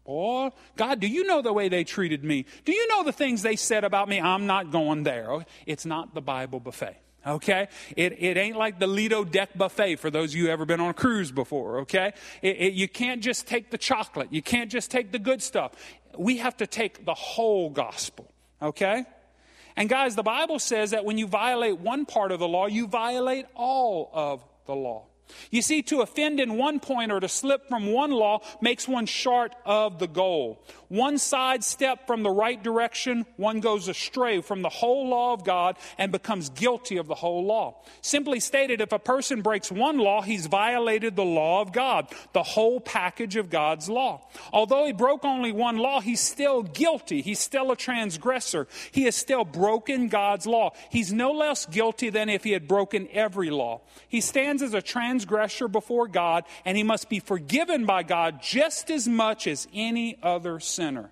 Boy, 0.06 0.52
God, 0.78 1.02
do 1.02 1.08
you 1.08 1.26
know 1.26 1.42
the 1.42 1.52
way 1.52 1.68
they 1.68 1.84
treated 1.84 2.24
me? 2.24 2.46
Do 2.64 2.72
you 2.72 2.88
know 2.88 3.04
the 3.04 3.12
things 3.12 3.42
they 3.42 3.58
said 3.58 3.84
about 3.84 4.08
me? 4.08 4.22
I'm 4.22 4.48
not 4.48 4.72
going 4.72 5.04
there. 5.04 5.30
Oh, 5.30 5.44
it's 5.66 5.86
not 5.86 6.14
the 6.14 6.22
Bible 6.22 6.62
buffet. 6.62 6.96
Okay? 7.26 7.68
It, 7.98 8.14
it 8.24 8.38
ain't 8.38 8.56
like 8.56 8.80
the 8.80 8.88
Lido 8.88 9.26
deck 9.26 9.50
buffet 9.58 9.98
for 9.98 10.10
those 10.10 10.34
of 10.34 10.40
you 10.40 10.48
ever 10.48 10.66
been 10.66 10.80
on 10.80 10.92
a 10.92 10.94
cruise 10.94 11.30
before. 11.30 11.80
Okay? 11.80 12.14
It, 12.42 12.56
it, 12.58 12.74
you 12.74 12.88
can't 12.88 13.22
just 13.22 13.48
take 13.48 13.70
the 13.70 13.78
chocolate. 13.78 14.32
You 14.32 14.42
can't 14.42 14.72
just 14.72 14.90
take 14.90 15.12
the 15.12 15.20
good 15.20 15.42
stuff. 15.42 15.74
We 16.18 16.38
have 16.38 16.56
to 16.58 16.68
take 16.68 17.04
the 17.04 17.14
whole 17.14 17.70
gospel. 17.70 18.32
Okay? 18.62 19.06
And 19.76 19.90
guys, 19.90 20.16
the 20.16 20.24
Bible 20.24 20.60
says 20.60 20.92
that 20.92 21.06
when 21.06 21.18
you 21.18 21.28
violate 21.28 21.78
one 21.80 22.06
part 22.06 22.32
of 22.32 22.40
the 22.40 22.48
law, 22.48 22.68
you 22.68 22.88
violate 22.88 23.46
all 23.56 24.10
of 24.14 24.44
the 24.66 24.76
law. 24.76 25.07
You 25.52 25.62
see, 25.62 25.82
to 25.84 26.02
offend 26.02 26.40
in 26.40 26.58
one 26.58 26.80
point 26.80 27.12
or 27.12 27.20
to 27.20 27.28
slip 27.28 27.68
from 27.68 27.92
one 27.92 28.12
law 28.12 28.42
makes 28.62 28.88
one 28.88 29.06
short 29.06 29.56
of 29.66 30.00
the 30.00 30.08
goal. 30.08 30.64
One 30.88 31.18
side 31.18 31.64
step 31.64 32.08
from 32.08 32.24
the 32.24 32.30
right 32.30 32.62
direction, 32.62 33.26
one 33.36 33.60
goes 33.60 33.88
astray 33.88 34.42
from 34.42 34.62
the 34.62 34.70
whole 34.70 35.10
law 35.10 35.34
of 35.34 35.44
God 35.44 35.78
and 35.98 36.12
becomes 36.12 36.50
guilty 36.50 36.98
of 36.98 37.08
the 37.08 37.16
whole 37.16 37.46
law. 37.46 37.82
Simply 38.02 38.40
stated, 38.40 38.80
if 38.80 38.92
a 38.92 39.00
person 39.00 39.42
breaks 39.42 39.72
one 39.72 39.98
law, 39.98 40.22
he's 40.22 40.48
violated 40.48 41.16
the 41.16 41.26
law 41.26 41.62
of 41.62 41.74
God, 41.74 42.08
the 42.34 42.44
whole 42.44 42.80
package 42.80 43.36
of 43.36 43.50
God's 43.50 43.90
law. 43.90 44.28
Although 44.54 44.86
he 44.86 44.94
broke 44.94 45.26
only 45.26 45.52
one 45.52 45.78
law, 45.78 46.00
he's 46.00 46.22
still 46.22 46.64
guilty. 46.64 47.22
He's 47.22 47.40
still 47.40 47.72
a 47.72 47.76
transgressor. 47.76 48.68
He 48.92 49.04
has 49.04 49.16
still 49.16 49.44
broken 49.44 50.08
God's 50.08 50.48
law. 50.48 50.72
He's 50.90 51.12
no 51.12 51.32
less 51.32 51.66
guilty 51.66 52.10
than 52.10 52.30
if 52.30 52.44
he 52.44 52.52
had 52.52 52.68
broken 52.68 53.10
every 53.12 53.50
law. 53.50 53.82
He 54.08 54.22
stands 54.22 54.62
as 54.62 54.74
a 54.74 54.82
transgressor 54.82 55.17
before 55.26 56.08
God, 56.08 56.44
and 56.66 56.78
he 56.78 56.84
must 56.84 57.10
be 57.10 57.20
forgiven 57.20 57.86
by 57.86 58.04
God 58.04 58.42
just 58.42 58.90
as 58.90 59.08
much 59.08 59.48
as 59.48 59.68
any 59.74 60.18
other 60.22 60.60
sinner. 60.60 61.12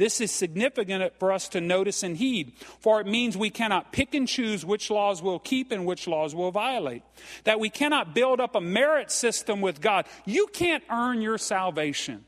This 0.00 0.22
is 0.22 0.30
significant 0.30 1.12
for 1.18 1.30
us 1.30 1.50
to 1.50 1.60
notice 1.60 2.02
and 2.02 2.16
heed, 2.16 2.54
for 2.78 3.02
it 3.02 3.06
means 3.06 3.36
we 3.36 3.50
cannot 3.50 3.92
pick 3.92 4.14
and 4.14 4.26
choose 4.26 4.64
which 4.64 4.90
laws 4.90 5.20
we'll 5.20 5.38
keep 5.38 5.72
and 5.72 5.84
which 5.84 6.06
laws 6.06 6.34
we'll 6.34 6.50
violate. 6.50 7.02
That 7.44 7.60
we 7.60 7.68
cannot 7.68 8.14
build 8.14 8.40
up 8.40 8.54
a 8.54 8.62
merit 8.62 9.10
system 9.10 9.60
with 9.60 9.82
God. 9.82 10.06
You 10.24 10.46
can't 10.46 10.82
earn 10.90 11.20
your 11.20 11.36
salvation. 11.36 12.24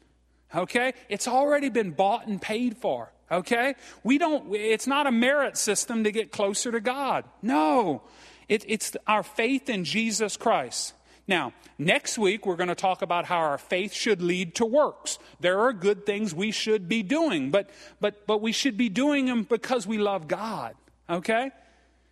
Okay? 0.55 0.93
It's 1.09 1.27
already 1.27 1.71
been 1.71 1.93
bought 1.93 2.27
and 2.27 2.43
paid 2.43 2.77
for. 2.77 3.11
Okay? 3.31 3.75
We 4.05 4.19
don't, 4.19 4.55
it's 4.55 4.87
not 4.87 5.07
a 5.07 5.11
merit 5.11 5.57
system 5.57 6.05
to 6.05 6.13
get 6.13 6.31
closer 6.31 6.73
to 6.73 6.81
God. 6.81 7.25
No. 7.41 8.03
It, 8.49 8.65
it's 8.69 8.97
our 9.07 9.23
faith 9.23 9.69
in 9.69 9.85
Jesus 9.85 10.37
Christ. 10.37 10.95
Now, 11.29 11.53
next 11.79 12.19
week, 12.19 12.47
we're 12.47 12.57
going 12.57 12.69
to 12.69 12.75
talk 12.75 13.03
about 13.03 13.27
how 13.27 13.39
our 13.39 13.59
faith 13.59 13.93
should 13.93 14.21
lead 14.21 14.57
to 14.57 14.67
works. 14.67 15.19
There 15.41 15.61
are 15.61 15.73
good 15.73 16.05
things 16.05 16.35
we 16.35 16.51
should 16.51 16.89
be 16.89 17.03
doing, 17.03 17.51
but, 17.51 17.71
but, 18.01 18.27
but 18.27 18.41
we 18.41 18.53
should 18.53 18.77
be 18.77 18.89
doing 18.89 19.27
them 19.27 19.45
because 19.45 19.87
we 19.87 19.99
love 19.99 20.27
God. 20.27 20.75
Okay? 21.09 21.51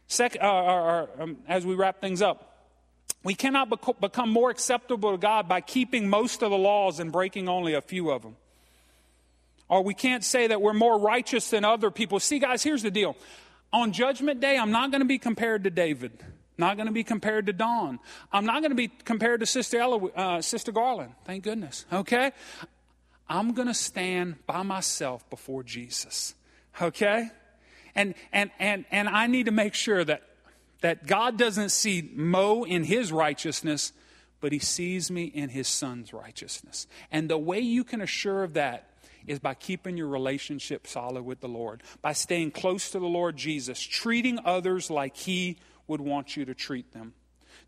Second, 0.07 0.43
uh, 0.43 0.47
uh, 0.47 1.07
uh, 1.19 1.23
um, 1.23 1.37
as 1.49 1.67
we 1.67 1.75
wrap 1.75 2.01
things 2.01 2.23
up, 2.23 2.69
we 3.23 3.35
cannot 3.35 3.69
bec- 3.69 4.01
become 4.01 4.31
more 4.31 4.51
acceptable 4.51 5.13
to 5.13 5.19
God 5.19 5.49
by 5.49 5.61
keeping 5.61 6.09
most 6.09 6.43
of 6.43 6.51
the 6.51 6.59
laws 6.59 7.01
and 7.01 7.13
breaking 7.13 7.49
only 7.49 7.75
a 7.75 7.81
few 7.81 8.11
of 8.11 8.23
them. 8.23 8.37
Or 9.69 9.85
we 9.85 9.95
can't 9.95 10.25
say 10.25 10.49
that 10.49 10.61
we're 10.61 10.73
more 10.73 10.99
righteous 10.99 11.51
than 11.51 11.65
other 11.65 11.91
people. 11.91 12.19
See, 12.19 12.39
guys, 12.39 12.63
here's 12.63 12.83
the 12.83 12.91
deal. 12.91 13.17
On 13.73 13.93
Judgment 13.93 14.41
Day, 14.41 14.59
I'm 14.59 14.73
not 14.73 14.91
going 14.91 15.01
to 15.01 15.07
be 15.07 15.19
compared 15.19 15.65
to 15.65 15.71
David. 15.71 16.25
Not 16.59 16.77
going 16.77 16.87
to 16.89 16.93
be 16.93 17.05
compared 17.05 17.47
to 17.47 17.53
Dawn. 17.53 18.01
I'm 18.33 18.45
not 18.45 18.61
going 18.61 18.71
to 18.71 18.77
be 18.77 18.89
compared 18.89 19.41
to 19.41 19.47
Sister, 19.47 19.81
uh, 19.81 20.43
Sister 20.43 20.73
Garland. 20.73 21.15
Thank 21.25 21.45
goodness. 21.45 21.87
Okay? 21.93 22.33
I'm 23.29 23.55
going 23.55 23.69
to 23.69 23.75
stand 23.75 24.45
by 24.47 24.63
myself 24.63 25.29
before 25.31 25.63
Jesus. 25.63 26.35
Okay? 26.83 27.29
And, 27.95 28.15
and, 28.33 28.51
and, 28.59 28.85
and 28.91 29.09
I 29.09 29.27
need 29.27 29.47
to 29.47 29.53
make 29.53 29.75
sure 29.75 30.05
that, 30.05 30.23
that 30.83 31.07
God 31.07 31.39
doesn't 31.39 31.71
see 31.71 32.11
Mo 32.15 32.65
in 32.65 32.85
his 32.85 33.11
righteousness, 33.11 33.93
but 34.41 34.53
he 34.53 34.59
sees 34.59 35.11
me 35.11 35.25
in 35.25 35.49
his 35.49 35.69
son's 35.69 36.13
righteousness. 36.13 36.87
And 37.11 37.31
the 37.31 37.39
way 37.39 37.61
you 37.61 37.85
can 37.85 38.01
assure 38.01 38.43
of 38.43 38.55
that 38.55 38.90
is 39.27 39.39
by 39.39 39.55
keeping 39.55 39.97
your 39.97 40.09
relationship 40.09 40.87
solid 40.87 41.23
with 41.23 41.41
the 41.41 41.49
Lord, 41.49 41.83
by 42.03 42.13
staying 42.13 42.53
close 42.53 42.91
to 42.91 42.99
the 42.99 43.07
Lord 43.07 43.37
Jesus, 43.37 43.81
treating 43.81 44.39
others 44.45 44.91
like 44.91 45.17
he 45.17 45.59
would 45.87 46.01
want 46.01 46.37
you 46.37 46.45
to 46.45 46.55
treat 46.55 46.93
them. 46.93 47.15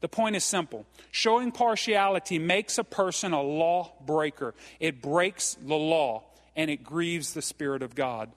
The 0.00 0.08
point 0.08 0.36
is 0.36 0.44
simple. 0.44 0.84
Showing 1.10 1.52
partiality 1.52 2.38
makes 2.38 2.76
a 2.76 2.84
person 2.84 3.32
a 3.32 3.40
law 3.40 3.92
breaker. 4.04 4.54
It 4.80 5.00
breaks 5.00 5.54
the 5.54 5.76
law 5.76 6.24
and 6.56 6.70
it 6.70 6.82
grieves 6.82 7.34
the 7.34 7.42
Spirit 7.42 7.82
of 7.82 7.94
God. 7.94 8.30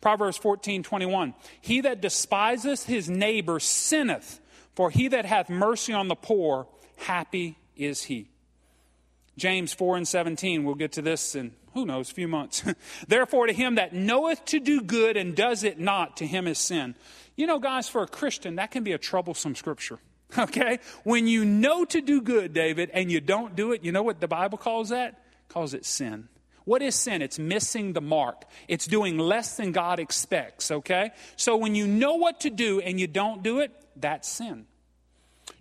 Proverbs 0.00 0.36
14 0.36 0.82
21. 0.82 1.34
He 1.60 1.80
that 1.82 2.00
despiseth 2.00 2.84
his 2.84 3.08
neighbor 3.08 3.58
sinneth, 3.60 4.40
for 4.74 4.90
he 4.90 5.08
that 5.08 5.24
hath 5.24 5.48
mercy 5.48 5.92
on 5.92 6.08
the 6.08 6.14
poor, 6.14 6.66
happy 6.96 7.56
is 7.76 8.02
he. 8.02 8.28
James 9.36 9.72
4 9.72 9.96
and 9.96 10.06
17, 10.06 10.64
we'll 10.64 10.74
get 10.74 10.92
to 10.92 11.02
this 11.02 11.34
in 11.34 11.52
who 11.74 11.84
knows, 11.84 12.10
a 12.10 12.14
few 12.14 12.28
months. 12.28 12.64
Therefore, 13.08 13.46
to 13.46 13.52
him 13.52 13.74
that 13.74 13.92
knoweth 13.92 14.44
to 14.46 14.60
do 14.60 14.80
good 14.80 15.16
and 15.16 15.36
does 15.36 15.64
it 15.64 15.78
not, 15.78 16.16
to 16.18 16.26
him 16.26 16.46
is 16.46 16.58
sin. 16.58 16.94
You 17.36 17.46
know, 17.46 17.58
guys, 17.58 17.88
for 17.88 18.02
a 18.02 18.06
Christian, 18.06 18.56
that 18.56 18.70
can 18.70 18.84
be 18.84 18.92
a 18.92 18.98
troublesome 18.98 19.54
scripture. 19.54 19.98
Okay? 20.36 20.80
When 21.04 21.28
you 21.28 21.44
know 21.44 21.84
to 21.84 22.00
do 22.00 22.20
good, 22.20 22.52
David, 22.52 22.90
and 22.92 23.08
you 23.08 23.20
don't 23.20 23.54
do 23.54 23.70
it, 23.70 23.84
you 23.84 23.92
know 23.92 24.02
what 24.02 24.20
the 24.20 24.26
Bible 24.26 24.58
calls 24.58 24.88
that? 24.88 25.22
calls 25.48 25.72
it 25.74 25.84
sin. 25.84 26.28
What 26.64 26.82
is 26.82 26.96
sin? 26.96 27.22
It's 27.22 27.38
missing 27.38 27.92
the 27.92 28.00
mark. 28.00 28.44
It's 28.66 28.86
doing 28.86 29.18
less 29.18 29.56
than 29.56 29.70
God 29.70 30.00
expects, 30.00 30.70
okay? 30.70 31.12
So 31.36 31.56
when 31.56 31.76
you 31.76 31.86
know 31.86 32.14
what 32.14 32.40
to 32.40 32.50
do 32.50 32.80
and 32.80 32.98
you 32.98 33.06
don't 33.06 33.42
do 33.42 33.60
it, 33.60 33.70
that's 33.94 34.28
sin. 34.28 34.66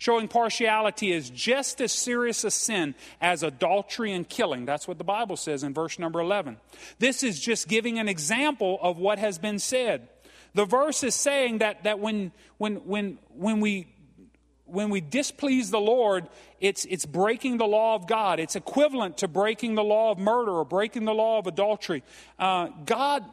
Showing 0.04 0.28
partiality 0.28 1.14
is 1.14 1.30
just 1.30 1.80
as 1.80 1.93
serious 1.93 2.43
a 2.43 2.51
sin 2.51 2.93
as 3.22 3.41
adultery 3.41 4.12
and 4.12 4.28
killing. 4.28 4.66
That's 4.66 4.86
what 4.86 4.97
the 4.97 5.06
Bible 5.06 5.38
says 5.38 5.64
in 5.64 5.74
verse 5.74 5.97
number 5.97 6.20
11. 6.20 6.58
This 6.99 7.24
is 7.24 7.39
just 7.39 7.70
giving 7.70 7.99
an 7.99 8.10
example 8.10 8.78
of 8.82 8.97
what 8.97 9.18
has 9.18 9.38
been 9.38 9.60
said. 9.60 10.10
The 10.56 10.66
verse 10.66 11.06
is 11.06 11.16
saying 11.16 11.60
that, 11.60 11.86
that 11.86 11.99
when, 11.99 12.34
when, 12.58 12.86
when, 12.86 13.18
when, 13.30 13.62
we, 13.62 13.88
when 14.66 14.89
we 14.89 14.99
displease 14.99 15.72
the 15.72 15.80
Lord, 15.80 16.28
it's, 16.60 16.84
it's 16.84 17.06
breaking 17.06 17.56
the 17.56 17.66
law 17.66 17.95
of 17.95 18.06
God. 18.06 18.41
It's 18.41 18.58
equivalent 18.58 19.20
to 19.20 19.30
breaking 19.30 19.76
the 19.76 19.86
law 19.86 20.12
of 20.12 20.20
murder 20.20 20.51
or 20.51 20.66
breaking 20.66 21.06
the 21.06 21.14
law 21.14 21.39
of 21.39 21.47
adultery. 21.47 22.04
Uh, 22.38 22.68
God, 22.86 23.24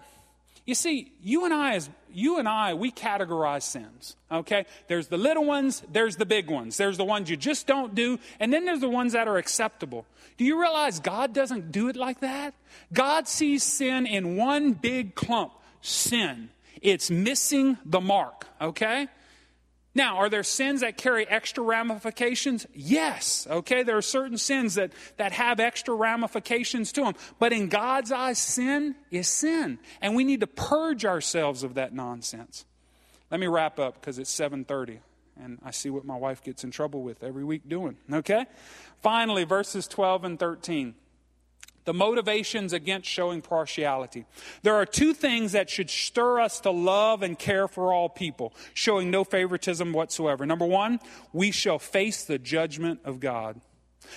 you 0.66 0.74
see, 0.74 1.12
you 1.22 1.44
and 1.44 1.54
I, 1.54 1.74
as 1.74 1.90
you 2.12 2.38
and 2.38 2.48
I, 2.48 2.74
we 2.74 2.90
categorize 2.90 3.62
sins. 3.62 4.16
Okay, 4.30 4.66
there's 4.88 5.08
the 5.08 5.16
little 5.16 5.44
ones, 5.44 5.82
there's 5.90 6.16
the 6.16 6.26
big 6.26 6.50
ones, 6.50 6.76
there's 6.76 6.96
the 6.96 7.04
ones 7.04 7.30
you 7.30 7.36
just 7.36 7.66
don't 7.66 7.94
do, 7.94 8.18
and 8.38 8.52
then 8.52 8.64
there's 8.64 8.80
the 8.80 8.88
ones 8.88 9.12
that 9.12 9.28
are 9.28 9.36
acceptable. 9.36 10.06
Do 10.36 10.44
you 10.44 10.61
realize 10.61 11.00
God 11.00 11.32
doesn't 11.32 11.72
do 11.72 11.88
it 11.88 11.96
like 11.96 12.20
that? 12.20 12.54
God 12.92 13.28
sees 13.28 13.62
sin 13.62 14.06
in 14.06 14.36
one 14.36 14.72
big 14.72 15.14
clump, 15.14 15.52
sin. 15.80 16.50
It's 16.80 17.11
missing 17.11 17.76
the 17.84 18.00
mark, 18.00 18.46
okay? 18.61 19.08
Now, 19.95 20.18
are 20.18 20.28
there 20.28 20.45
sins 20.45 20.82
that 20.82 20.97
carry 20.97 21.28
extra 21.28 21.64
ramifications? 21.64 22.66
Yes. 22.72 23.47
Okay, 23.51 23.82
there 23.82 23.97
are 23.97 24.03
certain 24.03 24.38
sins 24.38 24.76
that, 24.76 24.93
that 25.16 25.32
have 25.32 25.59
extra 25.59 25.95
ramifications 25.95 26.93
to 26.93 27.03
them. 27.03 27.14
But 27.41 27.53
in 27.53 27.68
God's 27.68 28.12
eyes, 28.12 28.38
sin 28.38 28.95
is 29.11 29.26
sin. 29.28 29.80
And 30.01 30.14
we 30.14 30.22
need 30.22 30.41
to 30.41 30.47
purge 30.47 31.05
ourselves 31.05 31.64
of 31.64 31.74
that 31.74 31.93
nonsense. 31.93 32.64
Let 33.30 33.41
me 33.41 33.49
wrap 33.49 33.80
up 33.80 33.95
because 33.95 34.18
it's 34.18 34.30
730 34.30 35.01
and 35.43 35.59
I 35.64 35.70
see 35.70 35.91
what 35.91 36.05
my 36.05 36.16
wife 36.16 36.43
gets 36.43 36.64
in 36.64 36.70
trouble 36.70 37.03
with 37.03 37.22
every 37.22 37.45
week 37.45 37.68
doing. 37.68 37.97
Okay? 38.12 38.47
Finally, 39.01 39.45
verses 39.45 39.86
12 39.88 40.24
and 40.24 40.38
13 40.38 40.95
the 41.91 41.95
motivations 41.95 42.72
against 42.72 43.09
showing 43.09 43.43
partiality. 43.43 44.24
There 44.62 44.76
are 44.76 44.86
two 44.86 45.12
things 45.12 45.51
that 45.53 45.68
should 45.68 45.91
stir 45.91 46.38
us 46.38 46.61
to 46.61 46.70
love 46.70 47.24
and 47.24 47.36
care 47.36 47.66
for 47.66 47.93
all 47.93 48.09
people, 48.09 48.55
showing 48.74 49.11
no 49.11 49.24
favoritism 49.24 49.93
whatsoever. 49.93 50.47
Number 50.47 50.66
one, 50.66 51.01
we 51.32 51.51
shall 51.51 51.80
face 51.80 52.22
the 52.22 52.38
judgment 52.38 53.01
of 53.05 53.18
God. 53.18 53.61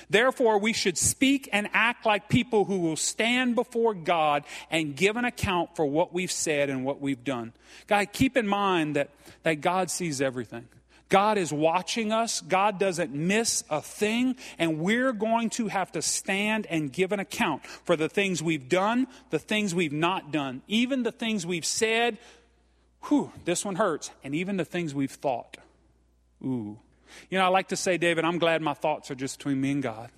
Therefore, 0.07 0.59
we 0.59 0.71
should 0.71 0.99
speak 0.99 1.49
and 1.51 1.67
act 1.73 2.05
like 2.05 2.29
people 2.29 2.65
who 2.65 2.77
will 2.77 2.95
stand 2.95 3.55
before 3.55 3.95
God 3.95 4.43
and 4.69 4.95
give 4.95 5.17
an 5.17 5.25
account 5.25 5.75
for 5.75 5.87
what 5.87 6.13
we've 6.13 6.31
said 6.31 6.69
and 6.69 6.85
what 6.85 7.01
we've 7.01 7.23
done. 7.23 7.53
Guy, 7.87 8.05
keep 8.05 8.37
in 8.37 8.47
mind 8.47 8.97
that, 8.97 9.09
that 9.41 9.61
God 9.61 9.89
sees 9.89 10.21
everything. 10.21 10.67
God 11.09 11.37
is 11.37 11.53
watching 11.53 12.11
us. 12.11 12.41
God 12.41 12.79
doesn't 12.79 13.13
miss 13.13 13.63
a 13.69 13.81
thing. 13.81 14.35
And 14.57 14.79
we're 14.79 15.13
going 15.13 15.49
to 15.51 15.67
have 15.67 15.91
to 15.93 16.01
stand 16.01 16.65
and 16.67 16.91
give 16.91 17.11
an 17.11 17.19
account 17.19 17.65
for 17.65 17.95
the 17.95 18.09
things 18.09 18.41
we've 18.41 18.67
done, 18.67 19.07
the 19.29 19.39
things 19.39 19.75
we've 19.75 19.93
not 19.93 20.31
done, 20.31 20.61
even 20.67 21.03
the 21.03 21.11
things 21.11 21.45
we've 21.45 21.65
said. 21.65 22.17
Whew, 23.03 23.31
this 23.45 23.63
one 23.63 23.75
hurts. 23.75 24.11
And 24.23 24.33
even 24.33 24.57
the 24.57 24.65
things 24.65 24.95
we've 24.95 25.11
thought. 25.11 25.57
Ooh. 26.43 26.79
You 27.29 27.37
know, 27.37 27.45
I 27.45 27.49
like 27.49 27.67
to 27.69 27.75
say, 27.75 27.97
David, 27.97 28.25
I'm 28.25 28.39
glad 28.39 28.61
my 28.61 28.73
thoughts 28.73 29.11
are 29.11 29.15
just 29.15 29.37
between 29.37 29.61
me 29.61 29.71
and 29.71 29.83
God. 29.83 30.09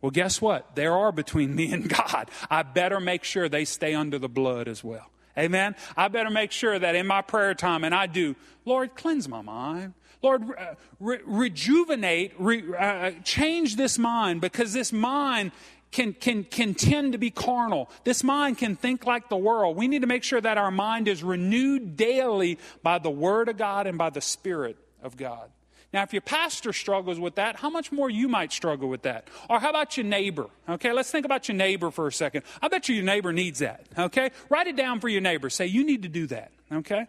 Well, 0.00 0.10
guess 0.10 0.40
what? 0.40 0.76
There 0.76 0.92
are 0.92 1.12
between 1.12 1.54
me 1.56 1.72
and 1.72 1.88
God. 1.88 2.30
I 2.50 2.62
better 2.62 3.00
make 3.00 3.24
sure 3.24 3.48
they 3.48 3.64
stay 3.64 3.94
under 3.94 4.18
the 4.18 4.28
blood 4.28 4.68
as 4.68 4.84
well. 4.84 5.10
Amen. 5.38 5.74
I 5.96 6.08
better 6.08 6.30
make 6.30 6.52
sure 6.52 6.78
that 6.78 6.94
in 6.94 7.06
my 7.06 7.22
prayer 7.22 7.54
time, 7.54 7.84
and 7.84 7.94
I 7.94 8.06
do, 8.06 8.36
Lord, 8.64 8.94
cleanse 8.94 9.28
my 9.28 9.42
mind. 9.42 9.94
Lord, 10.22 10.42
uh, 10.58 10.74
re- 10.98 11.20
rejuvenate, 11.24 12.32
re- 12.38 12.74
uh, 12.74 13.12
change 13.22 13.76
this 13.76 13.98
mind 13.98 14.40
because 14.40 14.72
this 14.72 14.92
mind 14.92 15.52
can, 15.92 16.14
can, 16.14 16.44
can 16.44 16.74
tend 16.74 17.12
to 17.12 17.18
be 17.18 17.30
carnal. 17.30 17.90
This 18.04 18.24
mind 18.24 18.58
can 18.58 18.76
think 18.76 19.06
like 19.06 19.28
the 19.28 19.36
world. 19.36 19.76
We 19.76 19.88
need 19.88 20.00
to 20.00 20.06
make 20.06 20.24
sure 20.24 20.40
that 20.40 20.58
our 20.58 20.70
mind 20.70 21.06
is 21.06 21.22
renewed 21.22 21.96
daily 21.96 22.58
by 22.82 22.98
the 22.98 23.10
Word 23.10 23.48
of 23.48 23.56
God 23.56 23.86
and 23.86 23.96
by 23.96 24.10
the 24.10 24.20
Spirit 24.20 24.76
of 25.02 25.16
God. 25.16 25.50
Now, 25.96 26.02
if 26.02 26.12
your 26.12 26.20
pastor 26.20 26.74
struggles 26.74 27.18
with 27.18 27.36
that, 27.36 27.56
how 27.56 27.70
much 27.70 27.90
more 27.90 28.10
you 28.10 28.28
might 28.28 28.52
struggle 28.52 28.86
with 28.90 29.00
that? 29.04 29.28
Or 29.48 29.58
how 29.60 29.70
about 29.70 29.96
your 29.96 30.04
neighbor? 30.04 30.44
Okay, 30.68 30.92
let's 30.92 31.10
think 31.10 31.24
about 31.24 31.48
your 31.48 31.56
neighbor 31.56 31.90
for 31.90 32.06
a 32.06 32.12
second. 32.12 32.42
I 32.60 32.68
bet 32.68 32.90
you 32.90 32.96
your 32.96 33.04
neighbor 33.04 33.32
needs 33.32 33.60
that. 33.60 33.86
Okay, 33.96 34.30
write 34.50 34.66
it 34.66 34.76
down 34.76 35.00
for 35.00 35.08
your 35.08 35.22
neighbor. 35.22 35.48
Say, 35.48 35.64
you 35.64 35.86
need 35.86 36.02
to 36.02 36.10
do 36.10 36.26
that. 36.26 36.52
Okay, 36.70 37.06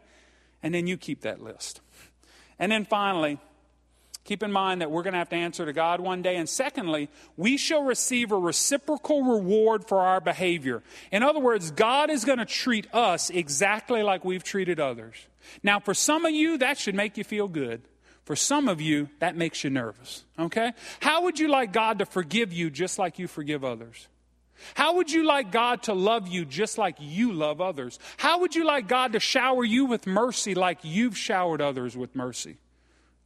and 0.64 0.74
then 0.74 0.88
you 0.88 0.96
keep 0.96 1.24
that 1.24 1.42
list. 1.42 1.82
And 2.60 2.72
then 2.72 2.86
finally, 2.86 3.40
keep 4.24 4.42
in 4.42 4.54
mind 4.54 4.80
that 4.80 4.90
we're 4.90 5.04
going 5.04 5.12
to 5.12 5.20
have 5.20 5.32
to 5.32 5.36
answer 5.36 5.66
to 5.66 5.74
God 5.74 6.00
one 6.00 6.22
day. 6.22 6.38
And 6.38 6.48
secondly, 6.48 7.10
we 7.36 7.58
shall 7.58 7.84
receive 7.84 8.32
a 8.32 8.38
reciprocal 8.38 9.22
reward 9.22 9.86
for 9.86 10.00
our 10.00 10.22
behavior. 10.22 10.82
In 11.12 11.24
other 11.24 11.42
words, 11.42 11.72
God 11.72 12.10
is 12.10 12.24
going 12.24 12.40
to 12.40 12.46
treat 12.46 12.88
us 12.96 13.32
exactly 13.32 14.02
like 14.02 14.24
we've 14.24 14.46
treated 14.46 14.80
others. 14.80 15.18
Now, 15.62 15.82
for 15.82 15.94
some 15.94 16.24
of 16.24 16.32
you, 16.32 16.58
that 16.60 16.78
should 16.78 16.96
make 16.96 17.18
you 17.18 17.26
feel 17.26 17.50
good. 17.50 17.82
For 18.28 18.36
some 18.36 18.68
of 18.68 18.82
you, 18.82 19.08
that 19.20 19.38
makes 19.38 19.64
you 19.64 19.70
nervous. 19.70 20.26
Okay? 20.38 20.74
How 21.00 21.24
would 21.24 21.40
you 21.40 21.48
like 21.48 21.72
God 21.72 22.00
to 22.00 22.06
forgive 22.06 22.52
you 22.52 22.70
just 22.70 23.00
like 23.00 23.20
you 23.20 23.26
forgive 23.26 23.64
others? 23.64 24.10
How 24.74 24.98
would 24.98 25.10
you 25.10 25.26
like 25.26 25.50
God 25.50 25.84
to 25.84 25.94
love 25.94 26.28
you 26.28 26.44
just 26.44 26.78
like 26.78 26.98
you 27.00 27.32
love 27.32 27.62
others? 27.62 28.00
How 28.18 28.42
would 28.42 28.54
you 28.54 28.66
like 28.66 28.90
God 28.90 29.14
to 29.14 29.22
shower 29.22 29.64
you 29.64 29.86
with 29.86 30.06
mercy 30.06 30.56
like 30.56 30.80
you've 30.82 31.18
showered 31.18 31.62
others 31.62 31.96
with 31.96 32.18
mercy? 32.18 32.58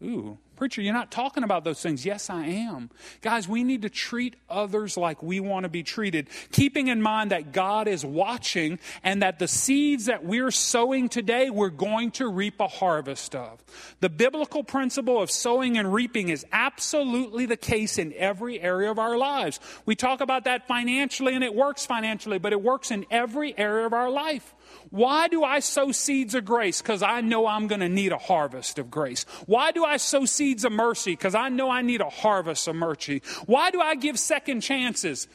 Ooh, 0.04 0.38
Preacher, 0.62 0.84
you're 0.84 0.94
not 0.94 1.10
talking 1.10 1.44
about 1.44 1.64
those 1.64 1.82
things. 1.82 2.06
Yes, 2.06 2.30
I 2.30 2.46
am. 2.46 2.92
Guys, 3.24 3.48
we 3.48 3.64
need 3.64 3.82
to 3.82 3.90
treat 3.90 4.36
others 4.48 4.96
like 4.96 5.24
we 5.24 5.40
want 5.40 5.64
to 5.64 5.70
be 5.70 5.82
treated, 5.82 6.28
keeping 6.52 6.88
in 6.88 7.02
mind 7.02 7.32
that 7.32 7.52
God 7.52 7.88
is 7.88 8.06
watching 8.06 8.78
and 9.02 9.24
that 9.24 9.40
the 9.40 9.48
seeds 9.48 10.06
that 10.06 10.24
we're 10.24 10.52
sowing 10.52 11.10
today, 11.10 11.50
we're 11.50 11.72
going 11.72 12.12
to 12.12 12.28
reap 12.28 12.60
a 12.60 12.68
harvest 12.68 13.34
of. 13.34 13.60
The 14.02 14.10
biblical 14.10 14.64
principle 14.64 15.20
of 15.20 15.32
sowing 15.32 15.80
and 15.80 15.92
reaping 15.92 16.30
is 16.30 16.46
absolutely 16.52 17.48
the 17.48 17.58
case 17.58 17.98
in 17.98 18.14
every 18.14 18.62
area 18.62 18.92
of 18.92 19.00
our 19.00 19.18
lives. 19.18 19.60
We 19.88 19.96
talk 19.96 20.22
about 20.22 20.44
that 20.44 20.68
financially 20.68 21.34
and 21.34 21.44
it 21.44 21.56
works 21.56 21.88
financially, 21.88 22.38
but 22.38 22.54
it 22.54 22.62
works 22.62 22.92
in 22.92 23.08
every 23.10 23.58
area 23.58 23.88
of 23.88 23.94
our 23.94 24.12
life. 24.12 24.54
Why 24.90 25.28
do 25.28 25.44
I 25.44 25.60
sow 25.60 25.92
seeds 25.92 26.36
of 26.36 26.46
grace? 26.46 26.82
Because 26.82 27.02
I 27.02 27.22
know 27.22 27.48
I'm 27.48 27.68
going 27.68 27.82
to 27.82 27.90
need 27.90 28.12
a 28.12 28.18
harvest 28.18 28.78
of 28.78 28.92
grace. 28.92 29.26
Why 29.46 29.72
do 29.72 29.84
I 29.84 29.98
sow 29.98 30.26
seeds 30.26 30.51
of 30.64 30.72
mercy? 30.72 31.12
Because 31.12 31.36
I 31.36 31.50
know 31.50 31.70
I 31.70 31.82
need 31.82 32.02
a 32.02 32.10
harvest 32.10 32.68
of 32.68 32.76
mercy. 32.76 33.22
Why 33.46 33.72
do 33.72 33.82
I 33.82 33.96
give 33.96 34.20
second 34.20 34.62
chances? 34.62 35.28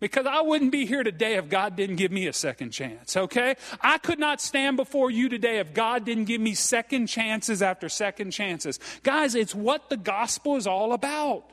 Because 0.00 0.26
I 0.26 0.42
wouldn't 0.42 0.70
be 0.70 0.86
here 0.86 1.02
today 1.02 1.34
if 1.34 1.48
God 1.48 1.74
didn't 1.74 1.96
give 1.96 2.12
me 2.12 2.28
a 2.28 2.32
second 2.32 2.70
chance, 2.70 3.16
okay? 3.16 3.56
I 3.80 3.98
could 3.98 4.20
not 4.20 4.40
stand 4.40 4.76
before 4.76 5.10
you 5.10 5.28
today 5.28 5.58
if 5.58 5.74
God 5.74 6.04
didn't 6.04 6.26
give 6.26 6.40
me 6.40 6.54
second 6.54 7.08
chances 7.08 7.62
after 7.62 7.88
second 7.88 8.30
chances. 8.30 8.78
Guys, 9.02 9.34
it's 9.34 9.54
what 9.54 9.90
the 9.90 9.96
gospel 9.96 10.56
is 10.56 10.68
all 10.68 10.92
about. 10.92 11.44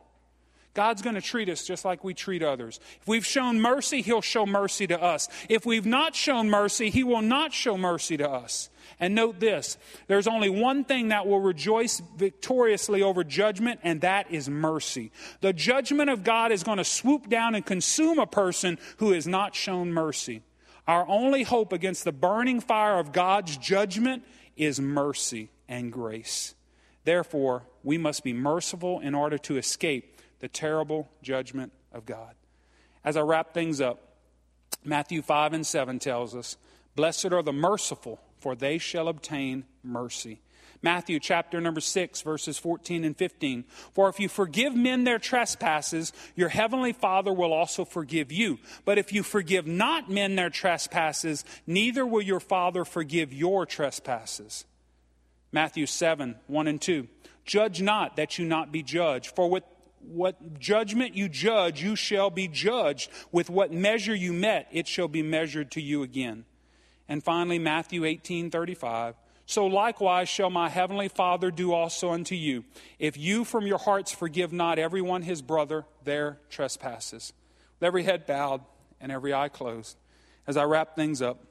God's 0.76 1.02
going 1.02 1.16
to 1.16 1.22
treat 1.22 1.50
us 1.50 1.66
just 1.66 1.86
like 1.86 2.04
we 2.04 2.14
treat 2.14 2.44
others. 2.44 2.80
If 3.02 3.08
we've 3.08 3.26
shown 3.26 3.60
mercy, 3.60 4.02
He'll 4.02 4.22
show 4.22 4.46
mercy 4.46 4.86
to 4.88 5.02
us. 5.02 5.30
If 5.50 5.66
we've 5.66 5.86
not 5.86 6.16
shown 6.16 6.50
mercy, 6.50 6.90
He 6.90 7.04
will 7.04 7.22
not 7.22 7.54
show 7.54 7.78
mercy 7.78 8.18
to 8.18 8.30
us. 8.30 8.70
And 9.00 9.16
note 9.16 9.40
this 9.40 9.78
there's 10.08 10.28
only 10.28 10.50
one 10.50 10.84
thing 10.84 11.08
that 11.08 11.28
will 11.28 11.40
rejoice 11.40 12.02
victoriously 12.18 13.02
over 13.02 13.24
judgment, 13.24 13.80
and 13.84 14.02
that 14.02 14.30
is 14.30 14.50
mercy. 14.50 15.12
The 15.40 15.54
judgment 15.54 16.10
of 16.10 16.24
God 16.24 16.52
is 16.52 16.64
going 16.64 16.78
to 16.78 16.84
swoop 16.84 17.30
down 17.30 17.56
and 17.56 17.66
consume 17.66 18.20
a 18.20 18.28
person 18.28 18.78
who 18.98 19.14
has 19.14 19.26
not 19.26 19.56
shown 19.56 19.94
mercy. 19.94 20.44
Our 20.88 21.08
only 21.08 21.44
hope 21.44 21.72
against 21.72 22.04
the 22.04 22.12
burning 22.12 22.60
fire 22.60 23.00
of 23.00 23.14
God's 23.14 23.58
judgment 23.58 24.24
is 24.58 24.80
mercy 24.80 25.50
and 25.68 25.92
grace. 25.92 26.54
Therefore, 27.06 27.64
we 27.84 27.98
must 27.98 28.24
be 28.24 28.34
merciful 28.34 29.00
in 29.00 29.16
order 29.16 29.38
to 29.38 29.58
escape 29.58 30.15
the 30.46 30.50
terrible 30.50 31.10
judgment 31.24 31.74
of 31.92 32.06
God. 32.06 32.36
As 33.04 33.18
I 33.18 33.22
wrap 33.22 33.52
things 33.52 33.82
up, 33.82 34.14
Matthew 34.84 35.24
5 35.24 35.54
and 35.54 35.66
7 35.66 35.98
tells 35.98 36.36
us, 36.36 36.56
Blessed 36.96 37.34
are 37.34 37.42
the 37.42 37.52
merciful, 37.52 38.20
for 38.38 38.54
they 38.54 38.78
shall 38.78 39.08
obtain 39.08 39.66
mercy. 39.82 40.42
Matthew 40.84 41.20
chapter 41.20 41.60
number 41.60 41.82
6, 41.82 42.22
verses 42.22 42.60
14 42.60 43.04
and 43.06 43.18
15. 43.18 43.64
For 43.96 44.08
if 44.08 44.20
you 44.20 44.30
forgive 44.30 44.76
men 44.76 45.04
their 45.04 45.18
trespasses, 45.18 46.14
your 46.36 46.50
heavenly 46.50 46.94
Father 46.94 47.34
will 47.34 47.52
also 47.52 47.84
forgive 47.84 48.32
you. 48.32 48.60
But 48.86 49.00
if 49.00 49.12
you 49.12 49.24
forgive 49.24 49.66
not 49.66 50.12
men 50.12 50.36
their 50.36 50.52
trespasses, 50.52 51.44
neither 51.66 52.06
will 52.06 52.22
your 52.22 52.40
Father 52.40 52.86
forgive 52.86 53.34
your 53.34 53.66
trespasses. 53.66 54.66
Matthew 55.52 55.88
7, 55.88 56.36
1 56.46 56.68
and 56.68 56.80
2. 56.80 57.08
Judge 57.46 57.82
not 57.82 58.16
that 58.18 58.38
you 58.38 58.46
not 58.46 58.72
be 58.72 58.84
judged. 58.84 59.36
For 59.36 59.50
with 59.50 59.64
what 60.08 60.60
judgment 60.60 61.16
you 61.16 61.30
judge, 61.30 61.82
you 61.82 61.96
shall 61.96 62.30
be 62.30 62.48
judged. 62.48 63.10
With 63.32 63.50
what 63.50 63.72
measure 63.72 64.16
you 64.16 64.34
met, 64.34 64.68
it 64.72 64.88
shall 64.88 65.08
be 65.08 65.24
measured 65.24 65.72
to 65.72 65.82
you 65.82 66.04
again. 66.04 66.46
And 67.08 67.24
finally, 67.24 67.60
Matthew 67.60 68.06
18 68.06 68.50
35. 68.50 69.16
So 69.46 69.68
likewise 69.68 70.28
shall 70.28 70.50
my 70.50 70.70
heavenly 70.70 71.08
Father 71.08 71.52
do 71.52 71.72
also 71.72 72.12
unto 72.12 72.34
you, 72.34 72.66
if 72.98 73.16
you 73.16 73.44
from 73.44 73.68
your 73.68 73.78
hearts 73.78 74.12
forgive 74.12 74.52
not 74.52 74.80
everyone 74.80 75.22
his 75.22 75.42
brother 75.42 75.86
their 76.04 76.40
trespasses. 76.50 77.32
With 77.80 77.88
every 77.88 78.04
head 78.04 78.26
bowed 78.26 78.62
and 79.00 79.12
every 79.12 79.34
eye 79.34 79.50
closed, 79.50 79.98
as 80.48 80.58
I 80.58 80.64
wrap 80.64 80.96
things 80.96 81.22
up. 81.22 81.44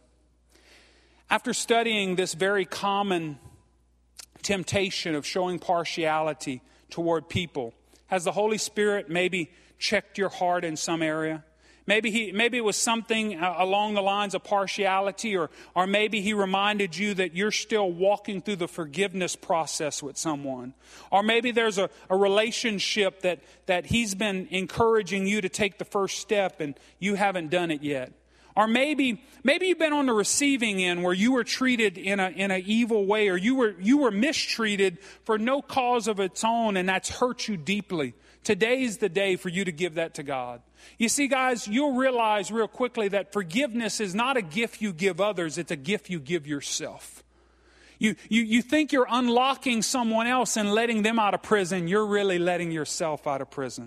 After 1.31 1.55
studying 1.55 2.17
this 2.17 2.35
very 2.35 2.65
common 2.65 3.39
temptation 4.43 5.15
of 5.15 5.25
showing 5.25 5.59
partiality 5.59 6.63
toward 6.91 7.29
people, 7.29 7.75
has 8.15 8.25
the 8.25 8.33
Holy 8.33 8.59
Spirit 8.59 9.11
maybe 9.11 9.51
checked 9.79 10.19
your 10.19 10.29
heart 10.29 10.65
in 10.65 10.77
some 10.77 11.03
area? 11.03 11.45
Maybe, 11.87 12.11
he, 12.11 12.33
maybe 12.33 12.57
it 12.57 12.65
was 12.65 12.77
something 12.77 13.39
uh, 13.39 13.57
along 13.59 13.93
the 13.93 14.01
lines 14.01 14.35
of 14.35 14.43
partiality, 14.43 15.37
or, 15.37 15.51
or 15.75 15.87
maybe 15.87 16.23
he 16.23 16.33
reminded 16.33 16.97
you 16.97 17.13
that 17.15 17.35
you're 17.35 17.51
still 17.51 17.91
walking 17.93 18.41
through 18.41 18.57
the 18.57 18.69
forgiveness 18.69 19.37
process 19.37 20.03
with 20.03 20.17
someone. 20.17 20.73
Or 21.11 21.23
maybe 21.23 21.51
there's 21.51 21.77
a, 21.77 21.91
a 22.09 22.17
relationship 22.17 23.21
that, 23.21 23.41
that 23.67 23.87
he's 23.87 24.15
been 24.15 24.49
encouraging 24.51 25.27
you 25.27 25.43
to 25.43 25.51
take 25.51 25.77
the 25.77 25.85
first 25.85 26.21
step 26.21 26.61
and 26.61 26.75
you 26.99 27.17
haven't 27.17 27.51
done 27.51 27.71
it 27.71 27.83
yet. 27.83 28.13
Or 28.57 28.69
maybe, 28.69 29.23
maybe 29.43 29.67
you've 29.67 29.79
been 29.79 29.93
on 29.93 30.07
the 30.07 30.13
receiving 30.13 30.83
end 30.83 31.03
where 31.03 31.13
you 31.13 31.33
were 31.33 31.43
treated 31.43 31.99
in 31.99 32.21
a, 32.21 32.29
in 32.29 32.51
an 32.51 32.63
evil 32.65 33.05
way 33.05 33.29
or 33.29 33.37
you 33.37 33.57
were, 33.57 33.75
you 33.81 33.99
were 33.99 34.13
mistreated 34.13 34.99
for 35.25 35.39
no 35.39 35.61
cause 35.61 36.07
of 36.07 36.21
its 36.21 36.45
own 36.45 36.77
and 36.77 36.89
that's 36.89 37.09
hurt 37.09 37.49
you 37.49 37.57
deeply. 37.57 38.15
Today's 38.45 38.99
the 38.99 39.09
day 39.09 39.37
for 39.37 39.49
you 39.49 39.65
to 39.65 39.73
give 39.73 39.95
that 39.95 40.15
to 40.15 40.23
God. 40.23 40.61
You 40.99 41.09
see, 41.09 41.27
guys, 41.29 41.67
you'll 41.67 41.97
realize 41.97 42.53
real 42.53 42.69
quickly 42.69 43.09
that 43.09 43.33
forgiveness 43.33 44.01
is 44.01 44.15
not 44.15 44.37
a 44.37 44.43
gift 44.43 44.81
you 44.81 44.93
give 44.93 45.21
others, 45.21 45.59
it's 45.59 45.73
a 45.73 45.77
gift 45.77 46.11
you 46.11 46.21
give 46.21 46.47
yourself. 46.47 47.25
You, 47.99 48.17
you, 48.29 48.43
you 48.43 48.63
think 48.63 48.93
you're 48.93 49.07
unlocking 49.09 49.81
someone 49.81 50.27
else 50.27 50.57
and 50.57 50.73
letting 50.73 51.03
them 51.03 51.19
out 51.19 51.33
of 51.33 51.43
prison, 51.43 51.89
you're 51.89 52.07
really 52.07 52.39
letting 52.39 52.71
yourself 52.71 53.27
out 53.27 53.41
of 53.41 53.51
prison. 53.51 53.83